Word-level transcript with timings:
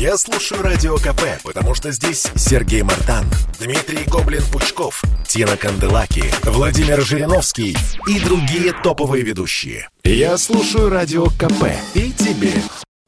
Я 0.00 0.16
слушаю 0.16 0.62
Радио 0.62 0.96
КП, 0.96 1.42
потому 1.44 1.74
что 1.74 1.92
здесь 1.92 2.26
Сергей 2.34 2.80
Мартан, 2.80 3.26
Дмитрий 3.58 4.06
Гоблин-Пучков, 4.06 5.02
Тина 5.28 5.58
Канделаки, 5.58 6.24
Владимир 6.42 7.02
Жириновский 7.02 7.76
и 8.06 8.18
другие 8.18 8.72
топовые 8.72 9.22
ведущие. 9.22 9.90
Я 10.02 10.38
слушаю 10.38 10.88
Радио 10.88 11.26
КП 11.26 11.66
и 11.92 12.12
тебе 12.12 12.54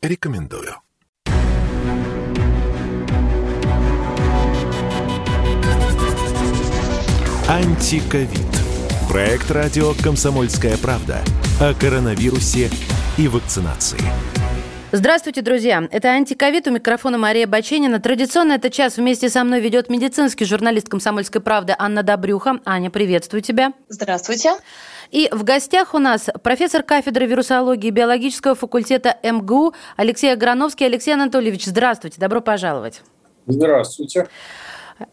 рекомендую. 0.02 0.76
Антиковид. 7.48 8.28
Проект 9.08 9.50
радио 9.50 9.94
«Комсомольская 9.94 10.76
правда» 10.76 11.24
о 11.58 11.72
коронавирусе 11.72 12.70
и 13.16 13.28
вакцинации. 13.28 14.00
Здравствуйте, 14.94 15.40
друзья. 15.40 15.88
Это 15.90 16.08
«Антиковид». 16.08 16.66
У 16.66 16.70
микрофона 16.70 17.16
Мария 17.16 17.46
Баченина. 17.46 17.98
Традиционно 17.98 18.52
этот 18.52 18.74
час 18.74 18.98
вместе 18.98 19.30
со 19.30 19.42
мной 19.42 19.60
ведет 19.60 19.88
медицинский 19.88 20.44
журналист 20.44 20.90
«Комсомольской 20.90 21.40
правды» 21.40 21.74
Анна 21.78 22.02
Добрюха. 22.02 22.60
Аня, 22.66 22.90
приветствую 22.90 23.40
тебя. 23.40 23.72
Здравствуйте. 23.88 24.52
И 25.10 25.30
в 25.32 25.44
гостях 25.44 25.94
у 25.94 25.98
нас 25.98 26.28
профессор 26.42 26.82
кафедры 26.82 27.24
вирусологии 27.24 27.88
биологического 27.88 28.54
факультета 28.54 29.16
МГУ 29.22 29.72
Алексей 29.96 30.30
Аграновский. 30.30 30.84
Алексей 30.84 31.14
Анатольевич, 31.14 31.64
здравствуйте. 31.64 32.20
Добро 32.20 32.42
пожаловать. 32.42 33.00
Здравствуйте. 33.46 34.28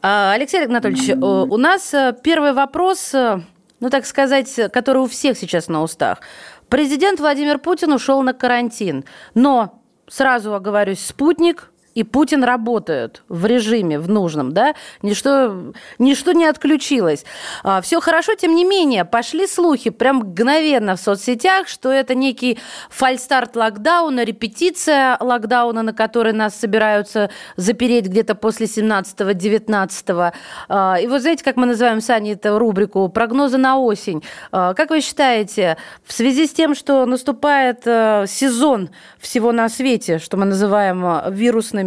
А, 0.01 0.33
Алексей 0.33 0.65
Анатольевич, 0.65 1.15
у 1.21 1.55
нас 1.55 1.93
э, 1.93 2.13
первый 2.21 2.51
вопрос, 2.51 3.13
э, 3.13 3.39
ну 3.79 3.89
так 3.89 4.05
сказать, 4.05 4.53
который 4.73 5.03
у 5.03 5.07
всех 5.07 5.37
сейчас 5.37 5.69
на 5.69 5.81
устах. 5.81 6.19
Президент 6.69 7.19
Владимир 7.19 7.57
Путин 7.57 7.93
ушел 7.93 8.21
на 8.21 8.33
карантин, 8.33 9.03
но 9.33 9.81
сразу 10.07 10.53
оговорюсь, 10.53 11.03
спутник 11.03 11.71
и 11.95 12.03
Путин 12.03 12.43
работают 12.43 13.23
в 13.29 13.45
режиме, 13.45 13.99
в 13.99 14.09
нужном, 14.09 14.53
да, 14.53 14.75
ничто, 15.01 15.73
ничто 15.97 16.31
не 16.31 16.45
отключилось. 16.45 17.25
А, 17.63 17.81
все 17.81 17.99
хорошо, 17.99 18.35
тем 18.35 18.55
не 18.55 18.65
менее, 18.65 19.05
пошли 19.05 19.47
слухи 19.47 19.89
прям 19.89 20.17
мгновенно 20.17 20.95
в 20.95 20.99
соцсетях, 20.99 21.67
что 21.67 21.91
это 21.91 22.15
некий 22.15 22.59
фальстарт 22.89 23.55
локдауна, 23.55 24.23
репетиция 24.23 25.17
локдауна, 25.19 25.83
на 25.83 25.93
который 25.93 26.33
нас 26.33 26.55
собираются 26.55 27.29
запереть 27.55 28.05
где-то 28.05 28.35
после 28.35 28.65
17-19. 28.65 30.33
А, 30.67 30.95
и 30.99 31.07
вот 31.07 31.21
знаете, 31.21 31.43
как 31.43 31.57
мы 31.57 31.65
называем 31.65 32.01
с 32.01 32.09
Аней 32.09 32.33
эту 32.33 32.57
рубрику 32.57 33.09
«Прогнозы 33.09 33.57
на 33.57 33.77
осень». 33.77 34.23
А, 34.51 34.73
как 34.73 34.89
вы 34.89 35.01
считаете, 35.01 35.77
в 36.05 36.13
связи 36.13 36.47
с 36.47 36.51
тем, 36.51 36.75
что 36.75 37.05
наступает 37.05 37.81
э, 37.85 38.25
сезон 38.27 38.89
всего 39.19 39.51
на 39.51 39.69
свете, 39.69 40.19
что 40.19 40.37
мы 40.37 40.45
называем 40.45 41.05
э, 41.05 41.31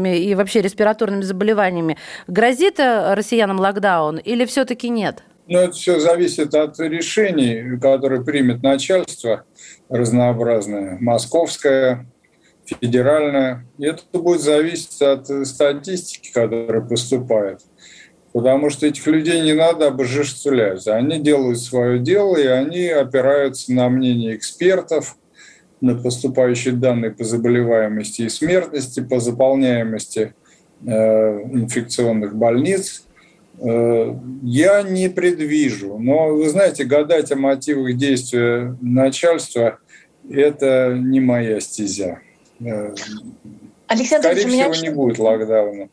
вирусными 0.03 0.19
и 0.19 0.35
вообще 0.35 0.61
респираторными 0.61 1.23
заболеваниями, 1.23 1.97
грозит 2.27 2.79
э, 2.81 3.15
россиянам 3.15 3.61
локдаун 3.61 4.19
или 4.19 4.45
все-таки 4.45 4.89
нет? 4.89 5.23
Ну, 5.49 5.59
это 5.59 5.73
все 5.73 5.99
зависит 5.99 6.55
от 6.55 6.79
решений, 6.79 7.79
которые 7.81 8.25
примет 8.25 8.63
начальство 8.63 9.45
разнообразное, 9.89 10.99
московское, 11.01 12.07
федеральное. 12.65 13.67
И 13.79 13.87
это 13.87 14.03
будет 14.13 14.41
зависеть 14.41 15.03
от 15.03 15.27
статистики, 15.47 16.33
которая 16.33 16.81
поступает. 16.81 17.61
Потому 18.33 18.71
что 18.71 18.87
этих 18.87 19.07
людей 19.09 19.43
не 19.43 19.53
надо 19.53 19.89
обожествлять. 19.89 20.87
Они 20.87 21.19
делают 21.19 21.61
свое 21.61 21.99
дело, 21.99 22.37
и 22.37 22.47
они 22.47 22.89
опираются 22.89 23.73
на 23.73 23.89
мнение 23.89 24.37
экспертов– 24.37 25.17
на 25.83 25.97
поступающие 25.97 26.73
данные 26.73 27.11
по 27.11 27.25
заболеваемости 27.25 28.23
и 28.23 28.29
смертности, 28.29 29.01
по 29.01 29.19
заполняемости 29.19 30.33
э, 30.87 30.91
инфекционных 30.91 32.37
больниц. 32.37 33.05
Э, 33.59 34.15
я 34.43 34.83
не 34.83 35.09
предвижу, 35.09 35.99
но 35.99 36.29
вы 36.29 36.49
знаете, 36.49 36.85
гадать 36.85 37.33
о 37.33 37.37
мотивах 37.37 37.97
действия 37.97 38.77
начальства– 38.81 39.79
это 40.31 40.97
не 40.97 41.19
моя 41.19 41.61
стезя. 41.61 42.21
Э, 42.61 42.95
Александр 43.89 44.29
Скорее 44.29 44.47
всего, 44.47 44.71
меня... 44.71 44.81
не 44.81 44.91
будет 44.91 45.19
локдауна. 45.19 45.89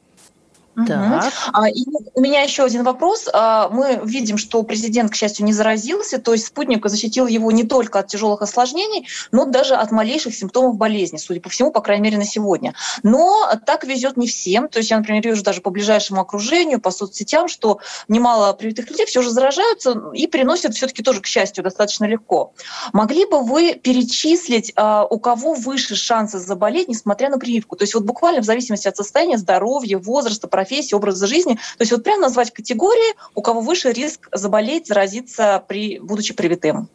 Так. 0.88 1.34
А, 1.53 1.69
и 1.69 1.84
у 2.13 2.22
меня 2.22 2.41
еще 2.41 2.63
один 2.63 2.84
вопрос. 2.84 3.28
А, 3.31 3.69
мы 3.69 4.00
видим, 4.03 4.38
что 4.38 4.63
президент, 4.63 5.12
к 5.12 5.16
счастью, 5.16 5.45
не 5.45 5.53
заразился, 5.53 6.19
то 6.19 6.34
есть 6.34 6.47
спутник 6.47 6.85
защитил 6.88 7.28
его 7.28 7.51
не 7.51 7.63
только 7.63 8.00
от 8.00 8.07
тяжелых 8.07 8.41
осложнений, 8.41 9.07
но 9.31 9.45
даже 9.45 9.75
от 9.75 9.91
малейших 9.91 10.35
симптомов 10.35 10.75
болезни, 10.75 11.18
судя 11.18 11.41
по 11.41 11.50
всему, 11.50 11.72
по 11.72 11.81
крайней 11.81 12.03
мере, 12.03 12.18
на 12.18 12.25
сегодня. 12.25 12.73
Но 13.03 13.47
так 13.66 13.84
везет 13.84 14.18
не 14.18 14.28
всем. 14.28 14.69
То 14.69 14.79
есть 14.79 14.89
я, 14.91 14.97
например, 14.97 15.23
вижу 15.23 15.44
даже 15.44 15.62
по 15.62 15.69
ближайшему 15.69 16.22
окружению, 16.22 16.81
по 16.81 16.91
соцсетям, 16.91 17.47
что 17.47 17.79
немало 18.07 18.53
привитых 18.53 18.89
людей 18.89 19.06
все 19.06 19.22
же 19.22 19.29
заражаются 19.29 20.12
и 20.13 20.28
приносят 20.28 20.75
все-таки 20.75 21.03
тоже, 21.03 21.22
к 21.22 21.28
счастью, 21.28 21.63
достаточно 21.63 22.06
легко. 22.06 22.53
Могли 22.94 23.25
бы 23.25 23.41
вы 23.41 23.75
перечислить, 23.75 24.73
а, 24.75 25.06
у 25.06 25.19
кого 25.19 25.53
выше 25.53 25.95
шансы 25.95 26.39
заболеть, 26.39 26.88
несмотря 26.88 27.29
на 27.29 27.38
прививку? 27.38 27.75
То 27.75 27.84
есть 27.84 27.94
вот 27.94 28.03
буквально 28.03 28.41
в 28.41 28.45
зависимости 28.45 28.88
от 28.88 28.97
состояния 28.97 29.38
здоровья, 29.38 29.97
возраста, 29.97 30.47
профессии, 30.47 30.69
профессии, 30.69 30.96
образа 30.96 31.28
жизни. 31.28 31.56
То 31.56 31.81
есть 31.81 31.91
вот 31.91 32.03
прямо 32.03 32.24
назвать 32.24 32.52
категории, 32.52 33.16
у 33.35 33.41
кого 33.41 33.62
выше 33.62 33.91
риск 33.91 34.30
заболеть, 34.31 34.88
заразиться, 34.88 35.63
при, 35.68 36.00
будучи 36.00 36.34
привитым. 36.34 36.90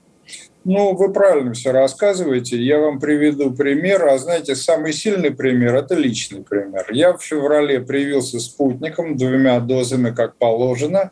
Ну, 0.64 0.94
вы 0.94 1.12
правильно 1.12 1.52
все 1.52 1.72
рассказываете. 1.72 2.56
Я 2.56 2.78
вам 2.78 2.98
приведу 2.98 3.50
пример. 3.50 4.06
А 4.08 4.16
знаете, 4.16 4.54
самый 4.54 4.94
сильный 4.94 5.30
пример– 5.30 5.74
это 5.76 5.94
личный 5.94 6.42
пример. 6.42 6.86
Я 6.90 7.12
в 7.12 7.22
феврале 7.22 7.80
привился 7.80 8.40
спутником, 8.40 9.16
двумя 9.16 9.60
дозами, 9.60 10.10
как 10.10 10.36
положено. 10.36 11.10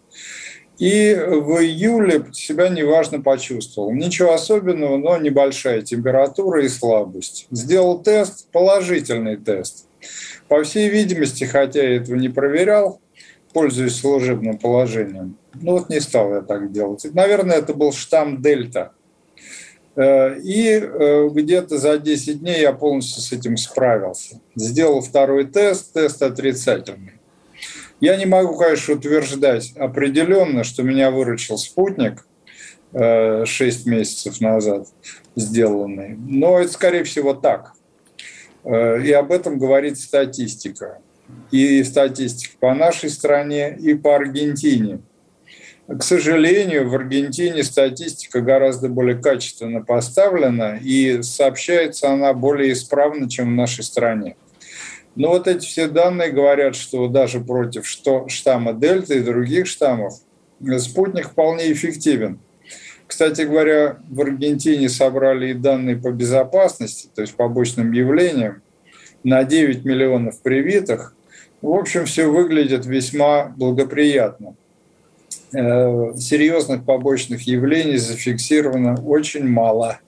И 0.78 1.14
в 1.14 1.60
июле 1.60 2.24
себя 2.32 2.70
неважно 2.70 3.20
почувствовал. 3.20 3.92
Ничего 3.92 4.32
особенного, 4.32 4.96
но 4.96 5.18
небольшая 5.18 5.82
температура 5.82 6.64
и 6.64 6.68
слабость. 6.68 7.46
Сделал 7.50 8.02
тест, 8.02 8.48
положительный 8.52 9.36
тест. 9.36 9.86
По 10.48 10.62
всей 10.62 10.88
видимости, 10.88 11.44
хотя 11.44 11.82
я 11.82 11.96
этого 11.96 12.16
не 12.16 12.28
проверял, 12.28 13.00
пользуясь 13.52 13.96
служебным 13.96 14.58
положением, 14.58 15.36
ну 15.54 15.72
вот 15.72 15.88
не 15.88 16.00
стал 16.00 16.34
я 16.34 16.40
так 16.40 16.72
делать. 16.72 17.06
Наверное, 17.12 17.58
это 17.58 17.74
был 17.74 17.92
штамм 17.92 18.40
Дельта. 18.40 18.92
Э, 19.94 20.38
и 20.38 20.80
э, 20.80 21.28
где-то 21.32 21.78
за 21.78 21.98
10 21.98 22.40
дней 22.40 22.60
я 22.60 22.72
полностью 22.72 23.22
с 23.22 23.32
этим 23.32 23.56
справился. 23.56 24.40
Сделал 24.56 25.02
второй 25.02 25.44
тест, 25.44 25.92
тест 25.92 26.22
отрицательный. 26.22 27.12
Я 28.00 28.16
не 28.16 28.26
могу, 28.26 28.56
конечно, 28.56 28.94
утверждать 28.94 29.72
определенно, 29.76 30.64
что 30.64 30.82
меня 30.82 31.10
выручил 31.10 31.56
спутник 31.58 32.26
6 32.92 32.94
э, 32.94 33.90
месяцев 33.90 34.40
назад 34.40 34.88
сделанный, 35.36 36.16
но 36.16 36.58
это, 36.58 36.72
скорее 36.72 37.04
всего, 37.04 37.32
так. 37.32 37.72
Э, 38.64 39.00
и 39.02 39.12
об 39.12 39.32
этом 39.32 39.58
говорит 39.58 39.98
статистика. 39.98 40.98
И 41.50 41.82
статистика 41.84 42.56
по 42.60 42.74
нашей 42.74 43.10
стране, 43.10 43.76
и 43.78 43.94
по 43.94 44.16
Аргентине. 44.16 45.00
К 45.88 46.02
сожалению, 46.02 46.88
в 46.88 46.94
Аргентине 46.94 47.64
статистика 47.64 48.40
гораздо 48.40 48.88
более 48.88 49.18
качественно 49.18 49.82
поставлена, 49.82 50.78
и 50.82 51.22
сообщается 51.22 52.10
она 52.10 52.32
более 52.34 52.72
исправно, 52.72 53.28
чем 53.28 53.48
в 53.48 53.56
нашей 53.56 53.82
стране. 53.82 54.36
Но 55.16 55.28
вот 55.28 55.48
эти 55.48 55.66
все 55.66 55.88
данные 55.88 56.30
говорят, 56.30 56.76
что 56.76 57.08
даже 57.08 57.40
против 57.40 57.86
штамма 57.86 58.72
Дельта 58.72 59.14
и 59.14 59.20
других 59.20 59.66
штаммов 59.66 60.14
спутник 60.78 61.30
вполне 61.30 61.72
эффективен. 61.72 62.38
Кстати 63.12 63.42
говоря, 63.42 63.98
в 64.08 64.22
Аргентине 64.22 64.88
собрали 64.88 65.50
и 65.50 65.52
данные 65.52 65.96
по 65.96 66.10
безопасности, 66.10 67.10
то 67.14 67.20
есть 67.20 67.34
побочным 67.34 67.92
явлениям, 67.92 68.62
на 69.22 69.44
9 69.44 69.84
миллионов 69.84 70.40
привитых. 70.40 71.14
В 71.60 71.74
общем, 71.74 72.06
все 72.06 72.32
выглядит 72.32 72.86
весьма 72.86 73.52
благоприятно. 73.54 74.54
Э, 75.52 76.14
серьезных 76.16 76.86
побочных 76.86 77.42
явлений 77.42 77.98
зафиксировано 77.98 78.94
очень 79.04 79.46
мало. 79.46 80.00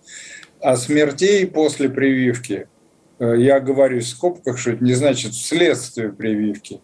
А 0.62 0.74
смертей 0.78 1.46
после 1.46 1.90
прививки, 1.90 2.68
э, 3.18 3.34
я 3.36 3.60
говорю 3.60 4.00
в 4.00 4.04
скобках, 4.04 4.56
что 4.56 4.70
это 4.70 4.82
не 4.82 4.94
значит 4.94 5.32
вследствие 5.32 6.10
прививки. 6.10 6.80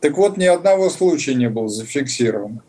Так 0.00 0.16
вот, 0.16 0.36
ни 0.36 0.46
одного 0.46 0.90
случая 0.90 1.34
не 1.34 1.48
было 1.48 1.68
зафиксировано. 1.68 2.64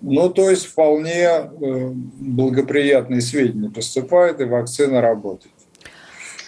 Ну, 0.00 0.30
то 0.30 0.48
есть 0.48 0.66
вполне 0.66 1.24
э, 1.24 1.48
благоприятные 1.60 3.20
сведения 3.20 3.70
поступают, 3.70 4.40
и 4.40 4.44
вакцина 4.44 5.00
работает. 5.00 5.54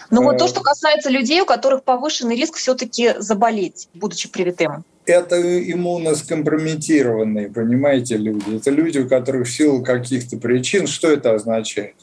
Ну 0.09 0.23
вот 0.23 0.37
то, 0.37 0.45
э, 0.45 0.47
что 0.47 0.61
касается 0.61 1.09
людей, 1.09 1.41
у 1.41 1.45
которых 1.45 1.83
повышенный 1.83 2.35
риск 2.35 2.55
все-таки 2.55 3.15
заболеть, 3.17 3.87
будучи 3.93 4.29
привитым. 4.29 4.83
Это 5.05 5.41
иммуноскомпрометированные, 5.71 7.49
понимаете, 7.49 8.17
люди. 8.17 8.57
Это 8.57 8.69
люди, 8.69 8.99
у 8.99 9.09
которых 9.09 9.47
в 9.47 9.51
силу 9.51 9.83
каких-то 9.83 10.37
причин, 10.37 10.85
что 10.85 11.09
это 11.09 11.33
означает? 11.33 11.95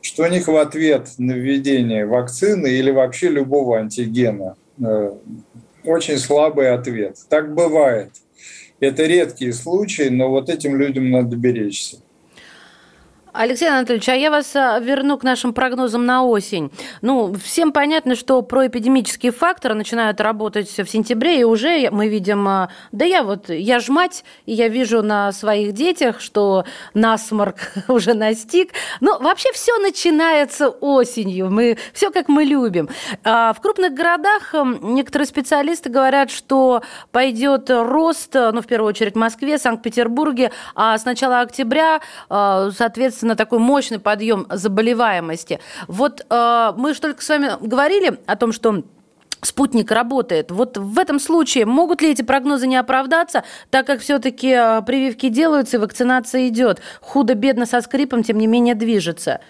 Что 0.00 0.22
у 0.22 0.28
них 0.28 0.46
в 0.46 0.56
ответ 0.56 1.08
на 1.18 1.32
введение 1.32 2.06
вакцины 2.06 2.68
или 2.68 2.90
вообще 2.90 3.28
любого 3.28 3.78
антигена, 3.78 4.56
э, 4.78 5.12
очень 5.84 6.18
слабый 6.18 6.72
ответ. 6.72 7.18
Так 7.28 7.54
бывает. 7.54 8.10
Это 8.80 9.06
редкие 9.06 9.52
случаи, 9.52 10.08
но 10.08 10.30
вот 10.30 10.48
этим 10.48 10.76
людям 10.76 11.10
надо 11.10 11.36
беречься. 11.36 11.98
Алексей 13.36 13.68
Анатольевич, 13.68 14.08
а 14.08 14.14
я 14.14 14.30
вас 14.30 14.54
а, 14.54 14.78
верну 14.78 15.18
к 15.18 15.24
нашим 15.24 15.52
прогнозам 15.52 16.06
на 16.06 16.22
осень. 16.22 16.70
Ну, 17.02 17.34
всем 17.34 17.72
понятно, 17.72 18.14
что 18.14 18.40
проэпидемические 18.42 19.32
факторы 19.32 19.74
начинают 19.74 20.20
работать 20.20 20.68
в 20.68 20.86
сентябре, 20.86 21.40
и 21.40 21.44
уже 21.44 21.90
мы 21.90 22.06
видим, 22.06 22.46
а, 22.46 22.68
да 22.92 23.04
я 23.04 23.24
вот, 23.24 23.50
я 23.50 23.80
ж 23.80 23.88
мать, 23.88 24.24
и 24.46 24.52
я 24.52 24.68
вижу 24.68 25.02
на 25.02 25.32
своих 25.32 25.72
детях, 25.72 26.20
что 26.20 26.64
насморк 26.94 27.72
уже 27.88 28.14
настиг. 28.14 28.70
Ну, 29.00 29.18
вообще 29.18 29.50
все 29.52 29.78
начинается 29.78 30.68
осенью, 30.68 31.50
мы, 31.50 31.76
все 31.92 32.12
как 32.12 32.28
мы 32.28 32.44
любим. 32.44 32.88
А 33.24 33.52
в 33.52 33.60
крупных 33.60 33.94
городах 33.94 34.54
некоторые 34.80 35.26
специалисты 35.26 35.90
говорят, 35.90 36.30
что 36.30 36.82
пойдет 37.10 37.68
рост, 37.68 38.32
ну, 38.32 38.62
в 38.62 38.66
первую 38.66 38.90
очередь 38.90 39.14
в 39.14 39.18
Москве, 39.18 39.58
Санкт-Петербурге, 39.58 40.52
а 40.76 40.96
с 40.96 41.04
начала 41.04 41.40
октября, 41.40 42.00
соответственно, 42.28 43.23
на 43.24 43.36
такой 43.36 43.58
мощный 43.58 43.98
подъем 43.98 44.46
заболеваемости. 44.50 45.60
Вот 45.88 46.24
э, 46.28 46.72
мы 46.76 46.94
же 46.94 47.00
только 47.00 47.22
с 47.22 47.28
вами 47.28 47.50
говорили 47.60 48.18
о 48.26 48.36
том, 48.36 48.52
что 48.52 48.84
спутник 49.42 49.90
работает. 49.90 50.50
Вот 50.50 50.78
в 50.78 50.98
этом 50.98 51.18
случае 51.18 51.66
могут 51.66 52.02
ли 52.02 52.10
эти 52.10 52.22
прогнозы 52.22 52.66
не 52.66 52.76
оправдаться, 52.76 53.44
так 53.70 53.86
как 53.86 54.00
все-таки 54.00 54.50
э, 54.50 54.82
прививки 54.82 55.28
делаются 55.28 55.76
и 55.76 55.80
вакцинация 55.80 56.48
идет? 56.48 56.80
Худо-бедно 57.00 57.66
со 57.66 57.80
скрипом, 57.80 58.22
тем 58.22 58.38
не 58.38 58.46
менее, 58.46 58.74
движется. 58.74 59.40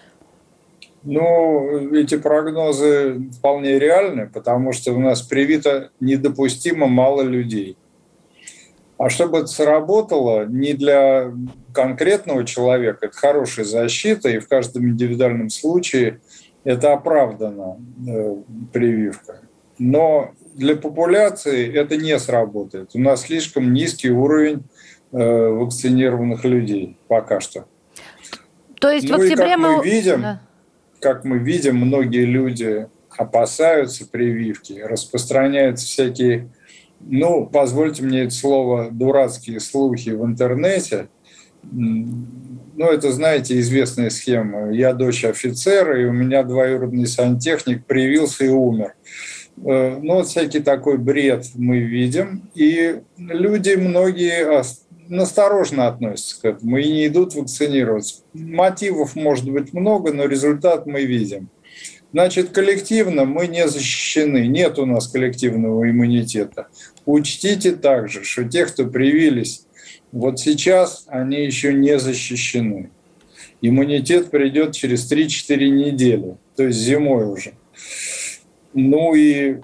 Ну, 1.02 1.94
эти 1.94 2.16
прогнозы 2.16 3.28
вполне 3.38 3.78
реальны, 3.78 4.26
потому 4.32 4.72
что 4.72 4.92
у 4.92 4.98
нас 4.98 5.20
привито 5.20 5.90
недопустимо 6.00 6.86
мало 6.86 7.20
людей. 7.22 7.76
А 8.96 9.10
чтобы 9.10 9.38
это 9.38 9.48
сработало 9.48 10.46
не 10.46 10.72
для 10.72 11.30
конкретного 11.74 12.44
человека, 12.44 13.06
это 13.06 13.16
хорошая 13.16 13.64
защита, 13.66 14.28
и 14.30 14.38
в 14.38 14.48
каждом 14.48 14.88
индивидуальном 14.88 15.50
случае 15.50 16.20
это 16.62 16.92
оправдана 16.94 17.76
э, 18.08 18.36
прививка. 18.72 19.40
Но 19.78 20.30
для 20.54 20.76
популяции 20.76 21.70
это 21.76 21.96
не 21.96 22.18
сработает. 22.18 22.90
У 22.94 23.00
нас 23.00 23.22
слишком 23.22 23.72
низкий 23.72 24.10
уровень 24.10 24.62
э, 25.12 25.48
вакцинированных 25.48 26.44
людей 26.44 26.96
пока 27.08 27.40
что. 27.40 27.66
То 28.80 28.90
есть 28.90 29.08
ну 29.08 29.18
в 29.18 29.20
октябре 29.20 29.46
и 29.46 29.50
как 29.50 29.58
мы, 29.58 29.76
мы 29.76 29.84
видим, 29.84 30.22
да. 30.22 30.40
как 31.00 31.24
мы 31.24 31.38
видим, 31.38 31.76
многие 31.76 32.24
люди 32.24 32.86
опасаются 33.16 34.06
прививки, 34.06 34.80
распространяются 34.80 35.86
всякие 35.86 36.50
ну, 37.06 37.46
позвольте 37.46 38.02
мне 38.02 38.22
это 38.22 38.30
слово, 38.30 38.88
дурацкие 38.90 39.60
слухи 39.60 40.10
в 40.10 40.24
интернете. 40.24 41.08
Ну, 41.72 42.90
это, 42.90 43.12
знаете, 43.12 43.58
известная 43.61 44.11
схема. 44.11 44.72
Я 44.72 44.93
дочь 44.93 45.25
офицера, 45.25 46.00
и 46.00 46.06
у 46.06 46.12
меня 46.12 46.43
двоюродный 46.43 47.06
сантехник 47.06 47.84
привился 47.87 48.44
и 48.44 48.49
умер. 48.49 48.94
Э, 49.64 49.99
ну, 50.02 50.14
вот 50.14 50.26
всякий 50.26 50.61
такой 50.61 50.99
бред 50.99 51.46
мы 51.55 51.78
видим. 51.78 52.50
И 52.55 53.00
люди, 53.16 53.75
многие 53.75 54.64
насторожно 55.08 55.87
относятся 55.87 56.40
к 56.40 56.44
этому 56.44 56.78
и 56.78 56.90
не 56.90 57.06
идут 57.06 57.34
вакцинироваться. 57.34 58.22
Мотивов 58.32 59.14
может 59.14 59.49
быть 59.49 59.72
много, 59.72 60.12
но 60.12 60.25
результат 60.25 60.87
мы 60.87 61.05
видим. 61.05 61.49
Значит, 62.12 62.50
коллективно 62.50 63.25
мы 63.25 63.49
не 63.49 63.67
защищены, 63.67 64.46
нет 64.46 64.78
у 64.78 64.87
нас 64.87 65.08
коллективного 65.08 65.90
иммунитета. 65.90 66.69
Учтите 67.06 67.72
также, 67.72 68.22
что 68.22 68.44
те, 68.44 68.67
кто 68.67 68.87
привились 68.87 69.67
вот 70.14 70.38
сейчас, 70.38 71.06
они 71.08 71.44
еще 71.44 71.75
не 71.75 71.99
защищены. 71.99 72.90
Иммунитет 73.61 74.31
придет 74.31 74.72
через 74.72 75.11
3-4 75.11 75.69
недели, 75.69 76.37
то 76.55 76.62
есть 76.62 76.78
зимой 76.78 77.26
уже. 77.26 77.55
Ну 78.75 79.12
и 79.14 79.56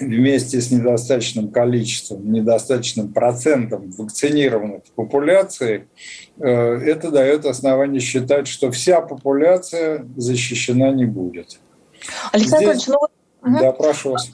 вместе 0.00 0.60
с 0.60 0.72
недостаточным 0.72 1.50
количеством, 1.50 2.32
недостаточным 2.32 3.12
процентом 3.12 3.92
вакцинированных 3.92 4.82
популяции, 4.96 5.86
э, 6.40 6.48
это 6.48 7.12
дает 7.12 7.46
основание 7.46 8.00
считать, 8.00 8.48
что 8.48 8.72
вся 8.72 9.00
популяция 9.00 10.04
защищена 10.16 10.90
не 10.90 11.04
будет. 11.04 11.60
Александр 12.32 12.74
Здесь... 12.74 12.88
Ильич, 12.88 12.98
ну 13.44 13.60
Да, 13.60 13.70
прошу 13.70 14.12
вас. 14.12 14.30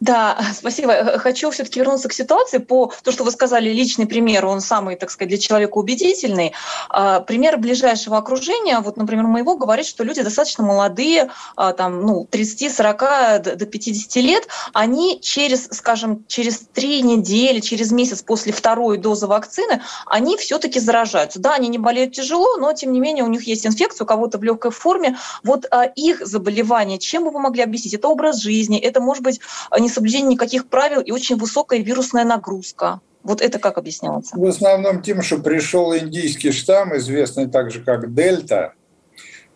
Да, 0.00 0.38
спасибо. 0.54 1.18
Хочу 1.18 1.50
все-таки 1.50 1.78
вернуться 1.78 2.08
к 2.08 2.12
ситуации 2.12 2.58
по 2.58 2.92
то, 3.04 3.12
что 3.12 3.24
вы 3.24 3.30
сказали, 3.30 3.70
личный 3.70 4.06
пример, 4.06 4.46
он 4.46 4.60
самый, 4.60 4.96
так 4.96 5.10
сказать, 5.10 5.28
для 5.28 5.38
человека 5.38 5.76
убедительный. 5.76 6.52
А, 6.88 7.20
пример 7.20 7.58
ближайшего 7.58 8.16
окружения, 8.16 8.80
вот, 8.80 8.96
например, 8.96 9.26
моего, 9.26 9.56
говорит, 9.56 9.86
что 9.86 10.02
люди 10.02 10.22
достаточно 10.22 10.64
молодые, 10.64 11.30
а, 11.54 11.72
там, 11.72 12.02
ну, 12.02 12.26
30-40 12.30 13.56
до 13.56 13.66
50 13.66 14.16
лет, 14.16 14.48
они 14.72 15.20
через, 15.20 15.66
скажем, 15.66 16.24
через 16.26 16.60
три 16.72 17.02
недели, 17.02 17.60
через 17.60 17.92
месяц 17.92 18.22
после 18.22 18.52
второй 18.52 18.96
дозы 18.96 19.26
вакцины, 19.26 19.82
они 20.06 20.36
все-таки 20.38 20.80
заражаются. 20.80 21.40
Да, 21.40 21.54
они 21.54 21.68
не 21.68 21.78
болеют 21.78 22.14
тяжело, 22.14 22.56
но, 22.56 22.72
тем 22.72 22.92
не 22.92 23.00
менее, 23.00 23.24
у 23.24 23.28
них 23.28 23.42
есть 23.42 23.66
инфекция, 23.66 24.04
у 24.04 24.08
кого-то 24.08 24.38
в 24.38 24.42
легкой 24.42 24.70
форме. 24.70 25.18
Вот 25.44 25.66
а, 25.70 25.84
их 25.84 26.26
заболевание, 26.26 26.98
чем 26.98 27.24
бы 27.24 27.30
вы 27.30 27.40
могли 27.40 27.62
объяснить? 27.62 27.94
Это 27.94 28.08
образ 28.08 28.40
жизни, 28.40 28.78
это, 28.78 29.00
может 29.00 29.22
быть, 29.22 29.40
не 29.78 29.89
несоблюдение 29.90 30.32
никаких 30.32 30.68
правил 30.68 31.00
и 31.00 31.10
очень 31.10 31.36
высокая 31.36 31.80
вирусная 31.80 32.24
нагрузка. 32.24 33.00
Вот 33.22 33.42
это 33.42 33.58
как 33.58 33.76
объясняется? 33.76 34.36
В 34.36 34.46
основном 34.46 35.02
тем, 35.02 35.22
что 35.22 35.38
пришел 35.38 35.94
индийский 35.94 36.52
штамм, 36.52 36.96
известный 36.96 37.48
также 37.48 37.82
как 37.82 38.14
дельта, 38.14 38.72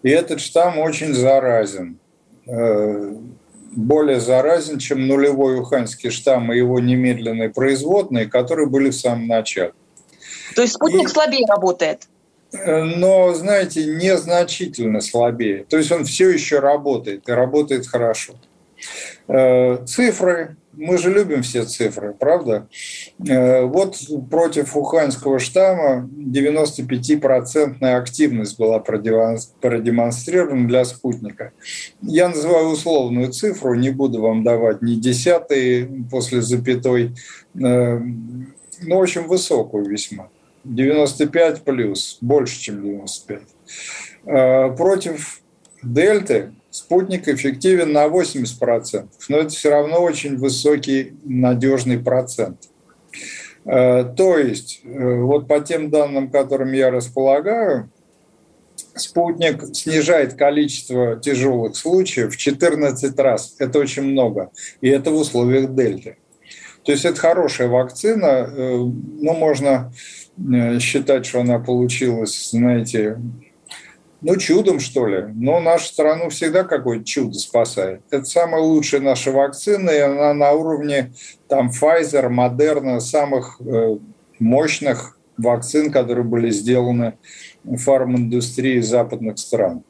и 0.03 0.11
этот 0.11 0.41
штамм 0.41 0.79
очень 0.79 1.15
заразен. 1.15 1.99
Э, 2.47 3.17
более 3.73 4.21
заразен, 4.21 4.79
чем 4.79 5.07
нулевой 5.07 5.59
уханьский 5.59 6.11
штамм 6.11 6.53
и 6.53 6.59
его 6.59 6.79
немедленные 6.79 7.49
производные, 7.49 8.27
которые 8.27 8.69
были 8.69 8.91
в 8.91 8.97
самом 8.97 9.27
начале. 9.27 9.73
То 10.55 10.63
есть 10.63 10.75
спутник 10.75 11.09
и... 11.09 11.11
слабее 11.11 11.47
работает? 11.49 12.09
Э, 12.53 12.83
но, 12.83 13.33
знаете, 13.33 13.87
незначительно 13.87 15.01
слабее. 15.01 15.65
То 15.65 15.79
есть 15.79 15.91
он 15.91 16.05
все 16.05 16.29
еще 16.29 16.59
работает 16.59 17.29
и 17.29 17.33
работает 17.33 17.87
хорошо. 17.87 18.35
Э, 19.27 19.79
цифры, 19.87 20.57
мы 20.73 20.99
же 20.99 21.11
любим 21.11 21.43
все 21.43 21.65
цифры, 21.65 22.13
правда? 22.13 22.69
Э, 23.27 23.63
вот 23.63 23.97
против 24.31 24.77
уханьского 24.77 25.39
штамма 25.39 26.07
95% 26.15 27.83
активность 27.83 28.59
была 28.59 28.81
продемонстрирована 28.81 30.69
для 30.69 30.85
спутника. 30.85 31.53
Я 32.03 32.29
называю 32.29 32.69
условную 32.69 33.33
цифру, 33.33 33.75
не 33.75 33.89
буду 33.91 34.21
вам 34.21 34.45
давать 34.45 34.83
ни 34.83 34.97
десятые 34.97 35.89
после 36.11 36.43
запятой, 36.43 37.15
э, 37.55 37.99
но 38.83 38.99
очень 38.99 39.23
высокую 39.23 39.87
весьма. 39.87 40.29
95 40.65 41.63
плюс, 41.63 42.19
больше, 42.21 42.61
чем 42.61 42.83
95. 42.83 44.77
Против 44.77 45.41
дельты 45.83 46.53
спутник 46.75 47.29
эффективен 47.29 47.93
на 47.93 48.07
80%, 48.07 49.09
но 49.29 49.39
это 49.39 49.51
все 49.51 49.71
равно 49.71 50.03
очень 50.03 50.37
высокий 50.37 51.15
надежный 51.25 52.01
процент. 52.01 52.69
Э, 53.65 54.03
то 54.17 54.37
есть, 54.39 54.81
э, 54.83 55.21
вот 55.21 55.47
по 55.47 55.61
тем 55.61 55.91
данным, 55.91 56.33
которыми 56.33 56.77
я 56.77 56.91
располагаю, 56.91 57.91
спутник 58.97 59.63
снижает 59.73 60.35
количество 60.35 61.15
тяжелых 61.15 61.77
случаев 61.77 62.35
в 62.35 62.37
14 62.37 63.21
раз. 63.21 63.55
Это 63.61 63.79
очень 63.79 64.03
много. 64.03 64.51
И 64.81 64.89
это 64.89 65.13
в 65.13 65.17
условиях 65.17 65.75
дельты. 65.75 66.17
То 66.83 66.91
есть 66.91 67.05
это 67.05 67.17
хорошая 67.17 67.69
вакцина. 67.69 68.27
Э, 68.27 68.79
ну, 68.79 69.33
можно 69.35 69.93
считать, 70.81 71.25
что 71.25 71.41
она 71.41 71.61
получилась, 71.61 72.51
знаете, 72.51 73.19
ну, 74.25 74.37
чудом, 74.39 74.81
что 74.81 75.07
ли. 75.07 75.27
Но 75.35 75.61
нашу 75.61 75.85
страну 75.85 76.31
всегда 76.31 76.65
какое-то 76.65 77.05
чудо 77.05 77.35
спасает. 77.35 78.01
Это 78.11 78.25
самая 78.25 78.63
лучшая 78.63 79.03
наша 79.03 79.31
вакцина, 79.31 79.91
и 79.91 79.99
она 79.99 80.33
на 80.33 80.53
уровне 80.53 81.13
там 81.47 81.69
Pfizer, 81.69 82.31
Moderna, 82.31 83.01
самых 83.01 83.61
э, 83.61 83.99
мощных 84.39 85.19
вакцин, 85.37 85.93
которые 85.93 86.25
были 86.25 86.49
сделаны 86.51 87.19
в 87.65 87.77
фарминдустрии 87.77 88.81
западных 88.81 89.39
стран. 89.39 89.85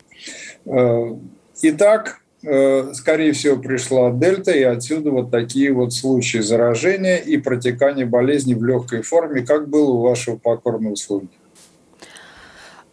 Э, 0.67 1.15
итак, 1.63 2.19
э, 2.43 2.93
скорее 2.95 3.35
всего, 3.35 3.57
пришла 3.57 4.11
дельта, 4.11 4.51
и 4.51 4.65
отсюда 4.65 5.13
вот 5.13 5.31
такие 5.31 5.73
вот 5.73 5.93
случаи 5.93 6.39
заражения 6.39 7.19
и 7.19 7.37
протекания 7.37 8.05
болезни 8.05 8.55
в 8.55 8.65
легкой 8.65 9.03
форме, 9.03 9.43
как 9.43 9.69
было 9.69 9.93
у 9.93 10.01
вашего 10.01 10.37
покорного 10.37 10.97
слуги. 10.97 11.29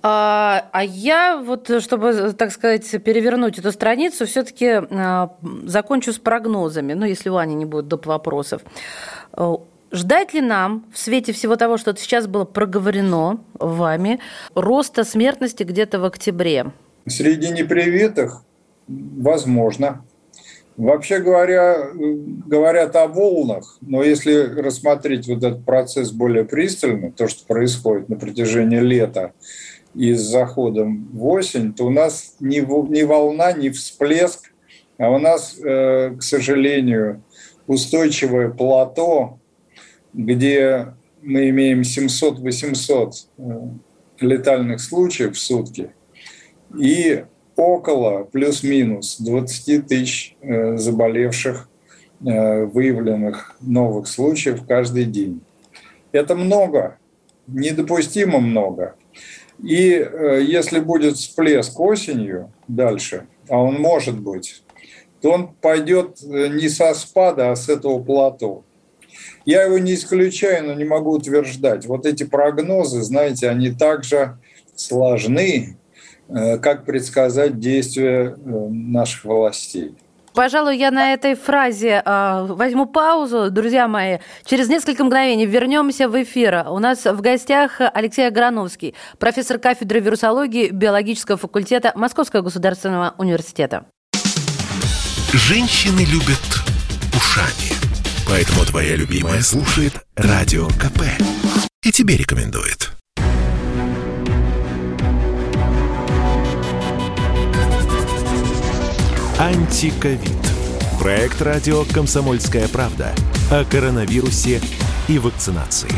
А, 0.04 0.68
а 0.72 0.84
я 0.84 1.38
вот, 1.38 1.70
чтобы, 1.82 2.34
так 2.34 2.52
сказать, 2.52 2.90
перевернуть 3.04 3.60
эту 3.60 3.72
страницу, 3.72 4.26
все-таки 4.26 4.68
а, 4.68 5.36
закончу 5.66 6.12
с 6.12 6.18
прогнозами, 6.18 6.94
ну, 6.94 7.06
если 7.06 7.30
у 7.30 7.36
Ани 7.36 7.54
не 7.54 7.66
будет 7.66 7.88
доп. 7.88 8.08
вопросов. 8.08 8.64
Э, 9.34 9.56
ждать 9.92 10.34
ли 10.34 10.42
нам 10.42 10.86
в 10.92 10.98
свете 10.98 11.34
всего 11.34 11.56
того, 11.56 11.78
что 11.78 11.96
сейчас 11.96 12.26
было 12.26 12.46
проговорено 12.46 13.40
вами, 13.54 14.20
роста 14.56 15.04
смертности 15.04 15.64
где-то 15.64 16.00
в 16.00 16.06
октябре? 16.06 16.72
Среди 17.08 17.50
непривитых 17.50 18.44
возможно. 18.88 20.04
Вообще 20.78 21.20
говоря, 21.20 21.90
говорят 21.94 22.96
о 22.96 23.08
волнах, 23.08 23.78
но 23.82 24.04
если 24.04 24.34
рассмотреть 24.34 25.28
вот 25.28 25.44
этот 25.44 25.64
процесс 25.66 26.12
более 26.12 26.46
пристально, 26.46 27.12
то, 27.12 27.28
что 27.28 27.46
происходит 27.46 28.10
на 28.10 28.16
протяжении 28.16 28.80
лета 28.80 29.34
и 29.94 30.14
с 30.14 30.22
заходом 30.22 31.10
в 31.14 31.26
осень, 31.28 31.74
то 31.74 31.86
у 31.86 31.90
нас 31.90 32.36
ни, 32.40 32.60
ни 32.92 33.04
волна, 33.04 33.52
ни 33.52 33.70
всплеск, 33.70 34.52
а 34.98 35.10
у 35.10 35.18
нас, 35.18 35.58
э, 35.60 36.16
к 36.18 36.22
сожалению, 36.22 37.24
устойчивое 37.68 38.50
плато, 38.50 39.40
где 40.14 40.94
мы 41.22 41.50
имеем 41.50 41.82
700-800 41.82 43.12
э, 43.38 43.62
летальных 44.20 44.80
случаев 44.80 45.36
в 45.36 45.40
сутки 45.40 45.92
и 46.78 47.26
около 47.56 48.24
плюс-минус 48.24 49.18
20 49.20 49.88
тысяч 49.88 50.36
э, 50.42 50.78
заболевших, 50.78 51.68
выявленных 52.24 53.56
новых 53.62 54.08
случаев 54.08 54.68
каждый 54.68 55.06
день. 55.06 55.42
Это 56.12 56.36
много, 56.36 57.00
недопустимо 57.48 58.38
много. 58.38 58.94
И 59.64 59.92
э, 59.92 60.42
если 60.44 60.80
будет 60.80 61.18
всплеск 61.18 61.80
осенью 61.80 62.52
дальше, 62.68 63.28
а 63.50 63.58
он 63.62 63.76
может 63.76 64.20
быть, 64.20 64.64
то 65.22 65.32
он 65.32 65.54
пойдет 65.54 66.22
не 66.22 66.68
со 66.68 66.94
спада, 66.94 67.52
а 67.52 67.56
с 67.56 67.70
этого 67.70 68.02
плато. 68.02 68.64
Я 69.46 69.64
его 69.64 69.78
не 69.78 69.94
исключаю, 69.94 70.66
но 70.66 70.74
не 70.74 70.86
могу 70.86 71.12
утверждать. 71.12 71.86
Вот 71.86 72.06
эти 72.06 72.24
прогнозы, 72.24 73.02
знаете, 73.02 73.50
они 73.50 73.72
также 73.72 74.40
сложны, 74.76 75.78
Э, 76.34 76.58
как 76.58 76.86
предсказать 76.86 77.60
действия 77.60 78.34
э, 78.38 78.68
наших 78.70 79.26
властей. 79.26 79.96
Пожалуй, 80.34 80.78
я 80.78 80.92
на 80.92 81.14
этой 81.14 81.36
фразе 81.36 82.02
э, 82.06 82.46
возьму 82.50 82.86
паузу, 82.86 83.52
друзья 83.52 83.88
мои. 83.88 84.20
Через 84.46 84.70
несколько 84.70 85.04
мгновений 85.04 85.46
вернемся 85.46 86.08
в 86.08 86.22
эфир. 86.22 86.66
У 86.70 86.80
нас 86.80 87.06
в 87.06 87.22
гостях 87.22 87.80
Алексей 87.80 88.28
Аграновский, 88.28 88.96
профессор 89.20 89.60
кафедры 89.60 90.00
вирусологии 90.00 90.70
биологического 90.70 91.38
факультета 91.38 91.92
Московского 91.96 92.42
государственного 92.42 93.16
университета. 93.18 93.86
Женщины 95.34 96.02
любят 96.02 96.40
ушами. 97.16 97.72
Поэтому 98.28 98.66
твоя 98.66 98.96
любимая 98.96 99.42
слушает 99.42 99.94
Радио 100.16 100.68
КП. 100.68 101.02
И 101.84 101.92
тебе 101.92 102.16
рекомендует. 102.16 103.01
Антиковид. 109.42 110.22
Проект 111.00 111.42
радио 111.42 111.84
«Комсомольская 111.92 112.68
правда» 112.68 113.12
о 113.50 113.66
коронавирусе 113.66 114.62
и 115.08 115.18
вакцинации. 115.18 115.90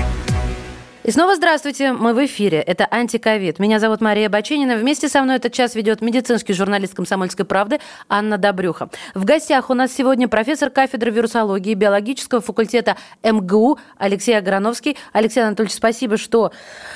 И 1.04 1.12
снова 1.12 1.36
здравствуйте, 1.36 1.92
мы 1.92 2.14
в 2.14 2.26
эфире. 2.26 2.60
Это 2.62 2.88
«Антиковид». 2.90 3.60
Меня 3.60 3.82
зовут 3.82 4.00
Мария 4.00 4.30
Баченина. 4.30 4.78
Вместе 4.78 5.10
со 5.10 5.22
мной 5.22 5.36
этот 5.36 5.52
час 5.52 5.76
ведет 5.76 6.00
медицинский 6.00 6.54
журналист 6.54 6.96
«Комсомольской 6.96 7.44
правды» 7.44 7.82
Анна 8.08 8.38
Добрюха. 8.38 8.88
В 9.14 9.26
гостях 9.26 9.70
у 9.70 9.74
нас 9.74 9.92
сегодня 9.92 10.30
профессор 10.30 10.70
кафедры 10.70 11.12
вирусологии 11.12 11.74
биологического 11.74 12.40
факультета 12.40 12.96
МГУ 13.22 13.80
Алексей 13.98 14.32
Аграновский. 14.38 14.96
Алексей 15.12 15.44
Анатольевич, 15.44 15.76
спасибо, 15.76 16.16
что 16.16 16.54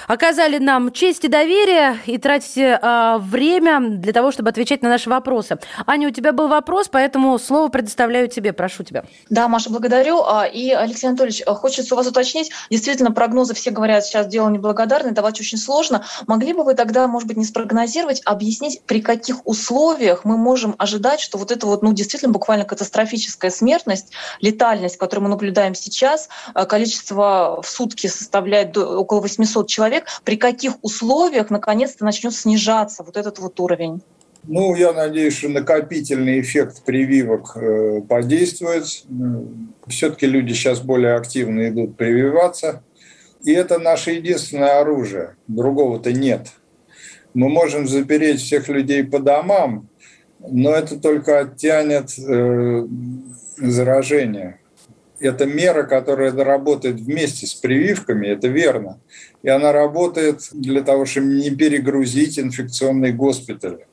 оказали 0.07 0.57
нам 0.57 0.93
честь 0.93 1.25
и 1.25 1.27
доверие 1.27 1.97
и 2.05 2.17
тратите 2.17 2.79
э, 2.81 3.17
время 3.19 3.81
для 3.81 4.13
того, 4.13 4.31
чтобы 4.31 4.51
отвечать 4.51 4.83
на 4.83 4.87
наши 4.87 5.09
вопросы. 5.09 5.59
Аня, 5.85 6.07
у 6.07 6.11
тебя 6.11 6.31
был 6.31 6.47
вопрос, 6.47 6.87
поэтому 6.87 7.37
слово 7.39 7.67
предоставляю 7.67 8.29
тебе. 8.29 8.53
Прошу 8.53 8.85
тебя. 8.85 9.03
Да, 9.29 9.49
Маша, 9.49 9.69
благодарю. 9.69 10.23
А, 10.23 10.45
и, 10.45 10.71
Алексей 10.71 11.07
Анатольевич, 11.07 11.43
хочется 11.45 11.93
у 11.93 11.97
вас 11.97 12.07
уточнить. 12.07 12.51
Действительно, 12.69 13.11
прогнозы 13.11 13.53
все 13.53 13.69
говорят 13.71 13.96
говорят, 13.97 14.05
сейчас 14.05 14.27
дело 14.27 14.49
неблагодарное, 14.49 15.11
давать 15.11 15.39
очень 15.39 15.57
сложно. 15.57 16.05
Могли 16.27 16.53
бы 16.53 16.63
вы 16.63 16.75
тогда, 16.75 17.07
может 17.07 17.27
быть, 17.27 17.37
не 17.37 17.45
спрогнозировать, 17.45 18.21
объяснить, 18.25 18.81
при 18.85 19.01
каких 19.01 19.45
условиях 19.45 20.25
мы 20.25 20.37
можем 20.37 20.75
ожидать, 20.77 21.19
что 21.19 21.37
вот 21.37 21.51
это 21.51 21.65
вот, 21.67 21.81
ну, 21.81 21.93
действительно 21.93 22.31
буквально 22.31 22.65
катастрофическая 22.65 23.51
смертность, 23.51 24.11
летальность, 24.41 24.97
которую 24.97 25.23
мы 25.25 25.29
наблюдаем 25.29 25.75
сейчас, 25.75 26.29
э, 26.53 26.65
количество 26.65 27.61
в 27.61 27.69
сутки 27.69 28.07
составляет 28.07 28.77
около 28.77 29.21
800 29.21 29.67
человек, 29.67 30.05
при 30.23 30.37
каких 30.37 30.73
условиях 30.81 31.49
наконец-то 31.49 32.05
начнет 32.05 32.33
снижаться 32.33 33.03
вот 33.03 33.17
этот 33.17 33.39
вот 33.39 33.59
уровень? 33.59 34.01
Ну, 34.43 34.75
я 34.75 34.93
надеюсь, 34.93 35.37
что 35.37 35.49
накопительный 35.49 36.39
эффект 36.39 36.83
прививок 36.85 37.57
э, 37.57 38.01
подействует. 38.07 38.85
Все-таки 39.87 40.25
люди 40.25 40.53
сейчас 40.53 40.79
более 40.79 41.15
активно 41.15 41.67
идут 41.67 41.97
прививаться. 41.97 42.81
И 43.47 43.53
это 43.53 43.79
наше 43.79 44.11
единственное 44.11 44.81
оружие. 44.81 45.37
Другого-то 45.47 46.11
нет. 46.11 46.49
Мы 47.33 47.47
можем 47.47 47.87
запереть 47.87 48.41
всех 48.41 48.67
людей 48.67 49.05
по 49.05 49.19
домам, 49.19 49.87
но 50.39 50.73
это 50.73 50.99
только 50.99 51.39
оттянет 51.39 52.09
э, 52.19 52.87
заражение. 53.55 54.59
Это 55.21 55.45
мера, 55.45 55.83
которая 55.83 56.33
работает 56.33 56.97
вместе 56.97 57.47
с 57.47 57.53
прививками, 57.53 58.27
это 58.27 58.49
верно. 58.49 58.99
И 59.43 59.47
она 59.47 59.71
работает 59.71 60.41
для 60.51 60.81
того, 60.81 61.05
чтобы 61.05 61.27
не 61.27 61.49
перегрузить 61.51 62.37
инфекционные 62.37 63.13
госпитали. 63.13 63.87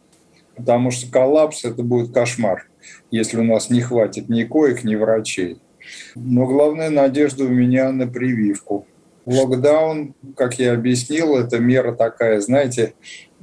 Потому 0.57 0.91
что 0.91 1.09
коллапс– 1.13 1.65
это 1.65 1.85
будет 1.85 2.13
кошмар, 2.13 2.67
если 3.13 3.39
у 3.39 3.45
нас 3.45 3.71
не 3.71 3.83
хватит 3.83 4.29
ни 4.29 4.43
коек, 4.43 4.83
ни 4.83 4.97
врачей. 4.97 5.59
Но 6.17 6.45
главная 6.45 6.91
надежда 6.91 7.45
у 7.45 7.51
меня 7.51 7.93
на 7.93 8.09
прививку. 8.09 8.89
Локдаун, 9.27 10.15
как 10.37 10.59
я 10.59 10.75
объяснил, 10.75 11.37
это 11.37 11.59
мера 11.59 11.93
такая, 11.93 12.41
знаете, 12.41 12.95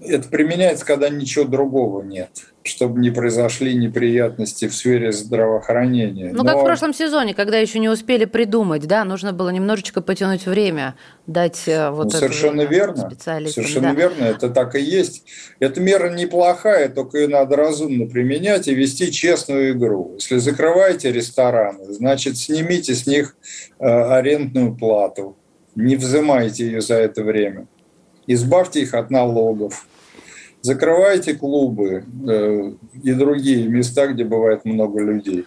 это 0.03 0.27
применяется, 0.29 0.85
когда 0.85 1.09
ничего 1.09 1.45
другого 1.45 2.01
нет, 2.01 2.29
чтобы 2.63 2.99
не 2.99 3.11
произошли 3.11 3.75
неприятности 3.75 4.67
в 4.67 4.73
сфере 4.75 5.11
здравоохранения. 5.11 6.31
Ну, 6.33 6.43
Но... 6.43 6.49
как 6.49 6.61
в 6.61 6.63
прошлом 6.63 6.93
сезоне, 6.93 7.33
когда 7.33 7.57
еще 7.57 7.79
не 7.79 7.89
успели 7.89 8.25
придумать, 8.25 8.87
да, 8.87 9.05
нужно 9.05 9.31
было 9.31 9.49
немножечко 9.49 10.01
потянуть 10.01 10.45
время, 10.45 10.95
дать 11.27 11.67
э, 11.67 11.91
вот 11.91 12.05
ну, 12.05 12.09
Совершенно 12.11 12.61
верно. 12.61 13.11
Совершенно 13.19 13.89
да. 13.89 13.93
верно, 13.93 14.23
это 14.23 14.49
так 14.49 14.75
и 14.75 14.81
есть. 14.81 15.25
Эта 15.59 15.79
мера 15.79 16.09
неплохая, 16.09 16.89
только 16.89 17.19
ее 17.19 17.27
надо 17.27 17.55
разумно 17.55 18.07
применять 18.07 18.67
и 18.67 18.73
вести 18.73 19.11
честную 19.11 19.73
игру. 19.73 20.15
Если 20.15 20.37
закрываете 20.37 21.11
рестораны, 21.11 21.93
значит, 21.93 22.37
снимите 22.37 22.95
с 22.95 23.05
них 23.05 23.35
э, 23.79 23.85
арендную 23.85 24.75
плату 24.75 25.37
не 25.75 25.95
взимайте 25.95 26.65
ее 26.65 26.81
за 26.81 26.95
это 26.95 27.23
время. 27.23 27.67
Избавьте 28.27 28.81
их 28.81 28.93
от 28.93 29.09
налогов. 29.09 29.87
Закрывайте 30.61 31.33
клубы 31.33 32.05
э, 32.27 32.71
и 33.03 33.13
другие 33.13 33.67
места, 33.67 34.07
где 34.07 34.23
бывает 34.23 34.63
много 34.63 35.01
людей. 35.01 35.45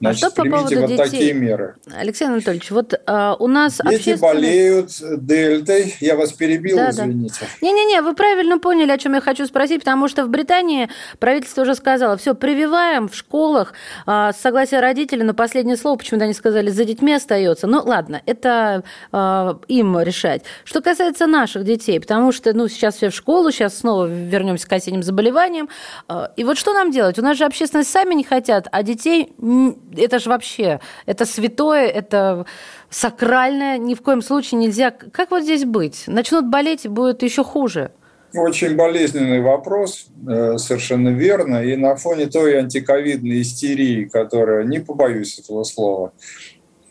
Значит, 0.00 0.22
а 0.22 0.30
что 0.30 0.42
по 0.42 0.48
поводу 0.48 0.80
вот 0.80 0.90
детей? 0.90 0.96
такие 0.96 1.32
меры. 1.32 1.76
Алексей 1.92 2.26
Анатольевич, 2.26 2.70
вот 2.70 2.94
а, 3.06 3.34
у 3.38 3.48
нас 3.48 3.78
Дети 3.78 3.94
общественность... 3.94 4.22
болеют 4.22 4.90
дельтой. 5.18 5.96
Я 6.00 6.16
вас 6.16 6.32
перебил, 6.32 6.76
да, 6.76 6.90
извините. 6.90 7.46
Не-не-не, 7.60 8.00
вы 8.02 8.14
правильно 8.14 8.58
поняли, 8.58 8.92
о 8.92 8.98
чем 8.98 9.14
я 9.14 9.20
хочу 9.20 9.46
спросить, 9.46 9.80
потому 9.80 10.08
что 10.08 10.24
в 10.24 10.28
Британии 10.28 10.88
правительство 11.18 11.62
уже 11.62 11.74
сказало, 11.74 12.16
все, 12.16 12.34
прививаем 12.34 13.08
в 13.08 13.14
школах 13.14 13.74
а, 14.06 14.32
с 14.32 14.40
согласия 14.40 14.80
родителей, 14.80 15.24
но 15.24 15.34
последнее 15.34 15.76
слово 15.76 15.96
почему-то 15.96 16.24
они 16.24 16.34
сказали, 16.34 16.70
за 16.70 16.84
детьми 16.84 17.12
остается. 17.12 17.66
Ну, 17.66 17.82
ладно, 17.84 18.22
это 18.26 18.84
а, 19.10 19.58
им 19.68 19.98
решать. 20.00 20.42
Что 20.64 20.80
касается 20.80 21.26
наших 21.26 21.64
детей, 21.64 21.98
потому 21.98 22.32
что, 22.32 22.52
ну, 22.52 22.68
сейчас 22.68 22.96
все 22.96 23.10
в 23.10 23.14
школу, 23.14 23.50
сейчас 23.50 23.78
снова 23.78 24.06
вернемся 24.06 24.68
к 24.68 24.72
осенним 24.72 25.02
заболеваниям. 25.02 25.68
А, 26.06 26.30
и 26.36 26.44
вот 26.44 26.56
что 26.56 26.72
нам 26.72 26.90
делать? 26.90 27.18
У 27.18 27.22
нас 27.22 27.36
же 27.36 27.44
общественность 27.44 27.90
сами 27.90 28.14
не 28.14 28.24
хотят, 28.24 28.68
а 28.70 28.82
детей 28.82 29.32
это 29.96 30.18
же 30.18 30.30
вообще, 30.30 30.80
это 31.06 31.24
святое, 31.24 31.86
это 31.86 32.46
сакральное, 32.90 33.78
ни 33.78 33.94
в 33.94 34.02
коем 34.02 34.22
случае 34.22 34.60
нельзя. 34.60 34.90
Как 34.90 35.30
вот 35.30 35.42
здесь 35.42 35.64
быть? 35.64 36.04
Начнут 36.06 36.46
болеть, 36.46 36.84
и 36.84 36.88
будет 36.88 37.22
еще 37.22 37.44
хуже. 37.44 37.90
Очень 38.34 38.76
болезненный 38.76 39.40
вопрос, 39.40 40.08
э, 40.28 40.58
совершенно 40.58 41.08
верно. 41.08 41.64
И 41.64 41.76
на 41.76 41.96
фоне 41.96 42.26
той 42.26 42.58
антиковидной 42.58 43.40
истерии, 43.40 44.04
которая, 44.04 44.64
не 44.64 44.80
побоюсь 44.80 45.38
этого 45.38 45.64
слова, 45.64 46.12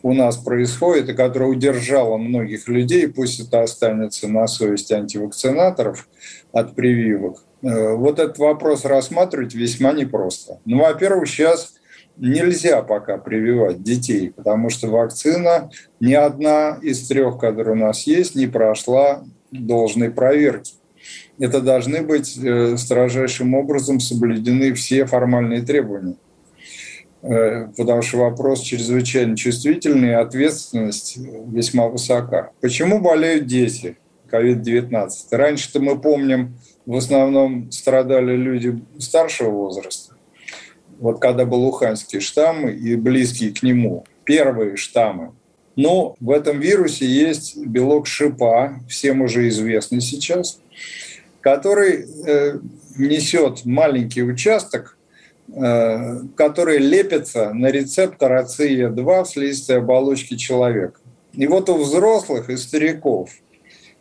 у 0.02 0.12
нас 0.14 0.36
происходит 0.36 1.08
и 1.08 1.14
которая 1.14 1.48
удержала 1.48 2.16
многих 2.16 2.68
людей, 2.68 3.08
пусть 3.08 3.40
это 3.40 3.62
останется 3.62 4.28
на 4.28 4.46
совести 4.46 4.94
антивакцинаторов 4.94 6.08
от 6.52 6.74
прививок, 6.74 7.44
э, 7.62 7.94
вот 7.94 8.18
этот 8.18 8.38
вопрос 8.38 8.84
рассматривать 8.84 9.54
весьма 9.54 9.92
непросто. 9.92 10.58
Ну, 10.64 10.80
во-первых, 10.80 11.28
сейчас 11.28 11.77
нельзя 12.18 12.82
пока 12.82 13.18
прививать 13.18 13.82
детей, 13.82 14.30
потому 14.30 14.70
что 14.70 14.88
вакцина 14.88 15.70
ни 16.00 16.14
одна 16.14 16.78
из 16.82 17.06
трех, 17.08 17.38
которые 17.38 17.76
у 17.76 17.78
нас 17.78 18.06
есть, 18.06 18.34
не 18.34 18.46
прошла 18.46 19.24
должной 19.50 20.10
проверки. 20.10 20.74
Это 21.38 21.60
должны 21.60 22.02
быть 22.02 22.36
э, 22.36 22.76
строжайшим 22.76 23.54
образом 23.54 24.00
соблюдены 24.00 24.74
все 24.74 25.06
формальные 25.06 25.62
требования. 25.62 26.16
Э, 27.22 27.68
потому 27.76 28.02
что 28.02 28.18
вопрос 28.18 28.60
чрезвычайно 28.60 29.36
чувствительный, 29.36 30.10
и 30.10 30.12
ответственность 30.12 31.16
весьма 31.16 31.88
высока. 31.88 32.50
Почему 32.60 33.00
болеют 33.00 33.46
дети 33.46 33.96
COVID-19? 34.30 35.10
Раньше-то 35.30 35.80
мы 35.80 35.98
помним, 36.00 36.58
в 36.86 36.96
основном 36.96 37.70
страдали 37.70 38.36
люди 38.36 38.80
старшего 38.98 39.50
возраста. 39.50 40.14
Вот 40.98 41.20
когда 41.20 41.44
был 41.44 41.64
уханьский 41.64 42.20
штамм 42.20 42.68
и 42.68 42.96
близкие 42.96 43.52
к 43.52 43.62
нему, 43.62 44.04
первые 44.24 44.76
штаммы. 44.76 45.32
Но 45.76 46.16
в 46.20 46.30
этом 46.30 46.60
вирусе 46.60 47.06
есть 47.06 47.56
белок 47.56 48.06
шипа, 48.06 48.80
всем 48.88 49.22
уже 49.22 49.48
известный 49.48 50.00
сейчас, 50.00 50.60
который 51.40 52.04
э, 52.26 52.58
несет 52.96 53.64
маленький 53.64 54.22
участок 54.22 54.98
Э, 55.50 56.20
которые 56.36 56.78
лепятся 56.78 57.54
на 57.54 57.68
рецептор 57.68 58.32
АЦЕ2 58.32 59.24
в 59.24 59.28
слизистой 59.28 59.78
оболочке 59.78 60.36
человека. 60.36 61.00
И 61.32 61.46
вот 61.46 61.70
у 61.70 61.78
взрослых 61.78 62.50
и 62.50 62.58
стариков 62.58 63.30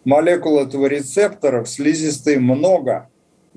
молекул 0.04 0.60
этого 0.60 0.88
рецептора 0.88 1.64
в 1.64 1.70
слизистой 1.70 2.38
много, 2.38 3.08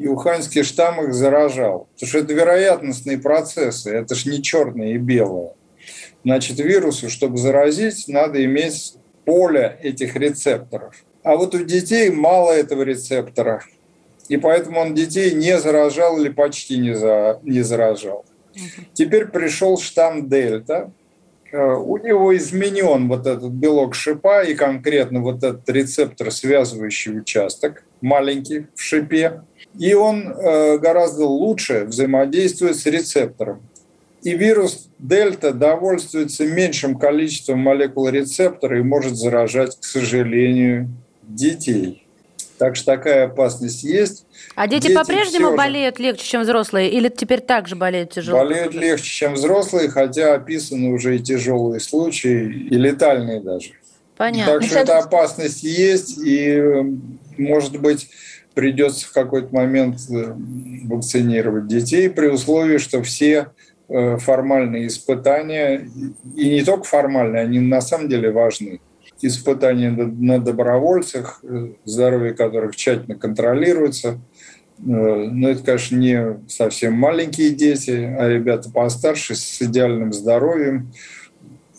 и 0.00 0.08
уханьский 0.08 0.62
штамм 0.62 1.04
их 1.04 1.14
заражал. 1.14 1.88
Потому 1.94 2.08
что 2.08 2.18
это 2.18 2.32
вероятностные 2.32 3.18
процессы, 3.18 3.90
это 3.90 4.14
ж 4.14 4.26
не 4.26 4.42
черное 4.42 4.94
и 4.94 4.98
белое. 4.98 5.52
Значит, 6.24 6.58
вирусу, 6.58 7.08
чтобы 7.08 7.36
заразить, 7.36 8.08
надо 8.08 8.44
иметь 8.44 8.94
поле 9.24 9.78
этих 9.82 10.16
рецепторов. 10.16 10.94
А 11.22 11.36
вот 11.36 11.54
у 11.54 11.64
детей 11.64 12.10
мало 12.10 12.50
этого 12.50 12.82
рецептора 12.82 13.62
и 14.30 14.36
поэтому 14.36 14.78
он 14.78 14.94
детей 14.94 15.34
не 15.34 15.58
заражал 15.58 16.20
или 16.20 16.28
почти 16.28 16.78
не, 16.78 16.94
за, 16.94 17.40
не 17.42 17.62
заражал. 17.62 18.24
Теперь 18.92 19.26
пришел 19.26 19.76
штамм 19.76 20.28
Дельта, 20.28 20.92
э, 21.50 21.60
у 21.60 21.96
него 21.96 22.36
изменен 22.36 23.08
вот 23.08 23.26
этот 23.26 23.50
белок 23.50 23.96
шипа 23.96 24.44
и 24.44 24.54
конкретно 24.54 25.20
вот 25.20 25.38
этот 25.38 25.68
рецептор, 25.68 26.30
связывающий 26.30 27.18
участок, 27.18 27.82
маленький 28.00 28.68
в 28.76 28.80
шипе, 28.80 29.42
и 29.78 29.94
он 29.94 30.28
э, 30.28 30.78
гораздо 30.78 31.26
лучше 31.26 31.84
взаимодействует 31.84 32.76
с 32.76 32.86
рецептором. 32.86 33.62
И 34.22 34.34
вирус 34.36 34.88
дельта 34.98 35.52
довольствуется 35.52 36.44
меньшим 36.44 36.98
количеством 36.98 37.60
молекул 37.60 38.08
рецептора 38.08 38.78
и 38.78 38.82
может 38.82 39.16
заражать, 39.16 39.78
к 39.80 39.84
сожалению, 39.84 40.88
детей. 41.22 42.06
Так 42.58 42.76
что 42.76 42.84
такая 42.86 43.24
опасность 43.24 43.84
есть. 43.84 44.26
А 44.54 44.68
дети, 44.68 44.88
дети 44.88 44.94
по-прежнему 44.94 45.56
болеют 45.56 45.98
легче, 45.98 46.26
чем 46.26 46.42
взрослые, 46.42 46.90
или 46.90 47.08
теперь 47.08 47.40
также 47.40 47.74
болеют 47.74 48.10
тяжело? 48.10 48.38
Болеют 48.38 48.74
легче, 48.74 49.10
чем 49.10 49.32
взрослые, 49.32 49.88
хотя 49.88 50.34
описаны 50.34 50.90
уже 50.90 51.16
и 51.16 51.20
тяжелые 51.20 51.80
случаи, 51.80 52.44
и 52.44 52.74
летальные 52.74 53.40
даже. 53.40 53.70
Понятно. 54.18 54.52
Так 54.52 54.64
что 54.64 54.78
эта 54.78 54.98
опасность 54.98 55.62
есть, 55.62 56.18
и, 56.18 56.62
может 57.38 57.80
быть, 57.80 58.10
придется 58.54 59.06
в 59.06 59.12
какой-то 59.12 59.54
момент 59.54 59.98
э, 60.10 60.34
вакцинировать 60.84 61.66
детей 61.66 62.10
при 62.10 62.26
условии, 62.26 62.78
что 62.78 63.02
все 63.02 63.48
э, 63.88 64.16
формальные 64.18 64.88
испытания, 64.88 65.88
и 66.36 66.48
не 66.50 66.64
только 66.64 66.84
формальные, 66.84 67.42
они 67.42 67.60
на 67.60 67.80
самом 67.80 68.08
деле 68.08 68.30
важны, 68.30 68.80
испытания 69.22 69.90
на 69.90 70.38
добровольцах, 70.38 71.40
э, 71.42 71.72
здоровье 71.84 72.34
которых 72.34 72.76
тщательно 72.76 73.16
контролируется. 73.16 74.18
Но 74.82 75.50
это, 75.50 75.62
конечно, 75.62 75.94
не 75.96 76.40
совсем 76.48 76.94
маленькие 76.94 77.50
дети, 77.50 77.90
а 77.90 78.26
ребята 78.26 78.70
постарше 78.70 79.34
с 79.34 79.60
идеальным 79.60 80.14
здоровьем. 80.14 80.90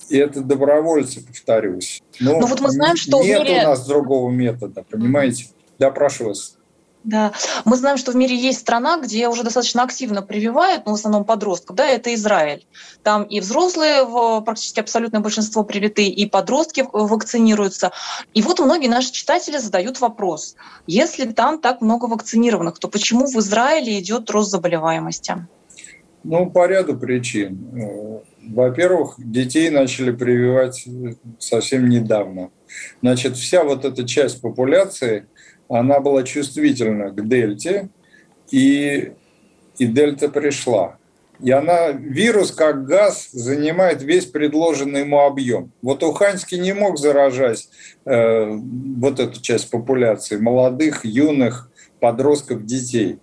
И 0.08 0.18
это 0.18 0.42
добровольцы, 0.42 1.26
повторюсь. 1.26 2.04
Но, 2.20 2.40
Но 2.40 2.46
вот 2.46 2.62
мы 2.62 2.70
знаем, 2.70 2.98
что 2.98 3.24
нет 3.24 3.42
мире... 3.42 3.62
у 3.62 3.70
нас 3.70 3.88
другого 3.88 4.30
метода, 4.30 4.86
понимаете? 4.88 5.48
Да, 5.80 5.90
прошу 5.90 6.26
вас. 6.26 6.60
Да, 7.04 7.32
мы 7.66 7.78
знаем, 7.78 7.98
что 7.98 8.12
в 8.12 8.16
мире 8.16 8.36
есть 8.36 8.60
страна, 8.60 9.00
где 9.02 9.28
уже 9.28 9.44
достаточно 9.44 9.82
активно 9.84 10.22
прививают, 10.22 10.86
ну, 10.86 10.92
в 10.92 10.96
основном 10.96 11.26
подростков, 11.26 11.76
да, 11.76 11.88
это 11.88 12.14
Израиль. 12.14 12.66
Там 13.02 13.24
и 13.24 13.40
взрослые, 13.40 14.06
практически 14.46 14.80
абсолютное 14.80 15.20
большинство 15.20 15.64
привиты, 15.64 16.08
и 16.08 16.28
подростки 16.28 16.86
вакцинируются. 16.94 17.92
И 18.36 18.44
вот 18.44 18.60
многие 18.60 18.88
наши 18.88 19.12
читатели 19.12 19.58
задают 19.58 20.00
вопрос, 20.00 20.56
если 20.86 21.26
там 21.32 21.60
так 21.60 21.82
много 21.82 22.06
вакцинированных, 22.06 22.78
то 22.78 22.88
почему 22.88 23.26
в 23.26 23.36
Израиле 23.38 24.00
идет 24.00 24.30
рост 24.30 24.52
заболеваемости? 24.52 25.48
Ну, 26.24 26.52
по 26.52 26.68
ряду 26.68 26.96
причин. 26.98 27.68
Э, 27.74 28.20
во-первых, 28.48 29.16
детей 29.18 29.72
начали 29.72 30.12
прививать 30.12 30.86
совсем 31.40 31.90
недавно. 31.90 32.52
Значит, 33.02 33.38
вся 33.38 33.64
вот 33.64 33.86
эта 33.86 34.08
часть 34.08 34.40
популяции– 34.40 35.26
она 35.78 36.00
была 36.00 36.24
чувствительна 36.24 37.12
к 37.12 37.28
дельте, 37.28 37.90
и, 38.52 39.14
и 39.78 39.86
дельта 39.86 40.28
пришла. 40.28 40.98
И 41.40 41.50
она, 41.50 41.92
вирус 41.92 42.52
как 42.52 42.86
газ 42.86 43.30
занимает 43.32 44.04
весь 44.04 44.26
предложенный 44.26 45.02
ему 45.02 45.22
объем. 45.22 45.72
Вот 45.82 46.04
Уханьский 46.04 46.60
не 46.60 46.74
мог 46.74 47.00
заражать 47.00 47.70
э, 48.06 48.52
вот 48.52 49.20
эту 49.20 49.42
часть 49.42 49.72
популяции, 49.72 50.38
молодых, 50.38 51.04
юных, 51.04 51.72
подростков, 52.00 52.66
детей. 52.66 53.20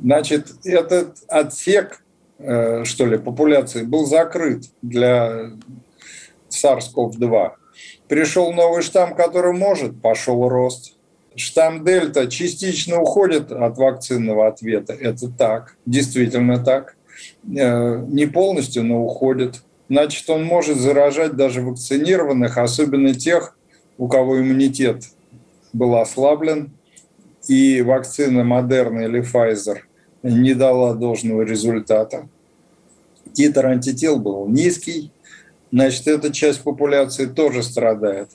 Значит, 0.00 0.48
этот 0.64 1.16
отсек, 1.26 2.04
э, 2.38 2.84
что 2.84 3.06
ли, 3.06 3.18
популяции 3.18 3.82
был 3.82 4.04
закрыт 4.04 4.64
для 4.82 5.52
SARS-CoV-2. 6.50 7.52
Пришел 8.06 8.52
новый 8.52 8.82
штамм, 8.82 9.14
который 9.14 9.54
может, 9.54 10.00
пошел 10.00 10.46
рост– 10.48 10.96
штамм 11.40 11.84
Дельта 11.84 12.26
частично 12.28 13.00
уходит 13.00 13.52
от 13.52 13.76
вакцинного 13.76 14.46
ответа. 14.46 14.92
Это 14.92 15.28
так, 15.28 15.76
действительно 15.86 16.62
так. 16.62 16.96
Э, 17.56 18.04
не 18.08 18.26
полностью, 18.26 18.84
но 18.84 19.04
уходит. 19.04 19.62
Значит, 19.88 20.28
он 20.30 20.44
может 20.44 20.78
заражать 20.78 21.34
даже 21.34 21.62
вакцинированных, 21.62 22.58
особенно 22.58 23.14
тех, 23.14 23.56
у 23.98 24.08
кого 24.08 24.40
иммунитет 24.40 25.04
был 25.72 25.96
ослаблен, 25.96 26.70
и 27.48 27.82
вакцина 27.82 28.44
Модерна 28.44 29.00
или 29.00 29.22
Pfizer 29.22 29.78
не 30.22 30.54
дала 30.54 30.94
должного 30.94 31.42
результата. 31.42 32.28
Титр 33.32 33.66
антител 33.66 34.18
был 34.18 34.46
низкий, 34.46 35.10
значит, 35.72 36.06
эта 36.06 36.32
часть 36.32 36.62
популяции 36.62 37.26
тоже 37.26 37.62
страдает. 37.62 38.30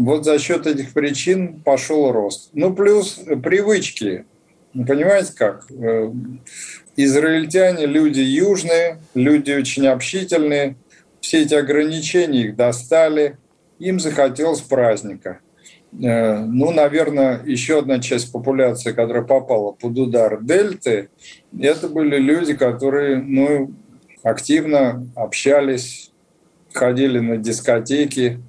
Вот 0.00 0.24
за 0.24 0.38
счет 0.38 0.66
этих 0.66 0.94
причин 0.94 1.60
пошел 1.60 2.10
рост. 2.10 2.48
Ну, 2.54 2.72
плюс 2.72 3.20
привычки. 3.42 4.24
Понимаете 4.72 5.34
как? 5.36 5.70
Э, 5.70 6.10
израильтяне 6.96 7.84
люди 7.84 8.20
южные, 8.20 8.96
люди 9.12 9.52
очень 9.52 9.86
общительные. 9.86 10.76
Все 11.20 11.42
эти 11.42 11.52
ограничения 11.52 12.44
их 12.44 12.56
достали. 12.56 13.36
Им 13.78 14.00
захотелось 14.00 14.62
праздника. 14.62 15.40
Э, 15.92 16.38
ну, 16.46 16.70
наверное, 16.70 17.42
еще 17.44 17.80
одна 17.80 17.98
часть 17.98 18.32
популяции, 18.32 18.92
которая 18.92 19.24
попала 19.24 19.72
под 19.72 19.98
удар 19.98 20.40
дельты, 20.40 21.10
это 21.60 21.90
были 21.90 22.16
люди, 22.16 22.54
которые 22.54 23.18
ну, 23.18 23.74
активно 24.22 25.06
общались, 25.14 26.10
ходили 26.72 27.18
на 27.18 27.36
дискотеки, 27.36 28.40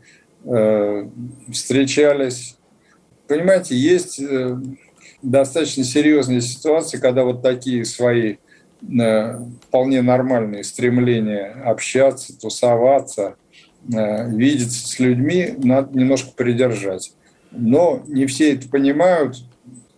встречались. 1.52 2.58
Понимаете, 3.28 3.76
есть 3.76 4.20
э, 4.20 4.58
достаточно 5.22 5.84
серьезные 5.84 6.42
ситуации, 6.42 6.98
когда 6.98 7.24
вот 7.24 7.42
такие 7.42 7.86
свои 7.86 8.38
э, 8.82 9.40
вполне 9.68 10.02
нормальные 10.02 10.64
стремления 10.64 11.56
общаться, 11.64 12.38
тусоваться, 12.40 13.36
видеться 13.84 14.88
с 14.88 15.00
людьми, 15.00 15.56
надо 15.58 15.98
немножко 15.98 16.32
придержать. 16.36 17.14
Но 17.50 18.04
не 18.08 18.28
все 18.28 18.54
это 18.54 18.70
понимают 18.70 19.38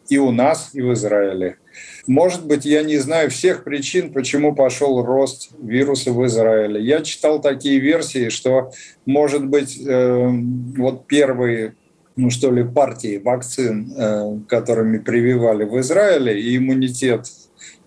и 0.08 0.18
у 0.18 0.32
нас, 0.32 0.70
и 0.74 0.82
в 0.82 0.94
Израиле. 0.94 1.58
Может 2.06 2.46
быть, 2.46 2.66
я 2.66 2.84
не 2.84 2.98
знаю 2.98 3.30
всех 3.30 3.64
причин, 3.64 4.12
почему 4.12 4.54
пошел 4.54 5.04
рост 5.04 5.52
вируса 5.62 6.12
в 6.12 6.26
Израиле. 6.26 6.82
Я 6.82 7.02
читал 7.02 7.42
такие 7.42 7.80
версии, 7.80 8.30
что, 8.30 8.72
может 9.06 9.46
быть, 9.46 9.80
э, 9.86 10.30
вот 10.78 11.08
первые 11.08 11.76
ну 12.16 12.30
что 12.30 12.52
ли, 12.52 12.64
партии 12.64 13.22
вакцин, 13.24 13.92
э, 13.98 14.40
которыми 14.48 15.00
прививали 15.00 15.64
в 15.64 15.80
Израиле, 15.80 16.40
и 16.40 16.58
иммунитет, 16.58 17.26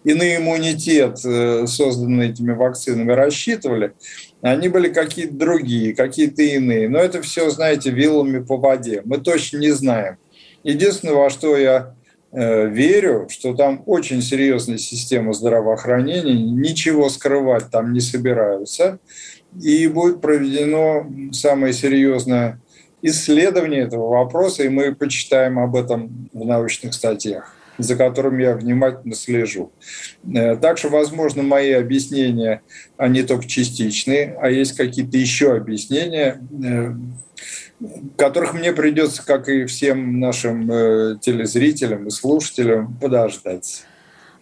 и 0.05 0.15
на 0.15 0.37
иммунитет, 0.37 1.21
э, 1.25 1.67
созданный 1.67 2.31
этими 2.31 2.53
вакцинами, 2.53 3.13
рассчитывали, 3.13 3.93
они 4.41 4.69
были 4.69 4.89
какие-то 4.89 5.35
другие, 5.35 5.95
какие-то 5.95 6.43
иные. 6.43 6.89
Но 6.89 6.99
это 6.99 7.23
все, 7.23 7.51
знаете, 7.51 7.91
вилами 7.91 8.39
по 8.39 8.57
воде. 8.57 9.03
Мы 9.05 9.19
точно 9.19 9.59
не 9.59 9.71
знаем. 9.71 10.17
Единственное, 10.63 11.15
во 11.15 11.31
что 11.31 11.57
я 11.57 11.96
верю, 12.33 13.29
что 13.31 13.55
там 13.55 13.83
очень 13.87 14.21
серьезная 14.21 14.79
система 14.79 15.33
здравоохранения, 15.33 16.35
ничего 16.35 17.09
скрывать 17.09 17.71
там 17.71 17.93
не 17.93 18.01
собираются, 18.01 18.99
и 19.63 19.87
будет 19.87 20.21
проведено 20.21 21.07
самое 21.33 21.73
серьезное 21.73 22.61
исследование 23.03 23.83
этого 23.83 24.09
вопроса, 24.09 24.65
и 24.65 24.69
мы 24.69 24.95
почитаем 24.95 25.59
об 25.59 25.77
этом 25.77 26.29
в 26.33 26.45
научных 26.45 26.95
статьях 26.95 27.57
за 27.79 27.97
которым 27.97 28.39
я 28.39 28.55
внимательно 28.55 29.15
слежу. 29.15 29.73
Э, 30.35 30.57
также, 30.57 30.89
возможно, 30.89 31.43
мои 31.43 31.73
объяснения, 31.73 32.63
они 32.97 33.23
только 33.23 33.47
частичные, 33.47 34.37
а 34.41 34.49
есть 34.49 34.77
какие-то 34.77 35.17
еще 35.17 35.55
объяснения, 35.55 36.41
э, 36.65 36.95
которых 38.17 38.55
мне 38.55 38.73
придется, 38.73 39.25
как 39.25 39.49
и 39.49 39.67
всем 39.67 40.21
нашим 40.21 40.71
э, 40.71 41.17
телезрителям 41.21 42.07
и 42.07 42.11
слушателям, 42.11 42.97
подождать. 43.01 43.85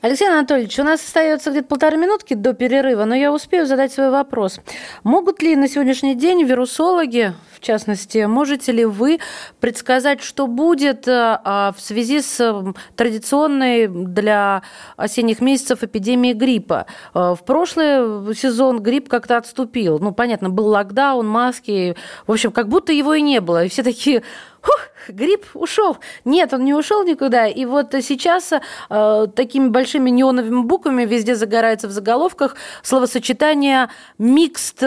Алексей 0.05 0.29
Анатольевич, 0.29 0.79
у 0.79 0.83
нас 0.83 1.03
остается 1.03 1.51
где-то 1.51 1.67
полторы 1.67 1.97
минутки 1.97 2.35
до 2.35 2.53
перерыва, 2.53 3.07
но 3.07 3.15
я 3.15 3.33
успею 3.33 3.65
задать 3.65 3.91
свой 3.91 4.11
вопрос. 4.11 4.61
Могут 5.03 5.41
ли 5.41 5.57
на 5.57 5.67
сегодняшний 5.67 6.15
день 6.15 6.43
вирусологи, 6.43 7.33
в 7.57 7.61
частности, 7.61 8.27
можете 8.27 8.73
ли 8.73 8.85
вы 8.85 9.21
предсказать, 9.61 10.23
что 10.23 10.47
будет 10.47 11.09
э, 11.09 11.41
а, 11.43 11.73
в 11.75 11.81
связи 11.81 12.21
с 12.21 12.77
традиционной 12.97 13.89
для 13.89 14.63
осенних 14.99 15.41
месяцев 15.41 15.83
эпидемией 15.83 16.35
гриппа? 16.35 16.85
Э, 17.15 17.35
в 17.35 17.43
прошлый 17.43 18.35
сезон 18.35 18.83
грипп 18.83 19.09
как-то 19.09 19.39
отступил. 19.39 20.01
Ну, 20.01 20.13
понятно, 20.13 20.51
был 20.51 20.67
локдаун, 20.67 21.27
маски. 21.27 21.97
В 22.27 22.33
общем, 22.33 22.53
как 22.53 22.69
будто 22.69 22.93
его 22.93 23.15
и 23.15 23.23
не 23.23 23.41
было. 23.41 23.65
И 23.65 23.71
все 23.71 23.83
такие 23.83 24.23
Хух, 24.65 24.89
грипп 25.09 25.47
ушел. 25.55 25.99
Нет, 26.25 26.53
он 26.53 26.65
не 26.65 26.75
ушел 26.75 27.05
никуда. 27.05 27.47
И 27.47 27.65
вот 27.65 27.95
сейчас 28.01 28.53
э, 28.53 29.27
такими 29.35 29.69
большими 29.69 30.11
неоновыми 30.11 30.63
буквами 30.63 31.05
везде 31.05 31.35
загорается 31.35 31.89
в 31.89 31.91
заголовках 31.91 32.57
словосочетание 32.83 33.89
«микст 34.19 34.79
э, 34.83 34.87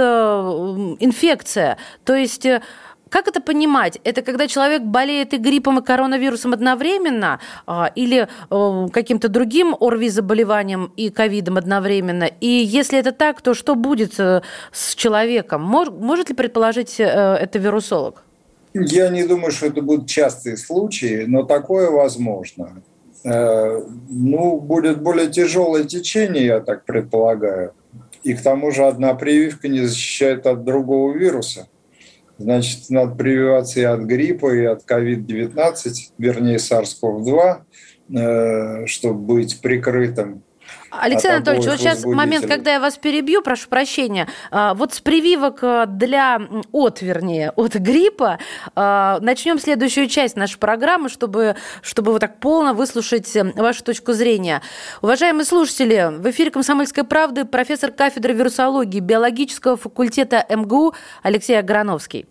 инфекция». 0.99 1.77
То 2.03 2.15
есть 2.15 2.45
э, 2.45 2.61
как 3.09 3.27
это 3.27 3.39
понимать? 3.39 3.99
Это 4.03 4.21
когда 4.21 4.47
человек 4.47 4.81
болеет 4.81 5.33
и 5.33 5.37
гриппом, 5.37 5.79
и 5.79 5.83
коронавирусом 5.83 6.53
одновременно, 6.53 7.39
а, 7.65 7.89
или 7.95 8.27
э, 8.49 8.87
каким-то 8.91 9.29
другим 9.29 9.75
ОРВИ-заболеванием 9.79 10.91
и 10.97 11.09
ковидом 11.09 11.57
одновременно? 11.57 12.25
И 12.25 12.47
если 12.47 12.99
это 12.99 13.13
так, 13.13 13.41
то 13.41 13.53
что 13.53 13.75
будет 13.75 14.19
с 14.19 14.95
человеком? 14.95 15.61
Может 15.61 16.29
ли 16.29 16.35
предположить 16.35 16.99
это 16.99 17.59
вирусолог? 17.59 18.26
Я 18.85 19.09
не 19.09 19.23
думаю, 19.23 19.51
что 19.51 19.67
это 19.67 19.81
будут 19.81 20.07
частые 20.07 20.57
случаи, 20.57 21.25
но 21.25 21.43
такое 21.43 21.89
возможно. 21.89 22.83
Э, 23.23 23.81
ну, 24.09 24.59
будет 24.59 25.01
более 25.01 25.27
тяжелое 25.27 25.83
течение, 25.83 26.45
я 26.45 26.59
так 26.59 26.85
предполагаю. 26.85 27.73
И 28.23 28.33
к 28.33 28.41
тому 28.41 28.71
же 28.71 28.85
одна 28.85 29.13
прививка 29.13 29.67
не 29.67 29.81
защищает 29.81 30.45
от 30.45 30.63
другого 30.63 31.13
вируса. 31.13 31.67
Значит, 32.37 32.89
надо 32.89 33.15
прививаться 33.15 33.79
и 33.79 33.83
от 33.83 34.01
гриппа, 34.01 34.53
и 34.53 34.63
от 34.63 34.83
COVID-19, 34.89 35.93
вернее, 36.17 36.57
SARS-CoV-2, 36.57 37.57
э, 38.15 38.85
чтобы 38.85 39.19
быть 39.19 39.59
прикрытым 39.61 40.43
Алексей 40.91 41.29
Анатольевич, 41.29 41.67
вот 41.67 41.79
сейчас 41.79 42.05
момент, 42.05 42.47
когда 42.47 42.73
я 42.73 42.79
вас 42.79 42.97
перебью, 42.97 43.41
прошу 43.41 43.67
прощения. 43.67 44.27
А, 44.51 44.73
вот 44.73 44.93
с 44.93 45.01
прививок 45.01 45.59
э, 45.61 45.85
для, 45.87 46.41
от, 46.71 47.01
вернее, 47.01 47.51
от 47.51 47.75
гриппа 47.75 48.39
а, 48.75 49.19
начнем 49.21 49.59
следующую 49.59 50.07
часть 50.07 50.35
нашей 50.35 50.57
программы, 50.57 51.09
чтобы, 51.09 51.55
чтобы 51.81 52.11
вот 52.11 52.19
так 52.19 52.39
полно 52.39 52.73
выслушать 52.73 53.31
вашу 53.55 53.83
точку 53.83 54.13
зрения. 54.13 54.61
Уважаемые 55.01 55.45
слушатели, 55.45 56.11
в 56.17 56.29
эфире 56.29 56.51
«Комсомольской 56.51 57.03
правды» 57.03 57.45
профессор 57.45 57.91
кафедры 57.91 58.33
вирусологии 58.33 58.99
биологического 58.99 59.77
факультета 59.77 60.45
МГУ 60.49 60.93
Алексей 61.21 61.57
Аграновский. 61.57 62.25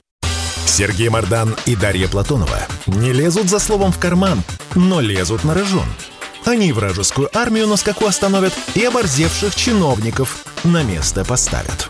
Сергей 0.67 1.09
Мардан 1.09 1.55
и 1.65 1.77
Дарья 1.77 2.09
Платонова 2.09 2.59
не 2.87 3.13
лезут 3.13 3.49
за 3.49 3.59
словом 3.59 3.93
в 3.93 4.01
карман, 4.01 4.43
но 4.75 5.01
лезут 5.01 5.45
на 5.45 5.55
рожон– 5.55 5.87
они 6.47 6.73
вражескую 6.73 7.29
армию 7.37 7.67
на 7.67 7.77
скаку 7.77 8.07
остановят 8.07 8.53
и 8.75 8.85
оборзевших 8.85 9.55
чиновников 9.55 10.45
на 10.65 10.83
место 10.83 11.25
поставят. 11.25 11.89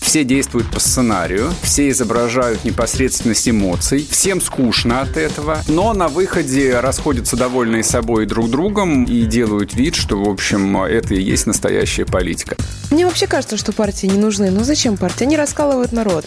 Все 0.00 0.24
действуют 0.24 0.68
по 0.72 0.80
сценарию, 0.80 1.52
все 1.62 1.88
изображают 1.90 2.64
непосредственность 2.64 3.48
эмоций, 3.48 4.04
всем 4.10 4.40
скучно 4.40 5.02
от 5.02 5.16
этого, 5.16 5.62
но 5.68 5.92
на 5.92 6.08
выходе 6.08 6.80
расходятся 6.80 7.36
довольные 7.36 7.84
собой 7.84 8.26
друг 8.26 8.50
другом 8.50 9.04
и 9.04 9.24
делают 9.24 9.74
вид, 9.74 9.94
что, 9.94 10.20
в 10.20 10.28
общем, 10.28 10.82
это 10.82 11.14
и 11.14 11.22
есть 11.22 11.46
настоящая 11.46 12.06
политика. 12.06 12.56
Мне 12.90 13.06
вообще 13.06 13.28
кажется, 13.28 13.56
что 13.56 13.72
партии 13.72 14.06
не 14.06 14.18
нужны. 14.18 14.50
Но 14.50 14.64
зачем 14.64 14.96
партии? 14.96 15.22
Они 15.22 15.36
раскалывают 15.36 15.92
народ. 15.92 16.26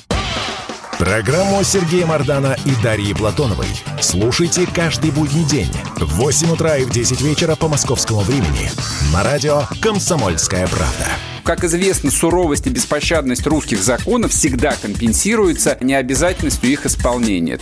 Программу 1.00 1.64
Сергея 1.64 2.06
Мардана 2.06 2.56
и 2.66 2.84
Дарьи 2.84 3.14
Платоновой 3.14 3.68
слушайте 4.00 4.68
каждый 4.74 5.12
будний 5.12 5.44
день 5.44 5.72
в 5.98 6.18
8 6.18 6.52
утра 6.52 6.78
и 6.78 6.86
в 6.86 6.92
10 6.92 7.22
вечера 7.22 7.56
по 7.56 7.68
московскому 7.68 8.22
времени 8.22 8.70
на 9.12 9.24
радио 9.24 9.64
«Комсомольская 9.82 10.68
правда». 10.68 11.08
Как 11.44 11.64
известно, 11.64 12.10
суровость 12.10 12.68
и 12.68 12.70
беспощадность 12.70 13.46
русских 13.48 13.82
законов 13.82 14.32
всегда 14.32 14.76
компенсируется 14.82 15.78
необязательностью 15.82 16.72
их 16.72 16.86
исполнения. 16.86 17.60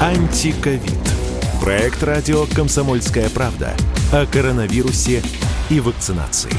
Антиковид. 0.00 0.99
Проект 1.60 2.02
радио 2.02 2.46
«Комсомольская 2.56 3.28
правда» 3.28 3.76
о 4.14 4.24
коронавирусе 4.24 5.22
и 5.68 5.78
вакцинации. 5.78 6.52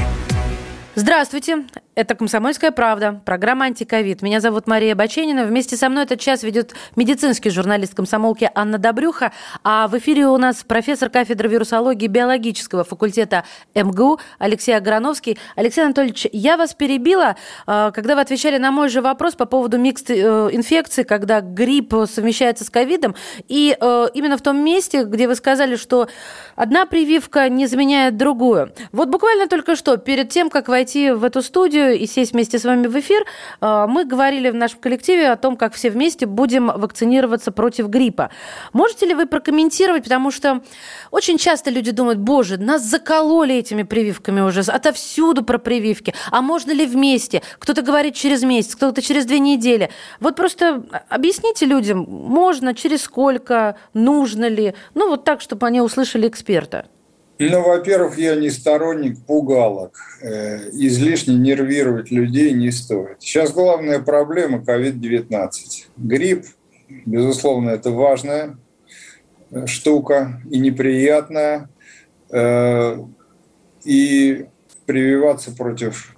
Здравствуйте, 0.94 1.64
это 1.94 2.14
«Комсомольская 2.14 2.70
правда», 2.70 3.20
программа 3.26 3.66
«Антиковид». 3.66 4.22
Меня 4.22 4.40
зовут 4.40 4.66
Мария 4.66 4.94
Баченина. 4.94 5.44
Вместе 5.44 5.76
со 5.76 5.90
мной 5.90 6.04
этот 6.04 6.20
час 6.20 6.42
ведет 6.42 6.74
медицинский 6.96 7.50
журналист 7.50 7.94
комсомолки 7.94 8.50
Анна 8.54 8.78
Добрюха. 8.78 9.32
А 9.62 9.88
в 9.88 9.98
эфире 9.98 10.26
у 10.26 10.38
нас 10.38 10.64
профессор 10.66 11.10
кафедры 11.10 11.50
вирусологии 11.50 12.06
биологического 12.06 12.84
факультета 12.84 13.44
МГУ 13.74 14.20
Алексей 14.38 14.72
Аграновский. 14.72 15.38
Алексей 15.54 15.84
Анатольевич, 15.84 16.26
я 16.32 16.56
вас 16.56 16.72
перебила, 16.72 17.36
а, 17.66 17.90
когда 17.90 18.14
вы 18.14 18.22
отвечали 18.22 18.56
на 18.56 18.70
мой 18.70 18.88
же 18.88 19.02
вопрос 19.02 19.34
по 19.34 19.44
поводу 19.44 19.76
микс 19.76 20.02
э, 20.08 20.48
инфекции, 20.52 21.02
когда 21.02 21.42
грипп 21.42 21.92
совмещается 22.10 22.64
с 22.64 22.70
ковидом. 22.70 23.14
И 23.48 23.76
э, 23.78 24.06
именно 24.14 24.38
в 24.38 24.42
том 24.42 24.64
месте, 24.64 25.04
где 25.04 25.28
вы 25.28 25.34
сказали, 25.34 25.76
что 25.76 26.08
одна 26.56 26.86
прививка 26.86 27.50
не 27.50 27.66
заменяет 27.66 28.16
другую. 28.16 28.72
Вот 28.92 29.10
буквально 29.10 29.46
только 29.46 29.76
что, 29.76 29.98
перед 29.98 30.30
тем, 30.30 30.48
как 30.48 30.68
войти 30.68 31.10
в 31.10 31.22
эту 31.24 31.42
студию, 31.42 31.81
студию 31.82 31.98
и 31.98 32.06
сесть 32.06 32.32
вместе 32.32 32.58
с 32.58 32.64
вами 32.64 32.86
в 32.86 32.98
эфир, 32.98 33.24
э, 33.60 33.86
мы 33.88 34.04
говорили 34.04 34.50
в 34.50 34.54
нашем 34.54 34.80
коллективе 34.80 35.30
о 35.30 35.36
том, 35.36 35.56
как 35.56 35.74
все 35.74 35.90
вместе 35.90 36.26
будем 36.26 36.66
вакцинироваться 36.66 37.52
против 37.52 37.88
гриппа. 37.88 38.30
Можете 38.72 39.06
ли 39.06 39.14
вы 39.14 39.26
прокомментировать, 39.26 40.04
потому 40.04 40.30
что 40.30 40.62
очень 41.10 41.38
часто 41.38 41.70
люди 41.70 41.90
думают, 41.90 42.18
боже, 42.18 42.58
нас 42.58 42.82
закололи 42.82 43.54
этими 43.54 43.82
прививками 43.82 44.40
уже, 44.40 44.60
отовсюду 44.60 45.44
про 45.44 45.58
прививки, 45.58 46.14
а 46.30 46.40
можно 46.40 46.72
ли 46.72 46.86
вместе? 46.86 47.42
Кто-то 47.58 47.82
говорит 47.82 48.14
через 48.14 48.42
месяц, 48.42 48.74
кто-то 48.74 49.02
через 49.02 49.26
две 49.26 49.38
недели. 49.38 49.90
Вот 50.20 50.36
просто 50.36 50.84
объясните 51.08 51.66
людям, 51.66 52.06
можно, 52.08 52.74
через 52.74 53.02
сколько, 53.02 53.76
нужно 53.94 54.48
ли, 54.48 54.74
ну 54.94 55.08
вот 55.08 55.24
так, 55.24 55.40
чтобы 55.40 55.66
они 55.66 55.80
услышали 55.80 56.28
эксперта. 56.28 56.86
Ну, 57.50 57.62
во-первых, 57.62 58.18
я 58.18 58.36
не 58.36 58.50
сторонник 58.50 59.24
пугалок. 59.24 59.98
Э, 60.20 60.68
излишне 60.72 61.34
нервировать 61.36 62.10
людей 62.10 62.52
не 62.52 62.70
стоит. 62.70 63.16
Сейчас 63.20 63.52
главная 63.52 64.00
проблема 64.00 64.58
COVID-19. 64.58 65.50
Грипп, 65.96 66.46
безусловно, 67.06 67.70
это 67.70 67.90
важная 67.90 68.56
э, 69.50 69.66
штука 69.66 70.40
и 70.50 70.58
неприятная. 70.58 71.68
Э, 72.30 72.98
и 73.84 74.46
прививаться 74.86 75.52
против 75.52 76.14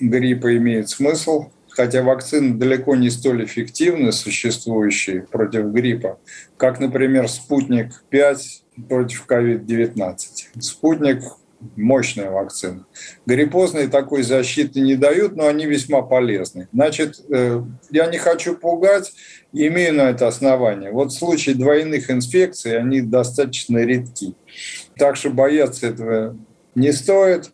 гриппа 0.00 0.56
имеет 0.56 0.88
смысл, 0.88 1.50
хотя 1.76 2.02
вакцины 2.02 2.54
далеко 2.54 2.96
не 2.96 3.10
столь 3.10 3.44
эффективны, 3.44 4.10
существующие 4.12 5.22
против 5.22 5.66
гриппа, 5.66 6.18
как, 6.56 6.80
например, 6.80 7.28
«Спутник-5» 7.28 8.38
против 8.88 9.26
COVID-19. 9.28 10.16
«Спутник» 10.60 11.22
мощная 11.76 12.30
вакцина. 12.30 12.86
Гриппозные 13.24 13.88
такой 13.88 14.22
защиты 14.22 14.80
не 14.80 14.94
дают, 14.94 15.36
но 15.36 15.46
они 15.46 15.66
весьма 15.66 16.02
полезны. 16.02 16.68
Значит, 16.72 17.20
э, 17.30 17.62
я 17.90 18.06
не 18.06 18.18
хочу 18.18 18.56
пугать, 18.56 19.14
имею 19.52 19.94
на 19.94 20.10
это 20.10 20.28
основание. 20.28 20.90
Вот 20.90 21.12
в 21.12 21.18
случае 21.18 21.54
двойных 21.54 22.10
инфекций 22.10 22.78
они 22.78 23.00
достаточно 23.00 23.78
редки. 23.78 24.34
Так 24.96 25.16
что 25.16 25.30
бояться 25.30 25.86
этого 25.86 26.36
не 26.74 26.92
стоит. 26.92 27.50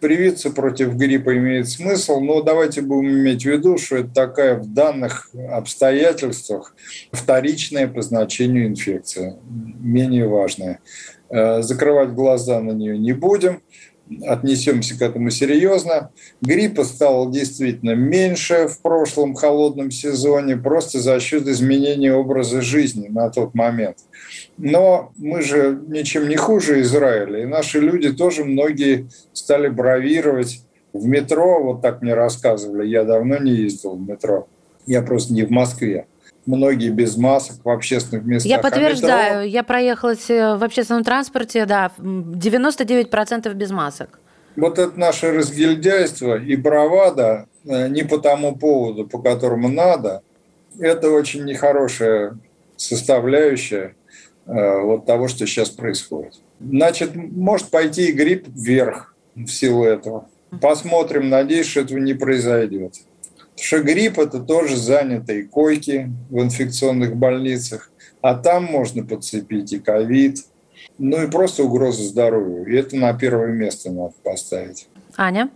Привиться 0.00 0.50
против 0.50 0.94
гриппа 0.94 1.36
имеет 1.36 1.68
смысл, 1.68 2.20
но 2.20 2.42
давайте 2.42 2.82
будем 2.82 3.10
иметь 3.10 3.42
в 3.42 3.46
виду, 3.46 3.78
что 3.78 3.96
это 3.96 4.12
такая 4.12 4.56
в 4.56 4.72
данных 4.72 5.30
обстоятельствах 5.50 6.74
вторичная 7.12 7.88
по 7.88 8.02
значению 8.02 8.66
инфекция, 8.66 9.38
менее 9.80 10.28
важная. 10.28 10.80
Э, 11.28 11.62
закрывать 11.62 12.10
глаза 12.10 12.60
на 12.60 12.72
нее 12.72 12.98
не 12.98 13.12
будем, 13.12 13.62
отнесемся 14.26 14.98
к 14.98 15.02
этому 15.02 15.30
серьезно. 15.30 16.10
Гриппа 16.40 16.84
стало 16.84 17.30
действительно 17.30 17.94
меньше 17.94 18.68
в 18.68 18.80
прошлом 18.80 19.34
холодном 19.34 19.90
сезоне, 19.90 20.56
просто 20.56 21.00
за 21.00 21.18
счет 21.20 21.46
изменения 21.48 22.14
образа 22.14 22.60
жизни 22.60 23.08
на 23.08 23.30
тот 23.30 23.54
момент. 23.54 23.98
Но 24.56 25.12
мы 25.16 25.42
же 25.42 25.80
ничем 25.88 26.28
не 26.28 26.36
хуже 26.36 26.80
Израиля, 26.82 27.42
и 27.42 27.46
наши 27.46 27.80
люди 27.80 28.12
тоже 28.12 28.44
многие 28.44 29.08
стали 29.32 29.68
бравировать 29.68 30.62
в 30.92 31.06
метро, 31.06 31.62
вот 31.62 31.82
так 31.82 32.02
мне 32.02 32.14
рассказывали, 32.14 32.86
я 32.86 33.04
давно 33.04 33.38
не 33.38 33.52
ездил 33.52 33.96
в 33.96 34.00
метро, 34.00 34.48
я 34.86 35.02
просто 35.02 35.34
не 35.34 35.42
в 35.42 35.50
Москве 35.50 36.06
многие 36.46 36.90
без 36.90 37.16
масок 37.16 37.56
в 37.64 37.68
общественных 37.68 38.24
местах. 38.24 38.50
Я 38.50 38.58
а 38.58 38.62
подтверждаю, 38.62 39.32
а 39.32 39.44
метро... 39.44 39.50
я 39.50 39.62
проехалась 39.62 40.30
э, 40.30 40.56
в 40.56 40.64
общественном 40.64 41.04
транспорте, 41.04 41.66
да, 41.66 41.92
99% 41.98 43.52
без 43.54 43.70
масок. 43.70 44.20
Вот 44.56 44.78
это 44.78 44.98
наше 44.98 45.32
разгильдяйство 45.32 46.38
и 46.38 46.56
бравада 46.56 47.46
э, 47.64 47.88
не 47.88 48.04
по 48.04 48.18
тому 48.18 48.56
поводу, 48.56 49.06
по 49.06 49.18
которому 49.18 49.68
надо, 49.68 50.22
это 50.78 51.10
очень 51.10 51.44
нехорошая 51.44 52.38
составляющая 52.76 53.94
э, 54.46 54.80
вот 54.80 55.04
того, 55.06 55.28
что 55.28 55.46
сейчас 55.46 55.70
происходит. 55.70 56.34
Значит, 56.60 57.14
может 57.14 57.68
пойти 57.68 58.08
и 58.08 58.12
грипп 58.12 58.46
вверх 58.48 59.14
в 59.34 59.48
силу 59.48 59.84
этого. 59.84 60.28
Посмотрим, 60.60 61.28
надеюсь, 61.28 61.66
что 61.66 61.80
этого 61.80 61.98
не 61.98 62.14
произойдет. 62.14 62.94
Потому 63.56 63.66
что 63.66 63.82
грипп– 63.82 64.18
это 64.18 64.40
тоже 64.40 64.76
занятые 64.76 65.44
койки 65.44 66.12
в 66.28 66.42
инфекционных 66.42 67.16
больницах, 67.16 67.90
а 68.20 68.34
там 68.34 68.64
можно 68.64 69.02
подцепить 69.02 69.72
и 69.72 69.78
ковид, 69.78 70.44
ну 70.98 71.22
и 71.22 71.30
просто 71.30 71.64
угрозу 71.64 72.02
здоровью. 72.02 72.66
И 72.66 72.76
это 72.76 72.96
на 72.96 73.14
первое 73.14 73.52
место 73.52 73.90
надо 73.90 74.12
поставить. 74.22 74.88
Аня? 75.16 75.50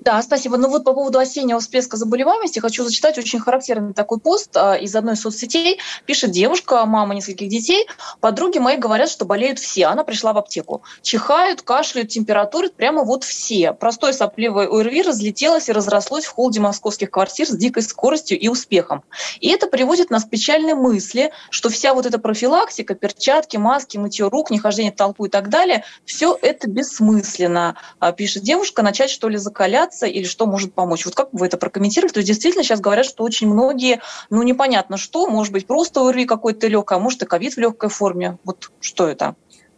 Да, 0.00 0.22
спасибо. 0.22 0.56
Ну 0.56 0.68
вот 0.68 0.84
по 0.84 0.92
поводу 0.92 1.18
осеннего 1.18 1.60
всплеска 1.60 1.96
заболеваемости 1.96 2.58
хочу 2.60 2.84
зачитать 2.84 3.18
очень 3.18 3.40
характерный 3.40 3.94
такой 3.94 4.18
пост 4.18 4.56
а, 4.56 4.74
из 4.74 4.94
одной 4.94 5.14
из 5.14 5.20
соцсетей. 5.20 5.78
Пишет 6.06 6.30
девушка, 6.30 6.84
мама 6.86 7.14
нескольких 7.14 7.48
детей. 7.48 7.86
Подруги 8.20 8.58
мои 8.58 8.76
говорят, 8.76 9.10
что 9.10 9.24
болеют 9.24 9.58
все. 9.58 9.86
Она 9.86 10.04
пришла 10.04 10.32
в 10.32 10.38
аптеку. 10.38 10.82
Чихают, 11.02 11.62
кашляют, 11.62 12.10
температурят 12.10 12.74
прямо 12.74 13.02
вот 13.02 13.24
все. 13.24 13.72
Простое 13.72 14.12
сопливое 14.12 14.68
ОРВИ 14.68 15.02
разлетелось 15.02 15.68
и 15.68 15.72
разрослось 15.72 16.26
в 16.26 16.32
холоде 16.32 16.60
московских 16.60 17.10
квартир 17.10 17.46
с 17.48 17.56
дикой 17.56 17.82
скоростью 17.82 18.38
и 18.38 18.48
успехом. 18.48 19.02
И 19.40 19.48
это 19.50 19.66
приводит 19.66 20.10
нас 20.10 20.24
к 20.24 20.30
печальной 20.30 20.74
мысли, 20.74 21.32
что 21.50 21.68
вся 21.68 21.94
вот 21.94 22.06
эта 22.06 22.18
профилактика, 22.18 22.94
перчатки, 22.94 23.56
маски, 23.56 23.98
мытье 23.98 24.28
рук, 24.28 24.50
нехождение 24.50 24.92
в 24.92 24.96
толпу 24.96 25.26
и 25.26 25.28
так 25.28 25.48
далее, 25.48 25.84
все 26.04 26.38
это 26.40 26.68
бессмысленно, 26.68 27.76
а, 27.98 28.12
пишет 28.12 28.42
девушка. 28.42 28.82
Начать 28.82 29.10
что 29.10 29.28
ли 29.28 29.36
закалять 29.36 29.87
бояться 29.88 30.06
или 30.06 30.24
что 30.24 30.46
может 30.46 30.74
помочь? 30.74 31.04
Вот 31.04 31.14
как 31.14 31.28
вы 31.32 31.46
это 31.46 31.56
прокомментировали? 31.56 32.12
То 32.12 32.18
есть 32.20 32.28
действительно 32.28 32.64
сейчас 32.64 32.80
говорят, 32.80 33.06
что 33.06 33.24
очень 33.24 33.48
многие, 33.48 34.00
ну 34.30 34.42
непонятно 34.42 34.96
что, 34.96 35.28
может 35.28 35.52
быть 35.52 35.66
просто 35.66 36.06
ОРВИ 36.06 36.26
какой-то 36.26 36.66
легкий, 36.68 36.94
а 36.94 36.98
может 36.98 37.22
и 37.22 37.26
ковид 37.26 37.54
в 37.54 37.58
легкой 37.58 37.90
форме. 37.90 38.38
Вот 38.44 38.70
что 38.80 39.08
это? 39.08 39.34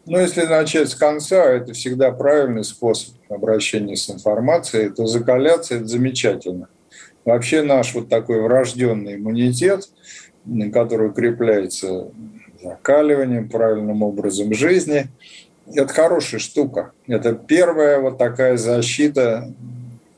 Ну, 0.06 0.18
если 0.18 0.42
начать 0.42 0.88
с 0.88 0.94
конца, 0.94 1.44
это 1.44 1.72
всегда 1.72 2.10
правильный 2.10 2.64
способ 2.64 3.14
обращения 3.28 3.96
с 3.96 4.10
информацией, 4.10 4.88
то 4.88 5.06
закаляться– 5.06 5.74
это 5.76 5.86
замечательно. 5.86 6.68
Вообще 7.24 7.62
наш 7.62 7.94
вот 7.94 8.08
такой 8.08 8.40
врожденный 8.40 9.16
иммунитет, 9.16 9.88
который 10.72 11.10
укрепляется 11.10 12.08
закаливанием, 12.62 13.48
правильным 13.48 14.02
образом 14.02 14.54
жизни, 14.54 15.06
это 15.72 15.92
хорошая 15.92 16.40
штука. 16.40 16.92
Это 17.06 17.34
первая 17.34 18.00
вот 18.00 18.18
такая 18.18 18.56
защита 18.56 19.52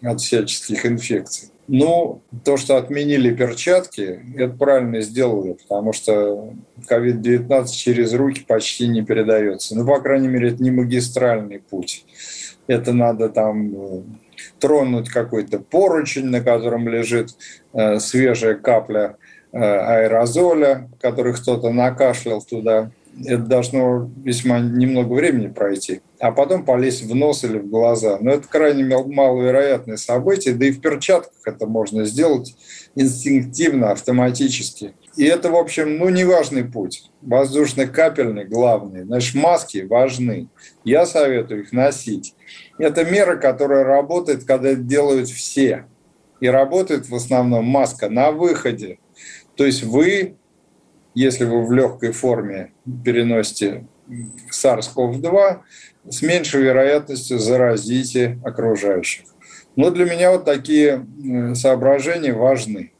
от 0.02 0.20
всяческих 0.20 0.84
инфекций. 0.86 1.48
Ну, 1.68 2.22
то, 2.44 2.56
что 2.56 2.76
отменили 2.76 3.34
перчатки, 3.34 4.20
это 4.36 4.52
правильно 4.52 5.00
сделали, 5.00 5.52
потому 5.52 5.92
что 5.92 6.52
COVID-19 6.88 7.66
через 7.68 8.12
руки 8.14 8.44
почти 8.46 8.88
не 8.88 9.02
передается. 9.02 9.76
Ну, 9.76 9.86
по 9.86 10.00
крайней 10.00 10.28
мере, 10.28 10.50
это 10.50 10.62
не 10.62 10.70
магистральный 10.70 11.60
путь. 11.60 12.04
Это 12.66 12.92
надо 12.92 13.28
там 13.28 13.74
э, 13.74 14.02
тронуть 14.58 15.08
какой-то 15.08 15.60
поручень, 15.60 16.26
на 16.26 16.40
котором 16.40 16.88
лежит 16.88 17.30
э, 17.72 18.00
свежая 18.00 18.54
капля 18.54 19.16
э, 19.52 19.58
аэрозоля, 19.58 20.90
который 21.00 21.32
кто-то 21.32 21.70
накашлял 21.70 22.42
туда 22.42 22.90
это 23.25 23.42
должно 23.42 24.11
весьма 24.22 24.61
немного 24.61 25.12
времени 25.12 25.48
пройти, 25.48 26.01
а 26.18 26.33
потом 26.33 26.64
полезть 26.64 27.03
в 27.03 27.14
нос 27.14 27.44
или 27.44 27.59
в 27.59 27.68
глаза. 27.68 28.18
Но 28.20 28.33
это 28.33 28.48
крайне 28.48 28.85
маловероятное 28.85 29.96
событие, 29.96 30.55
да 30.55 30.66
и 30.66 30.70
в 30.70 30.81
перчатках 30.81 31.33
это 31.44 31.66
можно 31.66 32.05
сделать 32.05 32.57
инстинктивно, 32.94 33.90
автоматически. 33.90 34.94
И 35.16 35.25
это, 35.25 35.51
в 35.51 35.57
общем, 35.57 35.98
ну, 35.98 36.09
неважный 36.09 36.64
путь. 36.64 37.11
Воздушно-капельный 37.20 38.44
главный. 38.44 39.05
Значит, 39.05 39.35
маски 39.35 39.83
важны. 39.83 40.48
Я 40.85 41.05
советую 41.05 41.62
их 41.62 41.72
носить. 41.72 42.35
Это 42.79 43.05
мера, 43.05 43.37
которая 43.37 43.85
работает, 43.85 44.44
когда 44.44 44.70
это 44.70 44.81
делают 44.81 45.29
все. 45.29 45.85
И 46.40 46.48
работает 46.48 47.09
в 47.09 47.14
основном 47.14 47.66
маска 47.66 48.09
на 48.09 48.33
выходе. 48.33 48.98
То 49.55 49.66
есть 49.66 49.83
вы 49.83 50.37
если 51.14 51.44
вы 51.44 51.64
в 51.64 51.72
легкой 51.72 52.12
форме 52.12 52.72
переносите 53.05 53.87
SARS-CoV-2, 54.51 55.59
с 56.09 56.22
меньшей 56.22 56.62
вероятностью 56.62 57.38
заразите 57.38 58.38
окружающих. 58.44 59.27
Но 59.77 59.90
для 59.90 60.05
меня 60.05 60.33
вот 60.33 60.44
такие 60.44 61.07
соображения 61.55 62.33
важны. 62.33 62.92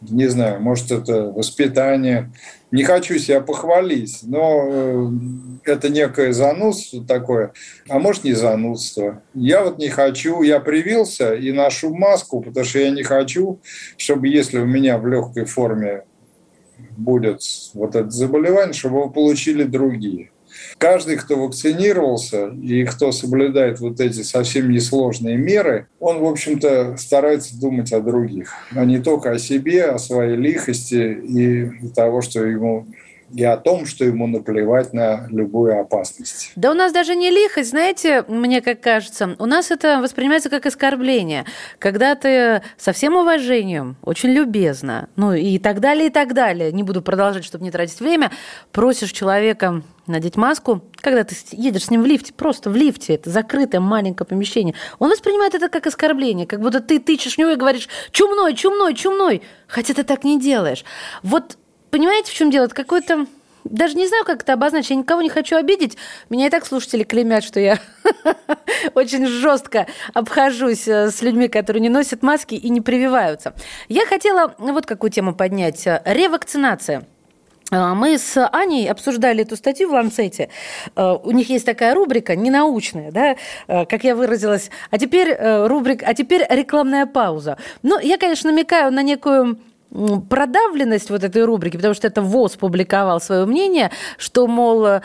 Не 0.00 0.26
знаю, 0.26 0.60
может, 0.60 0.90
это 0.90 1.30
воспитание. 1.30 2.30
Не 2.70 2.84
хочу 2.84 3.18
себя 3.18 3.40
похвалить, 3.40 4.20
но 4.24 4.68
э, 4.68 5.08
это 5.64 5.88
некое 5.88 6.32
занудство 6.32 7.04
такое, 7.04 7.52
а 7.88 7.98
может, 7.98 8.24
не 8.24 8.34
занудство. 8.34 9.22
Я 9.34 9.62
вот 9.62 9.78
не 9.78 9.88
хочу, 9.88 10.42
я 10.42 10.60
привился 10.60 11.34
и 11.34 11.50
ношу 11.52 11.94
маску, 11.94 12.42
потому 12.42 12.66
что 12.66 12.80
я 12.80 12.90
не 12.90 13.04
хочу, 13.04 13.60
чтобы 13.96 14.28
если 14.28 14.58
у 14.58 14.66
меня 14.66 14.98
в 14.98 15.06
легкой 15.06 15.46
форме 15.46 16.04
будет 16.96 17.40
вот 17.74 17.94
это 17.94 18.10
заболевание, 18.10 18.72
чтобы 18.72 18.96
его 18.96 19.10
получили 19.10 19.64
другие. 19.64 20.30
Каждый, 20.78 21.16
кто 21.16 21.36
вакцинировался 21.36 22.48
и 22.48 22.84
кто 22.84 23.12
соблюдает 23.12 23.80
вот 23.80 24.00
эти 24.00 24.22
совсем 24.22 24.70
несложные 24.70 25.36
меры, 25.36 25.88
он, 26.00 26.20
в 26.20 26.24
общем-то, 26.24 26.96
старается 26.96 27.58
думать 27.58 27.92
о 27.92 28.00
других, 28.00 28.52
а 28.74 28.84
не 28.84 28.98
только 28.98 29.32
о 29.32 29.38
себе, 29.38 29.84
о 29.84 29.98
своей 29.98 30.36
лихости 30.36 31.12
и 31.12 31.88
того, 31.94 32.22
что 32.22 32.44
ему 32.44 32.86
и 33.34 33.44
о 33.44 33.56
том, 33.56 33.86
что 33.86 34.04
ему 34.04 34.26
наплевать 34.26 34.92
на 34.92 35.26
любую 35.30 35.80
опасность. 35.80 36.52
Да 36.56 36.70
у 36.70 36.74
нас 36.74 36.92
даже 36.92 37.16
не 37.16 37.30
лихость, 37.30 37.70
знаете, 37.70 38.24
мне 38.28 38.60
как 38.60 38.80
кажется, 38.80 39.36
у 39.38 39.46
нас 39.46 39.70
это 39.70 40.00
воспринимается 40.00 40.50
как 40.50 40.66
оскорбление, 40.66 41.44
когда 41.78 42.14
ты 42.14 42.62
со 42.76 42.92
всем 42.92 43.16
уважением, 43.16 43.96
очень 44.02 44.30
любезно, 44.30 45.08
ну 45.16 45.32
и 45.32 45.58
так 45.58 45.80
далее, 45.80 46.06
и 46.06 46.10
так 46.10 46.34
далее, 46.34 46.72
не 46.72 46.82
буду 46.82 47.02
продолжать, 47.02 47.44
чтобы 47.44 47.64
не 47.64 47.70
тратить 47.70 48.00
время, 48.00 48.30
просишь 48.72 49.12
человека 49.12 49.82
надеть 50.06 50.36
маску, 50.36 50.84
когда 51.00 51.24
ты 51.24 51.34
едешь 51.50 51.86
с 51.86 51.90
ним 51.90 52.02
в 52.02 52.06
лифте, 52.06 52.32
просто 52.32 52.70
в 52.70 52.76
лифте, 52.76 53.14
это 53.14 53.30
закрытое 53.30 53.80
маленькое 53.80 54.26
помещение, 54.26 54.74
он 54.98 55.10
воспринимает 55.10 55.54
это 55.54 55.68
как 55.68 55.86
оскорбление, 55.86 56.46
как 56.46 56.60
будто 56.60 56.80
ты 56.80 57.00
тычешь 57.00 57.34
в 57.34 57.38
него 57.38 57.50
и 57.50 57.56
говоришь 57.56 57.88
«чумной, 58.12 58.54
чумной, 58.54 58.94
чумной», 58.94 59.42
хотя 59.66 59.94
ты 59.94 60.04
так 60.04 60.22
не 60.22 60.40
делаешь. 60.40 60.84
Вот 61.22 61.58
Понимаете, 61.96 62.30
в 62.30 62.34
чем 62.34 62.50
дело? 62.50 62.66
Это 62.66 62.74
какое-то 62.74 63.26
даже 63.64 63.94
не 63.94 64.06
знаю, 64.06 64.26
как 64.26 64.42
это 64.42 64.52
обозначить, 64.52 64.90
я 64.90 64.96
никого 64.96 65.22
не 65.22 65.30
хочу 65.30 65.56
обидеть. 65.56 65.96
Меня 66.28 66.48
и 66.48 66.50
так 66.50 66.66
слушатели 66.66 67.04
клеймят, 67.04 67.42
что 67.42 67.58
я 67.58 67.78
очень 68.94 69.26
жестко 69.26 69.86
обхожусь 70.12 70.86
э, 70.86 71.10
с 71.10 71.22
людьми, 71.22 71.48
которые 71.48 71.80
не 71.80 71.88
носят 71.88 72.22
маски 72.22 72.54
и 72.54 72.68
не 72.68 72.82
прививаются. 72.82 73.54
Я 73.88 74.04
хотела 74.04 74.54
вот 74.58 74.84
какую 74.84 75.10
тему 75.10 75.34
поднять. 75.34 75.86
Ревакцинация. 76.04 77.06
А, 77.70 77.94
мы 77.94 78.18
с 78.18 78.46
Аней 78.52 78.90
обсуждали 78.90 79.42
эту 79.42 79.56
статью 79.56 79.88
в 79.88 79.92
Ланцете. 79.92 80.50
А, 80.96 81.14
у 81.14 81.30
них 81.30 81.48
есть 81.48 81.64
такая 81.64 81.94
рубрика, 81.94 82.36
ненаучная, 82.36 83.10
да, 83.10 83.36
а, 83.68 83.86
как 83.86 84.04
я 84.04 84.14
выразилась. 84.14 84.70
А 84.90 84.98
теперь 84.98 85.30
э, 85.30 85.66
рубрика, 85.66 86.04
а 86.06 86.12
теперь 86.12 86.44
рекламная 86.50 87.06
пауза. 87.06 87.56
Ну, 87.82 87.98
я, 87.98 88.18
конечно, 88.18 88.52
намекаю 88.52 88.92
на 88.92 89.02
некую 89.02 89.58
продавленность 90.28 91.10
вот 91.10 91.24
этой 91.24 91.44
рубрики, 91.44 91.76
потому 91.76 91.94
что 91.94 92.06
это 92.06 92.22
ВОЗ 92.22 92.56
публиковал 92.56 93.20
свое 93.20 93.46
мнение, 93.46 93.90
что, 94.18 94.46
мол, 94.46 94.86
э, 94.86 95.00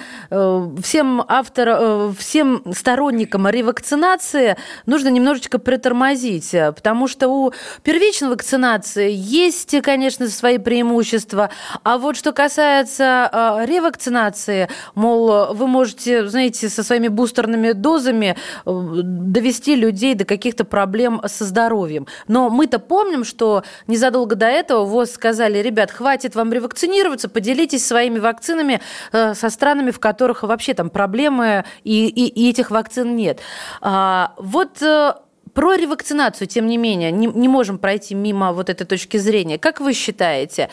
всем 0.82 1.24
авторам, 1.28 1.78
э, 1.80 2.14
всем 2.18 2.64
сторонникам 2.74 3.48
ревакцинации 3.48 4.58
нужно 4.86 5.10
немножечко 5.10 5.60
притормозить, 5.60 6.52
потому 6.52 7.08
что 7.08 7.30
у 7.30 7.54
первичной 7.84 8.30
вакцинации 8.30 9.12
есть, 9.12 9.80
конечно, 9.82 10.28
свои 10.28 10.58
преимущества, 10.58 11.50
а 11.84 11.98
вот 11.98 12.18
что 12.18 12.32
касается 12.32 13.30
э, 13.32 13.66
ревакцинации, 13.66 14.68
мол, 14.96 15.54
вы 15.54 15.68
можете, 15.68 16.28
знаете, 16.28 16.70
со 16.70 16.84
своими 16.84 17.08
бустерными 17.08 17.72
дозами 17.72 18.36
довести 18.66 19.76
людей 19.76 20.16
до 20.16 20.26
каких-то 20.26 20.66
проблем 20.66 21.22
со 21.26 21.46
здоровьем. 21.46 22.08
Но 22.28 22.50
мы-то 22.50 22.80
помним, 22.80 23.24
что 23.24 23.64
незадолго 23.88 24.36
до 24.36 24.48
этого 24.48 24.81
этого 24.82 24.86
ВОЗ 24.86 25.12
сказали, 25.12 25.60
ребят, 25.60 25.92
хватит 25.92 26.36
вам 26.36 26.52
ревакцинироваться, 26.54 27.30
поделитесь 27.30 27.86
своими 27.86 28.20
вакцинами 28.20 28.82
э, 29.12 29.34
со 29.34 29.50
странами, 29.50 29.92
в 29.92 30.00
которых 30.00 30.44
вообще 30.44 30.74
там 30.74 30.90
проблемы 30.90 31.64
и, 31.84 32.08
и, 32.08 32.28
и 32.28 32.50
этих 32.50 32.72
вакцин 32.72 33.16
нет. 33.16 33.40
А, 33.82 34.34
вот 34.38 34.82
э, 34.82 35.14
про 35.54 35.76
ревакцинацию, 35.76 36.48
тем 36.48 36.68
не 36.68 36.78
менее, 36.78 37.12
не, 37.12 37.28
не 37.28 37.48
можем 37.48 37.78
пройти 37.78 38.16
мимо 38.16 38.54
вот 38.54 38.70
этой 38.70 38.86
точки 38.86 39.18
зрения. 39.18 39.58
Как 39.58 39.82
вы 39.82 39.94
считаете, 39.94 40.70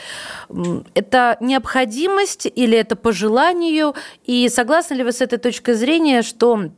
это 0.95 1.37
необходимость 1.41 2.47
или 2.47 2.79
это 2.79 2.97
по 2.97 3.13
желанию? 3.13 3.95
И 4.25 4.49
согласны 4.49 4.95
ли 4.95 5.05
вы 5.05 5.13
с 5.13 5.21
этой 5.21 5.39
точкой 5.39 5.75
зрения, 5.75 6.23
что 6.23 6.71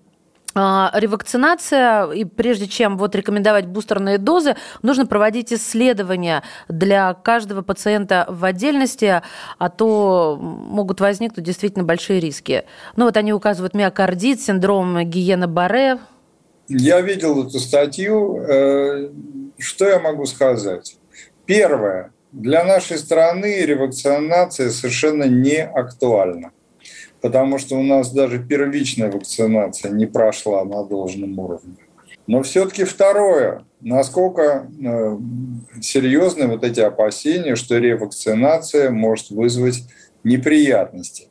ревакцинация, 0.55 2.11
и 2.11 2.25
прежде 2.25 2.67
чем 2.67 2.99
вот 2.99 3.15
рекомендовать 3.15 3.67
бустерные 3.67 4.19
дозы, 4.19 4.57
нужно 4.83 5.07
проводить 5.07 5.53
исследования 5.53 6.43
для 6.69 7.15
каждого 7.15 7.63
пациента 7.63 8.27
в 8.29 8.45
отдельности, 8.45 9.23
а 9.59 9.69
то 9.69 10.37
могут 10.41 11.01
возникнуть 11.01 11.47
действительно 11.47 11.85
большие 11.85 12.21
риски. 12.21 12.65
Ну 12.97 13.05
вот 13.05 13.17
они 13.17 13.33
указывают 13.33 13.75
миокардит, 13.75 14.41
синдром 14.41 14.99
Гиена-Барре. 14.99 15.99
Я 16.69 17.01
видел 17.01 17.47
эту 17.47 17.59
статью. 17.59 18.37
Э, 18.39 19.11
что 19.59 19.89
я 19.89 19.99
могу 19.99 20.25
сказать? 20.27 20.97
Первое. 21.47 22.13
Для 22.33 22.65
нашей 22.65 22.99
страны 22.99 23.63
ревакцинация 23.63 24.71
совершенно 24.71 25.25
не 25.25 25.63
актуальна 25.65 26.53
потому 27.21 27.59
что 27.59 27.77
у 27.77 27.83
нас 27.83 28.13
даже 28.13 28.39
первичная 28.39 29.11
вакцинация 29.11 29.93
не 29.93 30.07
прошла 30.07 30.65
на 30.65 30.85
должном 30.85 31.39
уровне. 31.39 31.77
Но 32.27 32.43
все-таки 32.43 32.85
второе, 32.85 33.65
насколько 33.81 34.69
э, 34.81 35.19
серьезны 35.81 36.47
вот 36.47 36.65
эти 36.65 36.81
опасения, 36.81 37.57
что 37.57 37.79
ревакцинация 37.79 38.91
может 38.91 39.31
вызвать 39.31 39.85
неприятности. 40.23 41.29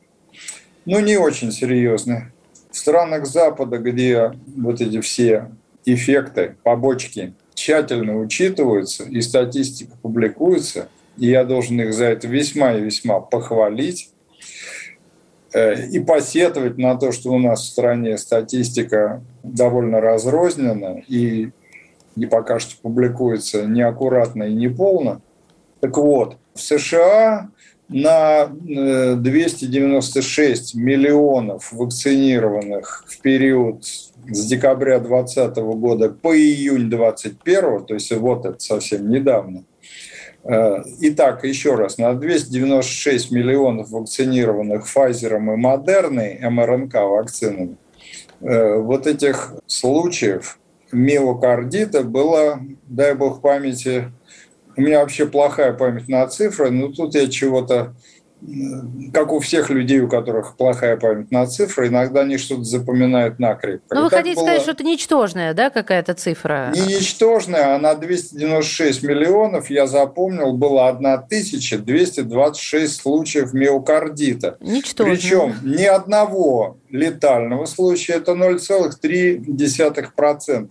Ну, 0.85 0.99
не 0.99 1.17
очень 1.17 1.51
серьезно. 1.51 2.31
В 2.71 2.77
странах 2.77 3.25
Запада, 3.27 3.77
где 3.77 4.33
вот 4.57 4.81
эти 4.81 4.99
все 5.01 5.51
эффекты, 5.85 6.55
побочки 6.63 7.33
тщательно 7.53 8.17
учитываются 8.17 9.03
и 9.03 9.21
статистика 9.21 9.95
публикуется, 10.01 10.89
и 11.17 11.27
я 11.27 11.43
должен 11.43 11.79
их 11.81 11.93
за 11.93 12.05
это 12.05 12.27
весьма 12.27 12.73
и 12.73 12.81
весьма 12.81 13.19
похвалить, 13.19 14.11
и 15.53 15.99
посетовать 15.99 16.77
на 16.77 16.95
то, 16.95 17.11
что 17.11 17.31
у 17.31 17.39
нас 17.39 17.61
в 17.61 17.71
стране 17.71 18.17
статистика 18.17 19.21
довольно 19.43 20.01
разрознена 20.01 21.03
и, 21.07 21.51
и 22.15 22.25
пока 22.25 22.59
что 22.59 22.75
публикуется 22.81 23.65
неаккуратно 23.65 24.43
и 24.43 24.53
неполно. 24.53 25.21
Так 25.79 25.97
вот, 25.97 26.37
в 26.53 26.61
США 26.61 27.49
на 27.87 28.47
296 28.47 30.75
э, 30.75 30.77
миллионов 30.77 31.71
вакцинированных 31.71 33.05
в 33.07 33.21
период 33.21 33.85
с 33.85 34.45
декабря 34.45 34.99
2020 34.99 35.57
года 35.57 36.09
по 36.09 36.37
июнь 36.37 36.89
2021, 36.89 37.85
то 37.85 37.93
есть 37.95 38.15
вот 38.15 38.45
это 38.45 38.59
совсем 38.59 39.09
недавно, 39.09 39.63
Э, 39.63 39.68
итак, 40.45 41.43
еще 41.43 41.75
раз, 41.75 41.97
на 41.97 42.13
296 42.13 43.31
миллионов 43.31 43.89
вакцинированных 43.91 44.85
Pfizer 44.85 45.35
и 45.35 45.39
Модерной 45.39 46.39
МРНК 46.41 46.93
вакцинами, 46.95 47.77
э, 48.41 48.75
вот 48.77 49.05
этих 49.05 49.53
случаев 49.67 50.59
миокардита 50.91 52.03
было, 52.03 52.59
дай 52.87 53.13
бог 53.13 53.41
памяти, 53.41 54.11
у 54.75 54.81
меня 54.81 55.01
вообще 55.01 55.25
плохая 55.25 55.73
память 55.73 56.07
на 56.07 56.25
цифры, 56.27 56.71
но 56.71 56.87
тут 56.87 57.15
я 57.15 57.27
чего-то 57.27 57.93
как 59.13 59.33
у 59.33 59.39
всех 59.39 59.69
людей, 59.69 59.99
у 59.99 60.07
которых 60.07 60.55
плохая 60.55 60.95
память 60.95 61.29
на 61.29 61.45
цифры, 61.45 61.87
иногда 61.87 62.21
они 62.21 62.37
что-то 62.37 62.63
запоминают 62.63 63.37
накрепко. 63.37 63.93
Ну, 63.93 64.03
вы 64.03 64.09
хотите 64.09 64.35
было... 64.35 64.43
сказать, 64.43 64.61
что 64.61 64.71
это 64.71 64.85
ничтожная, 64.85 65.53
да, 65.53 65.69
какая-то 65.69 66.13
цифра? 66.13 66.71
Не 66.73 66.95
ничтожная, 66.95 67.75
а 67.75 67.79
на 67.79 67.95
296 67.95 69.03
миллионов, 69.03 69.69
я 69.69 69.87
запомнил, 69.87 70.53
было 70.53 70.87
1226 70.87 73.01
случаев 73.01 73.51
миокардита. 73.53 74.55
Ничтожная. 74.61 75.17
Причем 75.17 75.55
ни 75.63 75.83
одного 75.83 76.77
летального 76.89 77.65
случая, 77.65 78.13
это 78.13 78.31
0,3%. 78.31 80.69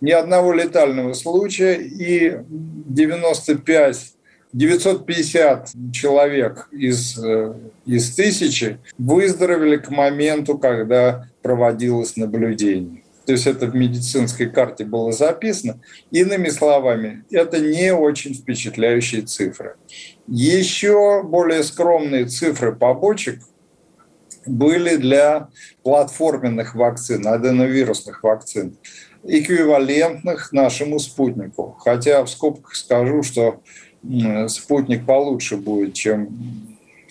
Ни 0.00 0.12
одного 0.12 0.52
летального 0.52 1.12
случая 1.12 1.74
и 1.74 2.38
95 2.48 4.14
950 4.52 5.70
человек 5.92 6.68
из, 6.72 7.18
э, 7.22 7.54
из 7.84 8.14
тысячи 8.14 8.78
выздоровели 8.96 9.76
к 9.76 9.90
моменту, 9.90 10.58
когда 10.58 11.28
проводилось 11.42 12.16
наблюдение. 12.16 13.02
То 13.26 13.32
есть 13.32 13.46
это 13.46 13.66
в 13.66 13.74
медицинской 13.74 14.48
карте 14.48 14.86
было 14.86 15.12
записано. 15.12 15.80
Иными 16.10 16.48
словами, 16.48 17.24
это 17.30 17.58
не 17.58 17.92
очень 17.92 18.32
впечатляющие 18.32 19.20
цифры. 19.20 19.76
Еще 20.26 21.22
более 21.22 21.62
скромные 21.62 22.24
цифры 22.24 22.74
побочек 22.74 23.40
были 24.46 24.96
для 24.96 25.48
платформенных 25.82 26.74
вакцин, 26.74 27.26
аденовирусных 27.26 28.22
вакцин, 28.22 28.78
эквивалентных 29.24 30.52
нашему 30.52 30.98
спутнику. 30.98 31.76
Хотя 31.80 32.24
в 32.24 32.30
скобках 32.30 32.74
скажу, 32.74 33.22
что 33.22 33.60
спутник 34.48 35.06
получше 35.06 35.56
будет, 35.56 35.94
чем 35.94 36.28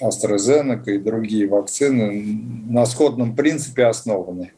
AstraZeneca 0.02 0.90
и 0.92 0.98
другие 0.98 1.48
вакцины, 1.48 2.42
на 2.68 2.86
сходном 2.86 3.36
принципе 3.36 3.86
основаны. 3.86 4.54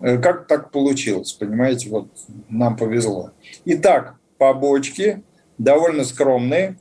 Э, 0.00 0.18
как 0.18 0.46
так 0.46 0.70
получилось, 0.70 1.32
понимаете, 1.32 1.90
вот 1.90 2.08
нам 2.48 2.76
повезло. 2.76 3.32
Итак, 3.64 4.14
побочки 4.38 5.22
довольно 5.58 6.04
скромные. 6.04 6.78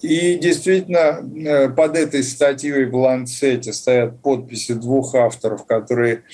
И 0.00 0.36
действительно, 0.36 0.98
э, 0.98 1.68
под 1.68 1.96
этой 1.96 2.22
статьей 2.24 2.86
в 2.86 2.96
Ланцете 2.96 3.72
стоят 3.72 4.20
подписи 4.20 4.74
двух 4.74 5.14
авторов, 5.14 5.64
которые 5.64 6.24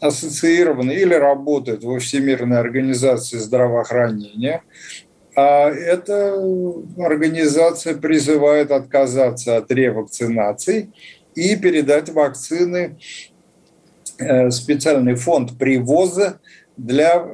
ассоциированы 0.00 0.92
или 0.92 1.14
работают 1.14 1.84
во 1.84 1.98
Всемирной 1.98 2.58
организации 2.58 3.38
здравоохранения. 3.38 4.62
А 5.40 5.70
эта 5.70 6.34
организация 6.98 7.94
призывает 7.94 8.72
отказаться 8.72 9.58
от 9.58 9.70
ревакцинаций 9.70 10.90
и 11.36 11.54
передать 11.54 12.08
вакцины 12.10 12.98
э, 14.18 14.50
специальный 14.50 15.14
фонд 15.14 15.56
привоза 15.56 16.40
для 16.76 17.24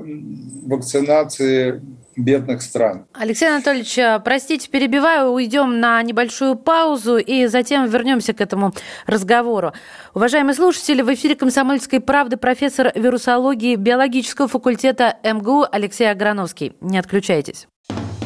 вакцинации 0.67 1.81
бедных 2.15 2.61
стран. 2.61 3.07
Алексей 3.15 3.49
Анатольевич, 3.49 3.97
э, 3.97 4.21
простите, 4.23 4.69
перебиваю, 4.69 5.31
уйдем 5.31 5.81
на 5.81 6.03
небольшую 6.03 6.57
паузу 6.57 7.17
и 7.17 7.47
затем 7.47 7.87
вернемся 7.89 8.35
к 8.35 8.43
этому 8.43 8.75
разговору. 9.07 9.73
Уважаемые 10.13 10.55
слушатели, 10.55 11.01
в 11.01 11.11
эфире 11.15 11.37
«Комсомольской 11.37 12.01
правды» 12.01 12.37
профессор 12.37 12.93
вирусологии 12.95 13.77
биологического 13.77 14.47
факультета 14.47 15.17
МГУ 15.25 15.65
Алексей 15.73 16.11
Аграновский. 16.11 16.77
Не 16.83 16.99
отключайтесь. 16.99 17.67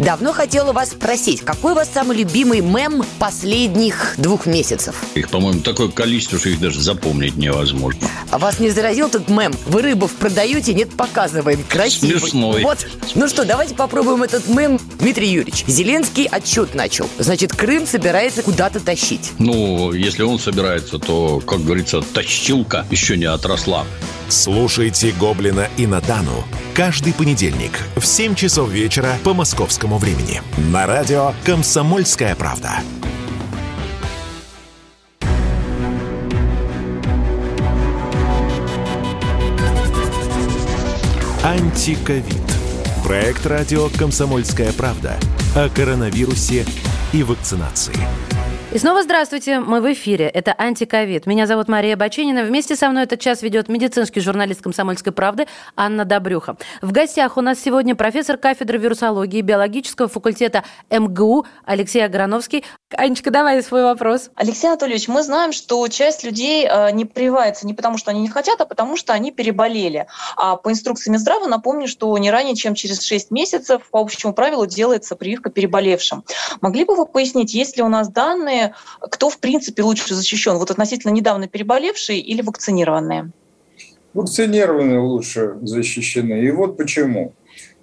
Давно 0.00 0.32
хотела 0.32 0.72
вас 0.72 0.92
спросить, 0.92 1.42
какой 1.42 1.72
у 1.72 1.74
вас 1.74 1.90
самый 1.92 2.16
любимый 2.16 2.62
мем 2.62 3.04
последних 3.18 4.14
двух 4.16 4.46
месяцев? 4.46 4.96
Их, 5.14 5.28
по-моему, 5.28 5.60
такое 5.60 5.88
количество, 5.88 6.38
что 6.38 6.48
их 6.48 6.58
даже 6.58 6.80
запомнить 6.80 7.36
невозможно. 7.36 8.08
А 8.30 8.38
вас 8.38 8.60
не 8.60 8.70
заразил 8.70 9.10
тот 9.10 9.28
мем? 9.28 9.52
Вы 9.66 9.82
рыбов 9.82 10.12
продаете, 10.12 10.72
нет, 10.72 10.88
показываем. 10.96 11.62
Красивый. 11.68 12.18
Смешной. 12.18 12.62
Вот. 12.62 12.86
Ну 13.14 13.28
что, 13.28 13.44
давайте 13.44 13.74
попробуем 13.74 14.22
этот 14.22 14.48
мем. 14.48 14.80
Дмитрий 14.98 15.28
Юрьевич, 15.28 15.64
Зеленский 15.66 16.24
отчет 16.24 16.74
начал. 16.74 17.06
Значит, 17.18 17.54
Крым 17.54 17.86
собирается 17.86 18.42
куда-то 18.42 18.80
тащить. 18.80 19.32
Ну, 19.38 19.92
если 19.92 20.22
он 20.22 20.38
собирается, 20.38 20.98
то, 20.98 21.40
как 21.40 21.62
говорится, 21.62 22.00
тащилка 22.00 22.86
еще 22.90 23.18
не 23.18 23.26
отросла. 23.26 23.84
Слушайте 24.30 25.10
«Гоблина» 25.18 25.68
и 25.76 25.88
Натану 25.88 26.44
каждый 26.72 27.12
понедельник 27.12 27.72
в 27.96 28.06
7 28.06 28.36
часов 28.36 28.70
вечера 28.70 29.14
по 29.24 29.34
московскому 29.34 29.98
времени 29.98 30.40
на 30.70 30.86
радио 30.86 31.32
«Комсомольская 31.44 32.36
правда». 32.36 32.74
Антиковид. 41.42 42.36
Проект 43.02 43.44
радио 43.46 43.88
«Комсомольская 43.98 44.72
правда» 44.74 45.18
о 45.56 45.68
коронавирусе 45.68 46.64
и 47.12 47.24
вакцинации. 47.24 47.96
И 48.72 48.78
снова 48.78 49.02
здравствуйте, 49.02 49.58
мы 49.58 49.80
в 49.80 49.92
эфире. 49.92 50.26
Это 50.26 50.54
«Антиковид». 50.56 51.26
Меня 51.26 51.48
зовут 51.48 51.66
Мария 51.66 51.96
Баченина. 51.96 52.44
Вместе 52.44 52.76
со 52.76 52.88
мной 52.88 53.02
этот 53.02 53.18
час 53.18 53.42
ведет 53.42 53.68
медицинский 53.68 54.20
журналист 54.20 54.62
«Комсомольской 54.62 55.12
правды» 55.12 55.48
Анна 55.74 56.04
Добрюха. 56.04 56.56
В 56.80 56.92
гостях 56.92 57.36
у 57.36 57.40
нас 57.40 57.58
сегодня 57.58 57.96
профессор 57.96 58.36
кафедры 58.36 58.78
вирусологии 58.78 59.40
биологического 59.40 60.06
факультета 60.06 60.62
МГУ 60.88 61.46
Алексей 61.64 62.04
Аграновский. 62.04 62.64
Анечка, 62.96 63.30
давай 63.30 63.62
свой 63.62 63.84
вопрос. 63.84 64.30
Алексей 64.34 64.66
Анатольевич, 64.66 65.06
мы 65.06 65.22
знаем, 65.22 65.52
что 65.52 65.86
часть 65.86 66.24
людей 66.24 66.66
э, 66.68 66.90
не 66.90 67.04
прививается 67.04 67.64
не 67.64 67.72
потому, 67.72 67.96
что 67.98 68.10
они 68.10 68.20
не 68.20 68.28
хотят, 68.28 68.60
а 68.60 68.66
потому, 68.66 68.96
что 68.96 69.12
они 69.12 69.30
переболели. 69.30 70.06
А 70.36 70.56
по 70.56 70.70
инструкции 70.70 71.10
Минздрава 71.10 71.46
напомню, 71.46 71.86
что 71.86 72.16
не 72.18 72.32
ранее, 72.32 72.56
чем 72.56 72.74
через 72.74 73.02
6 73.02 73.30
месяцев 73.30 73.82
по 73.90 74.00
общему 74.00 74.34
правилу 74.34 74.66
делается 74.66 75.14
прививка 75.14 75.50
переболевшим. 75.50 76.24
Могли 76.60 76.84
бы 76.84 76.96
вы 76.96 77.06
пояснить, 77.06 77.54
есть 77.54 77.76
ли 77.76 77.82
у 77.84 77.88
нас 77.88 78.08
данные, 78.08 78.74
кто, 79.00 79.30
в 79.30 79.38
принципе, 79.38 79.84
лучше 79.84 80.12
защищен? 80.14 80.56
Вот 80.58 80.72
относительно 80.72 81.12
недавно 81.12 81.46
переболевшие 81.46 82.18
или 82.18 82.42
вакцинированные? 82.42 83.30
Вакцинированные 84.14 84.98
лучше 84.98 85.58
защищены. 85.62 86.42
И 86.42 86.50
вот 86.50 86.76
почему. 86.76 87.34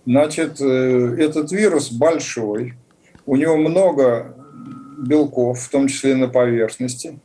Значит, 0.06 0.60
э, 0.60 1.16
этот 1.18 1.54
вирус 1.54 1.92
большой, 1.92 2.74
у 3.26 3.38
него 3.38 3.56
много 3.56 4.37
белков, 4.98 5.60
в 5.60 5.70
том 5.70 5.88
числе 5.88 6.16
на 6.16 6.28
поверхности, 6.28 7.20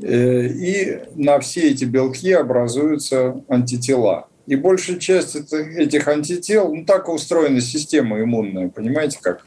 э, 0.00 0.46
и 0.46 1.00
на 1.14 1.40
все 1.40 1.70
эти 1.70 1.84
белки 1.84 2.32
образуются 2.32 3.42
антитела. 3.48 4.28
И 4.46 4.56
большая 4.56 4.98
часть 4.98 5.36
этих 5.52 6.08
антител, 6.08 6.74
ну 6.74 6.84
так 6.84 7.08
устроена 7.08 7.60
система 7.60 8.20
иммунная, 8.20 8.68
понимаете 8.68 9.18
как? 9.20 9.44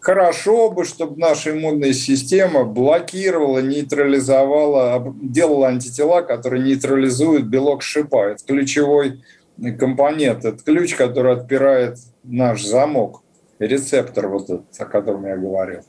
Хорошо 0.00 0.70
бы, 0.70 0.86
чтобы 0.86 1.18
наша 1.18 1.50
иммунная 1.50 1.92
система 1.92 2.64
блокировала, 2.64 3.58
нейтрализовала, 3.58 5.14
делала 5.20 5.68
антитела, 5.68 6.22
которые 6.22 6.62
нейтрализуют 6.62 7.44
белок 7.44 7.82
шипа. 7.82 8.30
Это 8.30 8.44
ключевой 8.46 9.22
компонент, 9.78 10.46
это 10.46 10.64
ключ, 10.64 10.94
который 10.94 11.34
отпирает 11.34 11.98
наш 12.24 12.64
замок, 12.64 13.22
рецептор 13.58 14.28
вот 14.28 14.44
этот, 14.44 14.80
о 14.80 14.86
котором 14.86 15.26
я 15.26 15.36
говорил. 15.36 15.82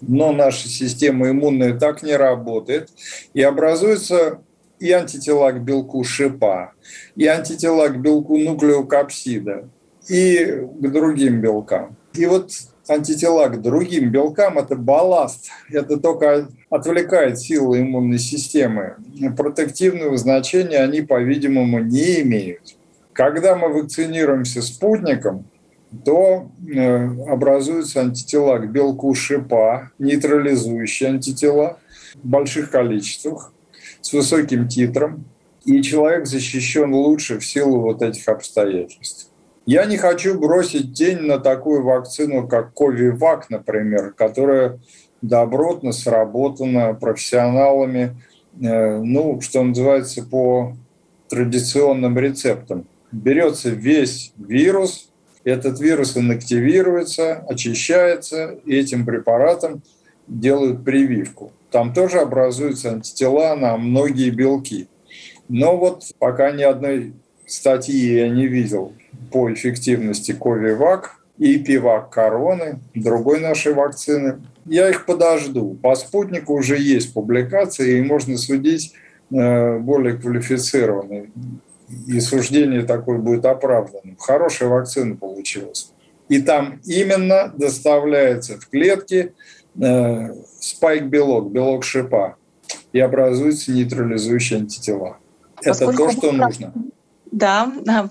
Но 0.00 0.32
наша 0.32 0.68
система 0.68 1.30
иммунная 1.30 1.78
так 1.78 2.02
не 2.02 2.16
работает, 2.16 2.90
и 3.34 3.42
образуется 3.42 4.40
и 4.78 4.90
антитела 4.92 5.52
к 5.52 5.62
белку 5.62 6.02
шипа, 6.04 6.72
и 7.14 7.26
антитела 7.26 7.88
к 7.88 8.00
белку 8.00 8.38
нуклеокапсида, 8.38 9.68
и 10.08 10.44
к 10.80 10.90
другим 10.90 11.40
белкам. 11.40 11.96
И 12.14 12.26
вот 12.26 12.50
антитела 12.88 13.48
к 13.48 13.60
другим 13.60 14.10
белкам– 14.10 14.58
это 14.58 14.74
балласт. 14.74 15.50
Это 15.70 15.96
только 15.98 16.48
отвлекает 16.70 17.38
силы 17.38 17.82
иммунной 17.82 18.18
системы. 18.18 18.96
Протективного 19.36 20.16
значения 20.16 20.78
они, 20.78 21.02
по-видимому, 21.02 21.80
не 21.80 22.22
имеют. 22.22 22.76
Когда 23.12 23.54
мы 23.54 23.68
вакцинируемся 23.68 24.62
спутником, 24.62 25.49
то 26.04 26.50
э, 26.66 27.04
образуются 27.28 28.00
антитела 28.00 28.58
к 28.58 28.70
белку 28.70 29.14
шипа, 29.14 29.90
нейтрализующие 29.98 31.10
антитела 31.10 31.78
в 32.14 32.26
больших 32.26 32.70
количествах, 32.70 33.52
с 34.00 34.12
высоким 34.12 34.68
титром, 34.68 35.24
и 35.64 35.82
человек 35.82 36.26
защищен 36.26 36.94
лучше 36.94 37.38
в 37.38 37.44
силу 37.44 37.80
вот 37.80 38.02
этих 38.02 38.28
обстоятельств. 38.28 39.30
Я 39.66 39.84
не 39.84 39.98
хочу 39.98 40.38
бросить 40.38 40.94
тень 40.94 41.20
на 41.20 41.38
такую 41.38 41.82
вакцину, 41.82 42.48
как 42.48 42.72
Ковивак, 42.74 43.50
например, 43.50 44.12
которая 44.12 44.80
добротно 45.22 45.92
сработана 45.92 46.94
профессионалами, 46.94 48.16
э, 48.60 48.98
ну, 48.98 49.40
что 49.40 49.62
называется, 49.62 50.22
по 50.22 50.74
традиционным 51.28 52.18
рецептам. 52.18 52.86
Берется 53.12 53.70
весь 53.70 54.32
вирус, 54.38 55.09
этот 55.44 55.80
вирус 55.80 56.16
инактивируется, 56.16 57.44
очищается, 57.48 58.58
и 58.64 58.76
этим 58.76 59.06
препаратом 59.06 59.82
делают 60.26 60.84
прививку. 60.84 61.52
Там 61.70 61.94
тоже 61.94 62.18
образуются 62.18 62.90
антитела 62.90 63.54
на 63.54 63.76
многие 63.76 64.30
белки. 64.30 64.88
Но 65.48 65.76
вот 65.76 66.04
пока 66.18 66.52
ни 66.52 66.62
одной 66.62 67.14
статьи 67.46 68.14
я 68.14 68.28
не 68.28 68.46
видел 68.46 68.92
по 69.32 69.52
эффективности 69.52 70.32
Ковивак 70.32 71.24
и 71.38 71.58
Пивак 71.58 72.10
Короны, 72.10 72.80
другой 72.94 73.40
нашей 73.40 73.72
вакцины. 73.72 74.40
Я 74.66 74.90
их 74.90 75.06
подожду. 75.06 75.74
По 75.82 75.94
спутнику 75.94 76.54
уже 76.54 76.78
есть 76.78 77.14
публикации, 77.14 77.98
и 77.98 78.02
можно 78.02 78.36
судить 78.36 78.92
э, 79.32 79.78
более 79.78 80.16
квалифицированно. 80.18 81.26
И 82.06 82.20
суждение 82.20 82.82
такое 82.82 83.18
будет 83.18 83.44
оправданным. 83.44 84.16
Хорошая 84.18 84.68
вакцина 84.68 85.16
получилась. 85.16 85.92
И 86.28 86.40
там 86.40 86.80
именно 86.84 87.52
доставляется 87.56 88.58
в 88.58 88.68
клетки 88.68 89.34
э, 89.80 90.34
спайк-белок, 90.60 91.50
белок 91.50 91.84
шипа, 91.84 92.36
и 92.92 93.00
образуются 93.00 93.72
нейтрализующие 93.72 94.60
антитела. 94.60 95.18
Поскольку 95.64 95.92
Это 95.92 95.96
то, 95.96 96.10
что 96.12 96.32
нужно. 96.32 96.74
Да, 97.32 97.72
да. 97.82 98.08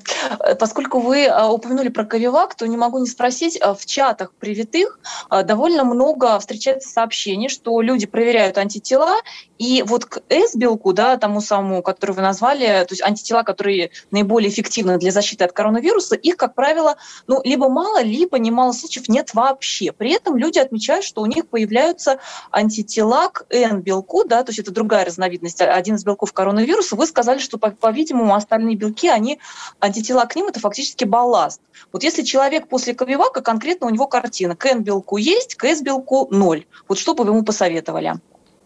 Поскольку 0.59 0.99
вы 0.99 1.27
а, 1.27 1.51
упомянули 1.51 1.89
про 1.89 2.05
Ковивак, 2.05 2.55
то 2.55 2.65
не 2.65 2.77
могу 2.77 2.99
не 2.99 3.07
спросить, 3.07 3.59
а, 3.61 3.73
в 3.73 3.85
чатах 3.85 4.33
привитых 4.33 4.99
довольно 5.43 5.83
много 5.83 6.39
встречается 6.39 6.89
сообщений, 6.89 7.49
что 7.49 7.81
люди 7.81 8.07
проверяют 8.07 8.57
антитела, 8.57 9.15
и 9.57 9.83
вот 9.85 10.05
к 10.05 10.21
С-белку, 10.29 10.93
да, 10.93 11.17
тому 11.17 11.41
самому, 11.41 11.83
который 11.83 12.11
вы 12.11 12.21
назвали, 12.21 12.65
то 12.65 12.91
есть 12.91 13.03
антитела, 13.03 13.43
которые 13.43 13.91
наиболее 14.09 14.49
эффективны 14.49 14.97
для 14.97 15.11
защиты 15.11 15.43
от 15.43 15.51
коронавируса, 15.51 16.15
их, 16.15 16.37
как 16.37 16.55
правило, 16.55 16.95
ну, 17.27 17.41
либо 17.43 17.67
мало, 17.67 18.01
либо 18.01 18.39
немало 18.39 18.71
случаев 18.71 19.09
нет 19.09 19.33
вообще. 19.33 19.91
При 19.91 20.11
этом 20.13 20.37
люди 20.37 20.59
отмечают, 20.59 21.03
что 21.03 21.21
у 21.21 21.25
них 21.25 21.49
появляются 21.49 22.19
антитела 22.51 23.27
к 23.27 23.45
N-белку, 23.49 24.23
да, 24.23 24.43
то 24.43 24.51
есть 24.51 24.59
это 24.59 24.71
другая 24.71 25.03
разновидность, 25.03 25.59
один 25.61 25.95
из 25.95 26.05
белков 26.05 26.31
коронавируса. 26.31 26.95
Вы 26.95 27.05
сказали, 27.05 27.39
что, 27.39 27.57
по-видимому, 27.57 28.33
остальные 28.35 28.77
белки 28.77 29.08
они, 29.09 29.39
антитела 29.79 30.25
к 30.25 30.35
ним, 30.35 30.47
это 30.47 30.59
фактически 30.59 31.03
балласт. 31.05 31.61
Вот 31.91 32.03
если 32.03 32.23
человек 32.23 32.67
после 32.67 32.93
Ковивака, 32.93 33.41
конкретно 33.41 33.87
у 33.87 33.89
него 33.89 34.07
картина, 34.07 34.55
к 34.55 34.65
N-белку 34.65 35.17
есть, 35.17 35.55
к 35.55 35.63
S-белку 35.65 36.27
ноль. 36.31 36.65
Вот 36.87 36.97
что 36.97 37.13
бы 37.13 37.23
вы 37.23 37.31
ему 37.31 37.43
посоветовали? 37.43 38.15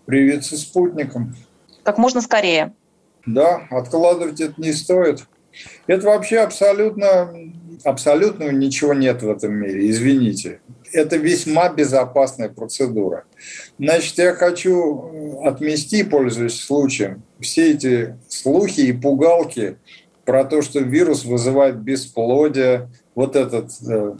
Привиться 0.05 0.57
спутником. 0.57 1.35
Как 1.83 1.97
можно 1.97 2.21
скорее. 2.21 2.73
Да, 3.25 3.67
откладывать 3.69 4.41
это 4.41 4.53
не 4.57 4.73
стоит. 4.73 5.25
Это 5.87 6.07
вообще 6.07 6.39
абсолютно, 6.39 7.33
абсолютно 7.83 8.49
ничего 8.49 8.93
нет 8.93 9.21
в 9.21 9.29
этом 9.29 9.53
мире, 9.53 9.89
извините. 9.89 10.61
Это 10.91 11.17
весьма 11.17 11.69
безопасная 11.69 12.49
процедура. 12.49 13.25
Значит, 13.79 14.17
я 14.17 14.33
хочу 14.33 15.41
отмести, 15.43 16.03
пользуясь 16.03 16.61
случаем, 16.61 17.23
все 17.39 17.71
эти 17.71 18.17
слухи 18.27 18.81
и 18.81 18.93
пугалки 18.93 19.77
про 20.26 20.45
то, 20.45 20.61
что 20.61 20.80
вирус 20.80 21.26
вызывает 21.26 21.78
бесплодие, 21.78 22.89
вот 23.15 23.36
этот 23.36 23.71
э, 23.88 24.15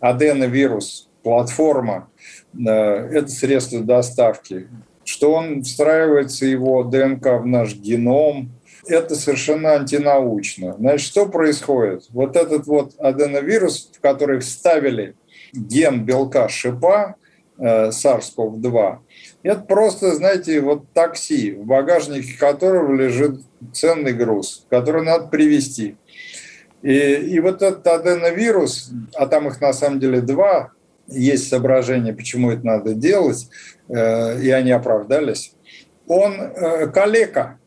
аденовирус, 0.00 1.08
платформа, 1.22 2.08
э, 2.54 2.70
это 2.70 3.28
средство 3.28 3.80
доставки, 3.80 4.68
что 5.04 5.32
он 5.32 5.62
встраивается 5.62 6.46
его 6.46 6.82
ДНК 6.82 7.40
в 7.40 7.46
наш 7.46 7.74
геном, 7.74 8.50
это 8.86 9.14
совершенно 9.14 9.74
антинаучно. 9.74 10.74
Значит, 10.78 11.06
что 11.06 11.26
происходит? 11.26 12.04
Вот 12.10 12.36
этот 12.36 12.66
вот 12.66 12.94
аденовирус, 12.98 13.90
в 13.96 14.00
который 14.00 14.40
вставили 14.40 15.14
ген 15.52 16.04
белка 16.04 16.48
шипа, 16.48 17.16
SARS-CoV-2, 17.58 18.98
это 19.42 19.60
просто, 19.60 20.14
знаете, 20.14 20.60
вот 20.60 20.92
такси, 20.92 21.52
в 21.52 21.66
багажнике 21.66 22.36
которого 22.38 22.94
лежит 22.94 23.40
ценный 23.72 24.12
груз, 24.12 24.66
который 24.70 25.04
надо 25.04 25.28
привезти. 25.28 25.96
И, 26.82 26.92
и 26.92 27.40
вот 27.40 27.62
этот 27.62 27.86
аденовирус, 27.86 28.90
а 29.14 29.26
там 29.26 29.48
их 29.48 29.60
на 29.60 29.72
самом 29.72 30.00
деле 30.00 30.20
два, 30.20 30.72
есть 31.06 31.48
соображения, 31.48 32.12
почему 32.12 32.50
это 32.50 32.66
надо 32.66 32.94
делать, 32.94 33.48
э, 33.88 34.40
и 34.42 34.50
они 34.50 34.70
оправдались, 34.70 35.54
он 36.06 36.34
э, 36.40 36.86
калека, 36.88 37.58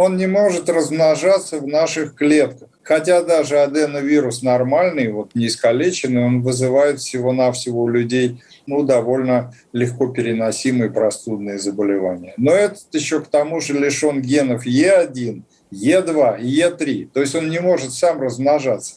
он 0.00 0.16
не 0.16 0.26
может 0.26 0.70
размножаться 0.70 1.58
в 1.58 1.66
наших 1.66 2.14
клетках. 2.14 2.70
Хотя 2.82 3.22
даже 3.22 3.58
аденовирус 3.58 4.40
нормальный, 4.40 5.12
вот 5.12 5.34
не 5.34 5.48
искалеченный, 5.48 6.24
он 6.24 6.40
вызывает 6.40 7.00
всего-навсего 7.00 7.82
у 7.82 7.88
людей 7.88 8.40
ну, 8.66 8.82
довольно 8.82 9.52
легко 9.74 10.06
переносимые 10.06 10.90
простудные 10.90 11.58
заболевания. 11.58 12.32
Но 12.38 12.50
этот 12.50 12.94
еще 12.94 13.20
к 13.20 13.26
тому 13.26 13.60
же 13.60 13.74
лишен 13.74 14.22
генов 14.22 14.64
Е1, 14.66 15.42
Е2 15.70 16.40
и 16.40 16.62
Е3. 16.62 17.10
То 17.12 17.20
есть 17.20 17.34
он 17.34 17.50
не 17.50 17.58
может 17.58 17.92
сам 17.92 18.22
размножаться. 18.22 18.94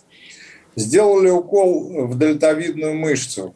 Сделали 0.78 1.30
укол 1.30 2.08
в 2.08 2.18
дельтовидную 2.18 2.93
мышцу 2.93 3.54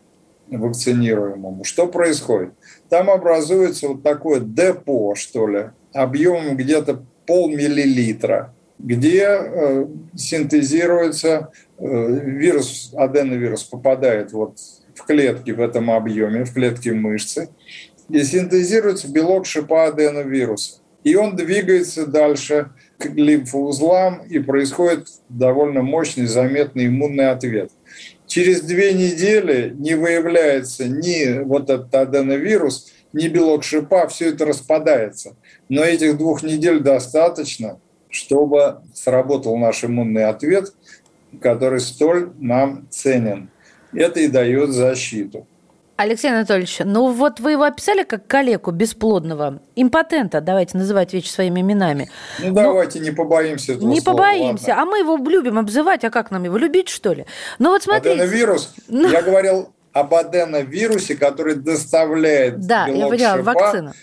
вакцинируемому. 0.51 1.63
Что 1.63 1.87
происходит? 1.87 2.51
Там 2.89 3.09
образуется 3.09 3.87
вот 3.87 4.03
такое 4.03 4.41
депо, 4.41 5.15
что 5.15 5.47
ли, 5.47 5.69
объемом 5.93 6.57
где-то 6.57 7.05
полмиллилитра, 7.27 8.53
где 8.79 9.25
э, 9.27 9.85
синтезируется 10.15 11.51
э, 11.77 12.19
вирус, 12.23 12.93
аденовирус 12.95 13.63
попадает 13.63 14.31
вот 14.31 14.57
в 14.95 15.05
клетки 15.05 15.51
в 15.51 15.61
этом 15.61 15.91
объеме, 15.91 16.45
в 16.45 16.53
клетки 16.53 16.89
мышцы, 16.89 17.49
и 18.09 18.23
синтезируется 18.23 19.11
белок 19.11 19.45
шипа 19.45 19.87
аденовируса. 19.87 20.79
И 21.03 21.15
он 21.15 21.35
двигается 21.35 22.07
дальше 22.07 22.69
к 22.97 23.05
лимфоузлам, 23.05 24.23
и 24.29 24.39
происходит 24.39 25.07
довольно 25.29 25.81
мощный, 25.81 26.25
заметный 26.25 26.87
иммунный 26.87 27.29
ответ. 27.29 27.71
Через 28.25 28.61
две 28.61 28.93
недели 28.93 29.73
не 29.77 29.95
выявляется 29.95 30.85
ни 30.87 31.43
вот 31.43 31.69
этот 31.69 31.93
аденовирус, 31.95 32.91
ни 33.17 33.27
белок 33.27 33.63
шипа, 33.63 34.07
все 34.07 34.29
это 34.29 34.45
распадается. 34.45 35.35
Но 35.69 35.83
этих 35.83 36.17
двух 36.17 36.43
недель 36.43 36.79
достаточно, 36.79 37.79
чтобы 38.09 38.81
сработал 38.93 39.57
наш 39.57 39.83
иммунный 39.83 40.25
ответ, 40.25 40.73
который 41.41 41.79
столь 41.79 42.31
нам 42.39 42.87
ценен. 42.89 43.49
Это 43.93 44.19
и 44.19 44.27
дает 44.27 44.69
защиту. 44.69 45.47
Алексей 45.97 46.29
Анатольевич, 46.29 46.77
ну 46.85 47.11
вот 47.11 47.39
вы 47.39 47.53
его 47.53 47.63
описали 47.63 48.03
как 48.03 48.27
калеку 48.27 48.69
бесплодного, 48.69 49.61
импотента, 49.75 50.41
давайте 50.41 50.77
называть 50.77 51.11
вещи 51.11 51.29
своими 51.29 51.61
именами. 51.61 52.07
Ну, 52.39 52.53
давайте 52.53 52.99
ну, 52.99 53.05
не 53.05 53.11
побоимся 53.11 53.73
этого 53.73 53.89
Не 53.89 53.99
слова, 53.99 54.17
побоимся, 54.17 54.69
ладно. 54.69 54.83
а 54.83 54.85
мы 54.85 54.99
его 54.99 55.17
любим 55.17 55.57
обзывать, 55.57 56.03
а 56.03 56.11
как 56.11 56.29
нам 56.29 56.43
его 56.43 56.55
любить, 56.57 56.89
что 56.89 57.13
ли? 57.13 57.25
Ну 57.57 57.71
вот 57.71 57.81
смотрите. 57.81 58.11
Аденовирус, 58.11 58.75
ну... 58.87 59.09
я 59.09 59.23
говорил 59.23 59.73
об 59.99 60.13
аденовирусе, 60.13 61.15
который 61.15 61.55
доставляет 61.55 62.59
да, 62.59 62.87
белок 62.87 63.15
я 63.15 63.33
поняла, 63.33 63.37
шипа, 63.37 63.53
вакцина. 63.53 63.93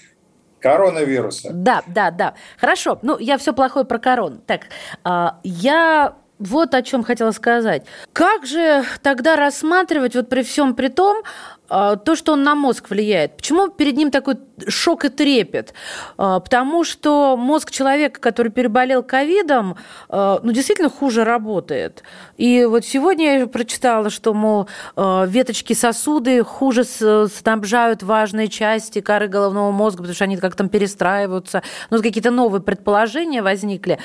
коронавируса. 0.61 1.51
Да, 1.53 1.83
да, 1.87 2.11
да. 2.11 2.35
Хорошо, 2.59 2.99
ну 3.03 3.19
я 3.19 3.39
все 3.39 3.53
плохое 3.53 3.85
про 3.85 3.99
корон. 3.99 4.41
Так, 4.47 4.63
а, 5.05 5.39
я 5.45 6.15
вот 6.39 6.75
о 6.75 6.83
чем 6.83 7.05
хотела 7.05 7.31
сказать. 7.31 7.85
Как 8.13 8.45
же 8.45 8.85
тогда 9.03 9.37
рассматривать, 9.37 10.17
вот 10.17 10.29
при 10.29 10.43
всем 10.43 10.75
при 10.75 10.89
том, 10.89 11.23
а, 11.69 11.97
то, 11.97 12.17
что 12.17 12.33
он 12.33 12.43
на 12.43 12.55
мозг 12.55 12.91
влияет. 12.91 13.37
Почему 13.37 13.69
перед 13.69 13.97
ним 13.97 14.11
такой 14.11 14.37
шок 14.69 15.05
и 15.05 15.09
трепет? 15.09 15.75
А, 16.17 16.41
потому 16.41 16.85
что 16.85 17.37
мозг 17.37 17.71
человека, 17.71 18.21
который 18.21 18.53
переболел 18.53 19.03
ковидом, 19.03 19.77
а, 20.09 20.41
ну, 20.43 20.53
действительно 20.53 20.91
хуже 20.91 21.25
работает. 21.25 22.03
И 22.37 22.65
вот 22.65 22.85
сегодня 22.85 23.41
я 23.41 23.47
прочитала, 23.47 24.11
что, 24.11 24.35
мол, 24.35 24.69
веточки 24.97 25.73
сосуды 25.73 26.43
хуже 26.43 26.85
снабжают 26.85 28.03
важные 28.03 28.49
части 28.49 29.01
коры 29.01 29.29
головного 29.29 29.71
мозга, 29.71 29.99
потому 29.99 30.15
что 30.15 30.25
они 30.25 30.37
как 30.37 30.57
там 30.57 30.69
перестраиваются. 30.69 31.63
Ну, 31.91 32.03
какие-то 32.03 32.31
новые 32.31 32.61
предположения 32.61 33.43
возникли. 33.43 33.99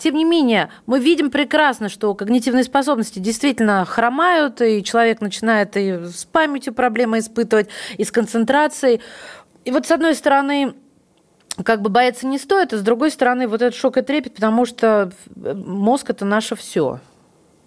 Тем 0.00 0.14
не 0.14 0.24
менее, 0.24 0.70
мы 0.86 1.00
видим 1.00 1.30
прекрасно, 1.30 1.88
что 1.88 2.14
когнитивные 2.14 2.64
способности 2.64 3.18
действительно 3.18 3.84
хромают, 3.84 4.60
и 4.60 4.82
человек 4.84 5.20
начинает 5.20 5.76
и 5.76 6.04
с 6.04 6.24
памятью 6.24 6.74
проблемы 6.74 7.18
испытывать, 7.18 7.68
и 7.96 8.04
с 8.04 8.10
концентрацией. 8.10 9.00
И 9.64 9.70
вот 9.70 9.86
с 9.86 9.90
одной 9.90 10.14
стороны, 10.14 10.74
как 11.62 11.80
бы 11.82 11.90
бояться 11.90 12.26
не 12.26 12.38
стоит, 12.38 12.72
а 12.72 12.78
с 12.78 12.82
другой 12.82 13.10
стороны, 13.10 13.48
вот 13.48 13.62
этот 13.62 13.74
шок 13.74 13.96
и 13.96 14.02
трепет, 14.02 14.34
потому 14.34 14.66
что 14.66 15.12
мозг– 15.34 16.06
это 16.10 16.24
наше 16.24 16.56
все. 16.56 17.00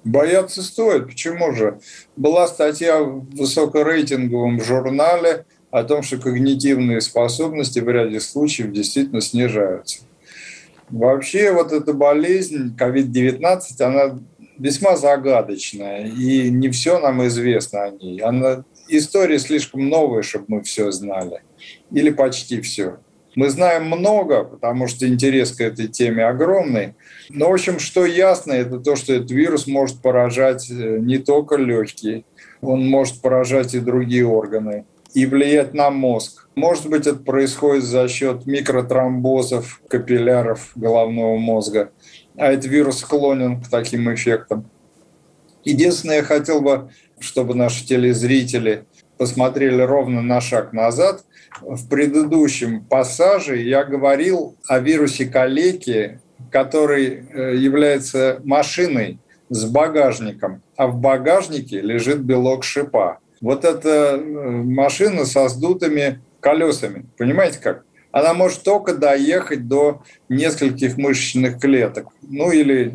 Бояться 0.04 0.62
стоит. 0.64 1.08
Почему 1.08 1.54
же? 1.54 1.80
Была 2.16 2.48
статья 2.48 3.02
в 3.02 3.26
высокорейтинговом 3.36 4.62
журнале 4.62 5.46
о 5.72 5.84
том, 5.84 6.02
что 6.02 6.18
когнитивные 6.18 7.02
способности 7.02 7.80
в 7.80 7.90
ряде 7.90 8.20
случаев 8.20 8.72
действительно 8.72 9.22
снижаются. 9.22 10.04
Вообще 10.90 11.52
вот 11.52 11.74
эта 11.74 11.92
болезнь 11.94 12.74
COVID-19, 12.78 13.60
она 13.82 14.20
весьма 14.58 14.96
загадочная, 14.96 16.08
и 16.08 16.50
не 16.50 16.70
все 16.70 17.00
нам 17.00 17.26
известно 17.28 17.84
о 17.84 17.92
ней. 17.92 18.22
Она 18.22 18.64
история 18.88 19.40
слишком 19.40 19.90
новая, 19.90 20.22
чтобы 20.22 20.46
мы 20.48 20.64
все 20.64 20.92
знали. 20.92 21.42
Или 21.92 22.10
почти 22.10 22.62
все. 22.62 22.98
Мы 23.36 23.50
знаем 23.50 23.86
много, 23.86 24.44
потому 24.44 24.88
что 24.88 25.08
интерес 25.08 25.52
к 25.52 25.62
этой 25.62 25.88
теме 25.88 26.26
огромный. 26.26 26.96
Но, 27.30 27.50
в 27.50 27.54
общем, 27.54 27.78
что 27.80 28.06
ясно, 28.06 28.52
это 28.52 28.80
то, 28.80 28.96
что 28.96 29.14
этот 29.14 29.30
вирус 29.30 29.68
может 29.68 30.02
поражать 30.02 30.70
э, 30.72 30.98
не 31.00 31.20
только 31.20 31.56
легкие, 31.56 32.26
он 32.62 32.88
может 32.88 33.22
поражать 33.22 33.76
и 33.76 33.80
другие 33.80 34.26
органы 34.26 34.86
и 35.14 35.26
влиять 35.26 35.74
на 35.74 35.92
мозг. 35.92 36.48
Может 36.56 36.90
быть, 36.90 37.06
это 37.06 37.20
происходит 37.20 37.84
за 37.84 38.08
счет 38.08 38.48
микротромбозов 38.48 39.82
капилляров 39.88 40.72
головного 40.76 41.38
мозга, 41.38 41.92
а 42.36 42.52
этот 42.52 42.66
вирус 42.66 43.00
склонен 43.00 43.62
к 43.62 43.70
таким 43.70 44.12
эффектам. 44.14 44.70
Единственное, 45.64 46.18
я 46.18 46.24
хотел 46.24 46.62
бы 46.62 46.90
чтобы 47.20 47.56
наши 47.56 47.86
телезрители 47.86 48.86
посмотрели 49.18 49.82
ровно 49.82 50.22
на 50.22 50.42
шаг 50.42 50.74
назад. 50.74 51.24
В 51.62 51.88
предыдущем 51.90 52.84
пассаже 52.86 53.58
я 53.62 53.84
говорил 53.84 54.56
о 54.68 54.80
вирусе 54.80 55.26
калеки, 55.26 56.20
который 56.52 57.26
э, 57.30 57.56
является 57.56 58.40
машиной 58.44 59.20
с 59.50 59.66
багажником, 59.66 60.62
а 60.76 60.88
в 60.88 61.00
багажнике 61.00 61.82
лежит 61.82 62.20
белок 62.20 62.64
шипа. 62.64 63.20
Вот 63.42 63.66
эта 63.66 63.90
э, 63.90 64.22
машина 64.22 65.26
со 65.26 65.48
сдутыми 65.48 66.22
колесами. 66.40 67.06
Понимаете 67.18 67.60
как? 67.60 67.84
Она 68.12 68.34
может 68.34 68.64
только 68.64 68.94
доехать 68.94 69.68
до 69.68 70.02
нескольких 70.30 70.98
мышечных 70.98 71.60
клеток, 71.60 72.08
ну 72.22 72.52
или 72.52 72.94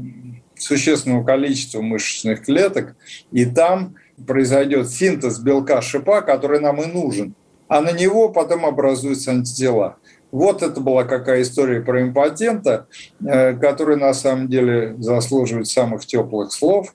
существенного 0.56 1.24
количества 1.24 1.80
мышечных 1.80 2.44
клеток, 2.44 2.96
и 3.30 3.44
там 3.44 3.96
произойдет 4.26 4.88
синтез 4.88 5.38
белка 5.38 5.82
шипа, 5.82 6.22
который 6.22 6.60
нам 6.60 6.80
и 6.82 6.86
нужен, 6.86 7.34
а 7.72 7.80
на 7.80 7.90
него 7.90 8.28
потом 8.28 8.66
образуются 8.66 9.30
антитела. 9.30 9.96
Вот 10.30 10.62
это 10.62 10.78
была 10.78 11.04
какая 11.04 11.40
история 11.40 11.80
про 11.80 12.02
импотента, 12.02 12.86
э, 13.24 13.54
который 13.54 13.96
на 13.96 14.12
самом 14.12 14.48
деле 14.48 14.94
заслуживает 14.98 15.68
самых 15.68 16.04
теплых 16.04 16.52
слов. 16.52 16.94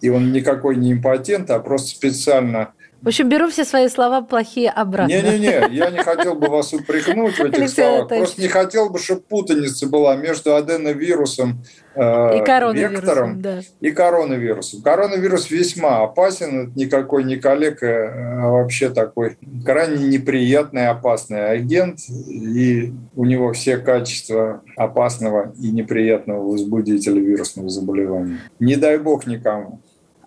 И 0.00 0.08
он 0.08 0.32
никакой 0.32 0.76
не 0.76 0.94
импотент, 0.94 1.50
а 1.50 1.58
просто 1.58 1.88
специально 1.88 2.72
в 3.06 3.08
общем, 3.08 3.28
беру 3.28 3.48
все 3.48 3.64
свои 3.64 3.88
слова 3.88 4.20
плохие 4.20 4.68
обратно. 4.68 5.12
Не-не-не, 5.12 5.68
я 5.76 5.90
не 5.90 5.98
хотел 5.98 6.34
бы 6.34 6.48
вас 6.48 6.72
упрекнуть 6.72 7.36
в 7.36 7.40
этих 7.40 7.58
Алексей 7.58 7.84
словах. 7.84 8.08
Просто 8.08 8.42
не 8.42 8.48
хотел 8.48 8.90
бы, 8.90 8.98
чтобы 8.98 9.20
путаница 9.20 9.86
была 9.86 10.16
между 10.16 10.56
аденовирусом, 10.56 11.62
э, 11.94 12.00
и 12.38 12.44
коронавирусом, 12.44 12.96
вектором 12.96 13.40
да. 13.42 13.60
и 13.80 13.92
коронавирусом. 13.92 14.82
Коронавирус 14.82 15.52
весьма 15.52 16.02
опасен, 16.02 16.62
это 16.62 16.72
никакой 16.76 17.22
не 17.22 17.36
коллега, 17.36 18.42
а 18.42 18.50
вообще 18.50 18.90
такой 18.90 19.38
крайне 19.64 20.08
неприятный, 20.08 20.88
опасный 20.88 21.48
агент, 21.48 22.00
и 22.10 22.92
у 23.14 23.24
него 23.24 23.52
все 23.52 23.76
качества 23.76 24.62
опасного 24.76 25.54
и 25.62 25.70
неприятного 25.70 26.42
возбудителя 26.42 27.20
вирусного 27.20 27.68
заболевания. 27.68 28.40
Не 28.58 28.74
дай 28.74 28.98
бог 28.98 29.28
никому. 29.28 29.80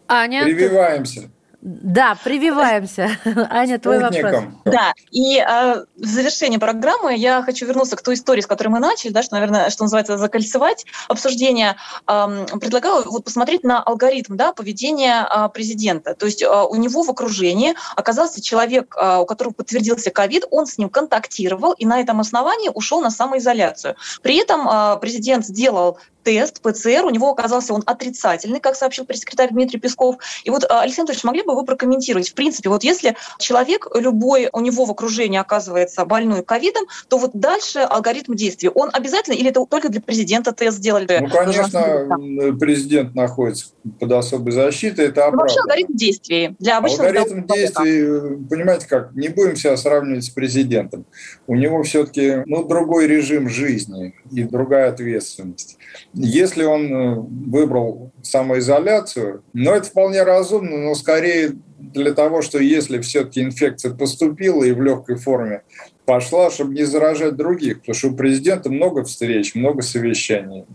Аня, 0.08 0.46
Прививаемся. 0.46 1.30
Да, 1.62 2.16
прививаемся. 2.24 3.18
Аня, 3.50 3.80
твой 3.80 4.00
вопрос. 4.00 4.44
Да, 4.64 4.94
и 5.12 5.38
э, 5.38 5.84
в 5.98 6.06
завершение 6.06 6.58
программы 6.58 7.16
я 7.16 7.42
хочу 7.44 7.66
вернуться 7.66 7.98
к 7.98 8.02
той 8.02 8.14
истории, 8.14 8.40
с 8.40 8.48
которой 8.48 8.70
мы 8.70 8.80
начали, 8.80 9.12
да, 9.12 9.22
что, 9.24 9.36
наверное, 9.36 9.70
что 9.70 9.84
называется, 9.84 10.18
закольцевать 10.18 10.86
обсуждение. 11.10 11.76
Э, 12.08 12.46
предлагаю 12.62 13.04
вот 13.10 13.26
посмотреть 13.26 13.66
на 13.66 13.84
алгоритм 13.84 14.38
да, 14.38 14.54
поведения 14.54 15.28
э, 15.30 15.50
президента. 15.50 16.16
То 16.16 16.28
есть 16.28 16.42
э, 16.42 16.48
у 16.48 16.76
него 16.76 17.04
в 17.04 17.10
окружении 17.10 17.76
оказался 17.98 18.42
человек, 18.42 18.96
э, 18.96 19.18
у 19.18 19.26
которого 19.26 19.52
подтвердился 19.52 20.12
ковид, 20.12 20.46
он 20.52 20.66
с 20.66 20.78
ним 20.78 20.90
контактировал 20.90 21.74
и 21.74 21.86
на 21.86 22.00
этом 22.00 22.22
основании 22.22 22.72
ушел 22.74 23.02
на 23.02 23.12
самоизоляцию. 23.12 23.98
При 24.22 24.38
этом 24.38 24.66
э, 24.66 24.98
президент 25.02 25.46
сделал 25.46 26.00
тест 26.24 26.62
ПЦР, 26.62 27.06
у 27.06 27.10
него 27.10 27.30
оказался 27.32 27.74
он 27.74 27.84
отрицательный, 27.86 28.60
как 28.60 28.76
сообщил 28.76 29.06
пресс-секретарь 29.06 29.50
Дмитрий 29.52 29.80
Песков. 29.80 30.18
И 30.44 30.50
вот, 30.50 30.64
а, 30.70 30.82
Александр 30.82 31.12
Анатольевич, 31.12 31.24
могли 31.24 31.44
бы 31.44 31.56
вы 31.56 31.66
прокомментировать? 31.66 32.30
В 32.30 32.34
принципе, 32.34 32.70
вот 32.70 32.84
если 32.84 33.16
человек 33.40 33.88
любой, 33.96 34.50
у 34.52 34.60
него 34.62 34.86
в 34.86 34.92
окружении 34.92 35.40
оказывается 35.40 36.06
больной 36.06 36.44
ковидом, 36.44 36.86
то 37.08 37.18
вот 37.18 37.32
дальше 37.34 37.80
алгоритм 37.80 38.34
действия, 38.34 38.70
он 38.70 38.90
обязательно 38.94 39.36
или 39.36 39.50
это 39.50 39.66
только 39.66 39.90
для 39.90 40.02
президента 40.02 40.52
тест 40.52 40.78
сделали? 40.78 41.20
Ну, 41.22 41.30
конечно, 41.30 42.08
президент 42.60 43.16
находится 43.16 43.68
под 44.00 44.12
особой 44.12 44.52
защитой, 44.52 45.06
это 45.06 45.26
оправдано. 45.26 45.42
Вообще 45.42 45.60
алгоритм 45.62 45.96
действий 45.96 46.56
для 46.60 46.78
обычного 46.78 47.10
Алгоритм 47.10 47.46
действий, 47.48 48.48
понимаете 48.50 48.88
как, 48.88 49.14
не 49.14 49.30
будем 49.30 49.56
себя 49.56 49.78
сравнивать 49.78 50.26
с 50.26 50.30
президентом. 50.30 51.06
У 51.48 51.56
него 51.56 51.84
все-таки 51.84 52.44
ну, 52.46 52.64
другой 52.64 53.08
режим 53.08 53.50
жизни 53.50 54.14
и 54.32 54.44
другая 54.44 54.90
ответственность. 54.90 55.78
Если 56.14 56.64
он 56.64 56.94
э, 56.94 57.16
выбрал 57.16 58.12
самоизоляцию, 58.24 59.44
ну, 59.54 59.72
это 59.72 59.88
вполне 59.88 60.24
разумно, 60.24 60.78
но 60.78 60.96
скорее 60.96 61.54
для 61.80 62.14
того, 62.14 62.42
что 62.42 62.60
если 62.60 63.00
все-таки 63.00 63.42
инфекция 63.42 63.94
поступила 63.94 64.64
и 64.64 64.72
в 64.72 64.82
легкой 64.82 65.16
форме 65.16 65.62
пошла, 66.06 66.50
чтобы 66.50 66.74
не 66.74 66.84
заражать 66.84 67.36
других, 67.36 67.82
потому 67.82 67.96
что 67.96 68.10
у 68.10 68.16
президента 68.16 68.70
много 68.70 69.04
встреч, 69.04 69.56
много 69.56 69.82
совещаний. 69.82 70.66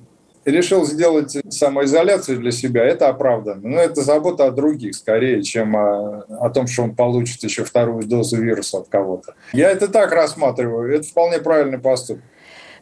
решил 0.44 0.84
сделать 0.84 1.36
самоизоляцию 1.48 2.38
для 2.38 2.52
себя, 2.52 2.84
это 2.84 3.08
оправданно. 3.08 3.68
Но 3.68 3.78
это 3.78 4.02
забота 4.02 4.46
о 4.46 4.50
других 4.50 4.94
скорее, 4.94 5.42
чем 5.42 5.76
о, 5.76 6.24
о 6.28 6.50
том, 6.50 6.66
что 6.66 6.82
он 6.84 6.94
получит 6.94 7.42
еще 7.42 7.64
вторую 7.64 8.06
дозу 8.06 8.40
вируса 8.40 8.78
от 8.78 8.88
кого-то. 8.88 9.34
Я 9.52 9.70
это 9.70 9.88
так 9.88 10.12
рассматриваю, 10.12 10.94
это 10.94 11.06
вполне 11.06 11.38
правильный 11.38 11.78
поступок. 11.78 12.22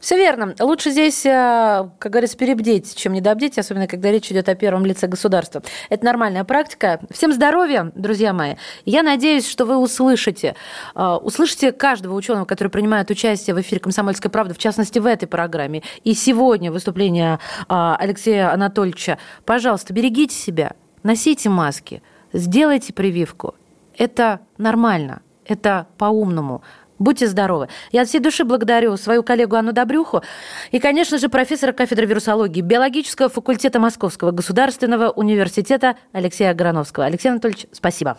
Все 0.03 0.16
верно. 0.16 0.53
Лучше 0.59 0.90
здесь, 0.90 1.24
э, 1.24 1.88
как 2.00 2.11
говорится, 2.11 2.36
перебдеть, 2.36 2.96
чем 2.96 3.12
недобдеть, 3.12 3.57
особенно 3.57 3.86
когда 3.86 4.11
речь 4.11 4.32
идет 4.32 4.48
о 4.48 4.57
первом 4.57 4.84
лице 4.84 5.07
государства. 5.07 5.62
Это 5.90 6.05
нормальная 6.05 6.42
практика. 6.42 6.98
Всем 7.12 7.32
здоровья, 7.32 7.92
друзья 7.94 8.32
мои. 8.32 8.57
Я 8.84 9.05
надеюсь, 9.05 9.48
что 9.48 9.64
вы 9.64 9.76
услышите, 9.76 10.57
э, 10.96 11.18
услышите 11.22 11.70
каждого 11.70 12.16
ученого, 12.16 12.46
который 12.46 12.66
принимает 12.66 13.11
участие 13.11 13.55
в 13.55 13.61
эфире 13.61 13.80
«Комсомольской 13.80 14.28
правды», 14.28 14.55
в 14.55 14.59
частности, 14.59 14.98
в 14.98 15.07
этой 15.07 15.26
программе. 15.26 15.84
И 16.03 16.14
сегодня 16.14 16.72
выступление 16.72 17.38
э, 17.68 17.94
Алексея 17.96 18.53
Анатольевича. 18.53 19.18
Пожалуйста, 19.44 19.92
берегите 19.92 20.34
себя, 20.34 20.72
носите 21.05 21.48
маски, 21.48 22.03
сделайте 22.32 22.92
прививку. 22.92 23.55
Это 23.96 24.40
нормально, 24.59 25.22
это 25.46 25.86
по-умному. 25.96 26.62
Будьте 27.03 27.26
здоровы. 27.26 27.68
Я 27.90 28.03
от 28.03 28.09
всей 28.09 28.20
души 28.20 28.44
благодарю 28.44 28.96
свою 28.96 29.24
коллегу 29.24 29.57
Анну 29.57 29.72
Добрюху 29.72 30.22
и, 30.70 30.78
конечно 30.78 31.18
же, 31.18 31.28
профессора 31.28 31.72
кафедры 31.72 32.07
вирусологии 32.07 32.61
биологического 32.61 33.28
факультета 33.28 33.80
Московского 33.80 34.30
государственного 34.30 35.11
университета 35.11 35.96
Алексея 36.12 36.50
Аграновского. 36.50 37.07
Алексей 37.07 37.30
Анатольевич, 37.30 37.66
спасибо. 37.72 38.18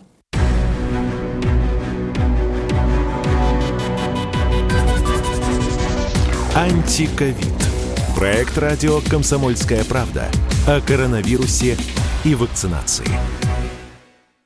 Антиковид. 6.54 7.38
Проект 8.18 8.58
радио 8.58 9.00
«Комсомольская 9.10 9.86
правда» 9.86 10.28
о 10.68 10.82
коронавирусе 10.82 11.78
и 12.26 12.36
вакцинации. 12.36 13.08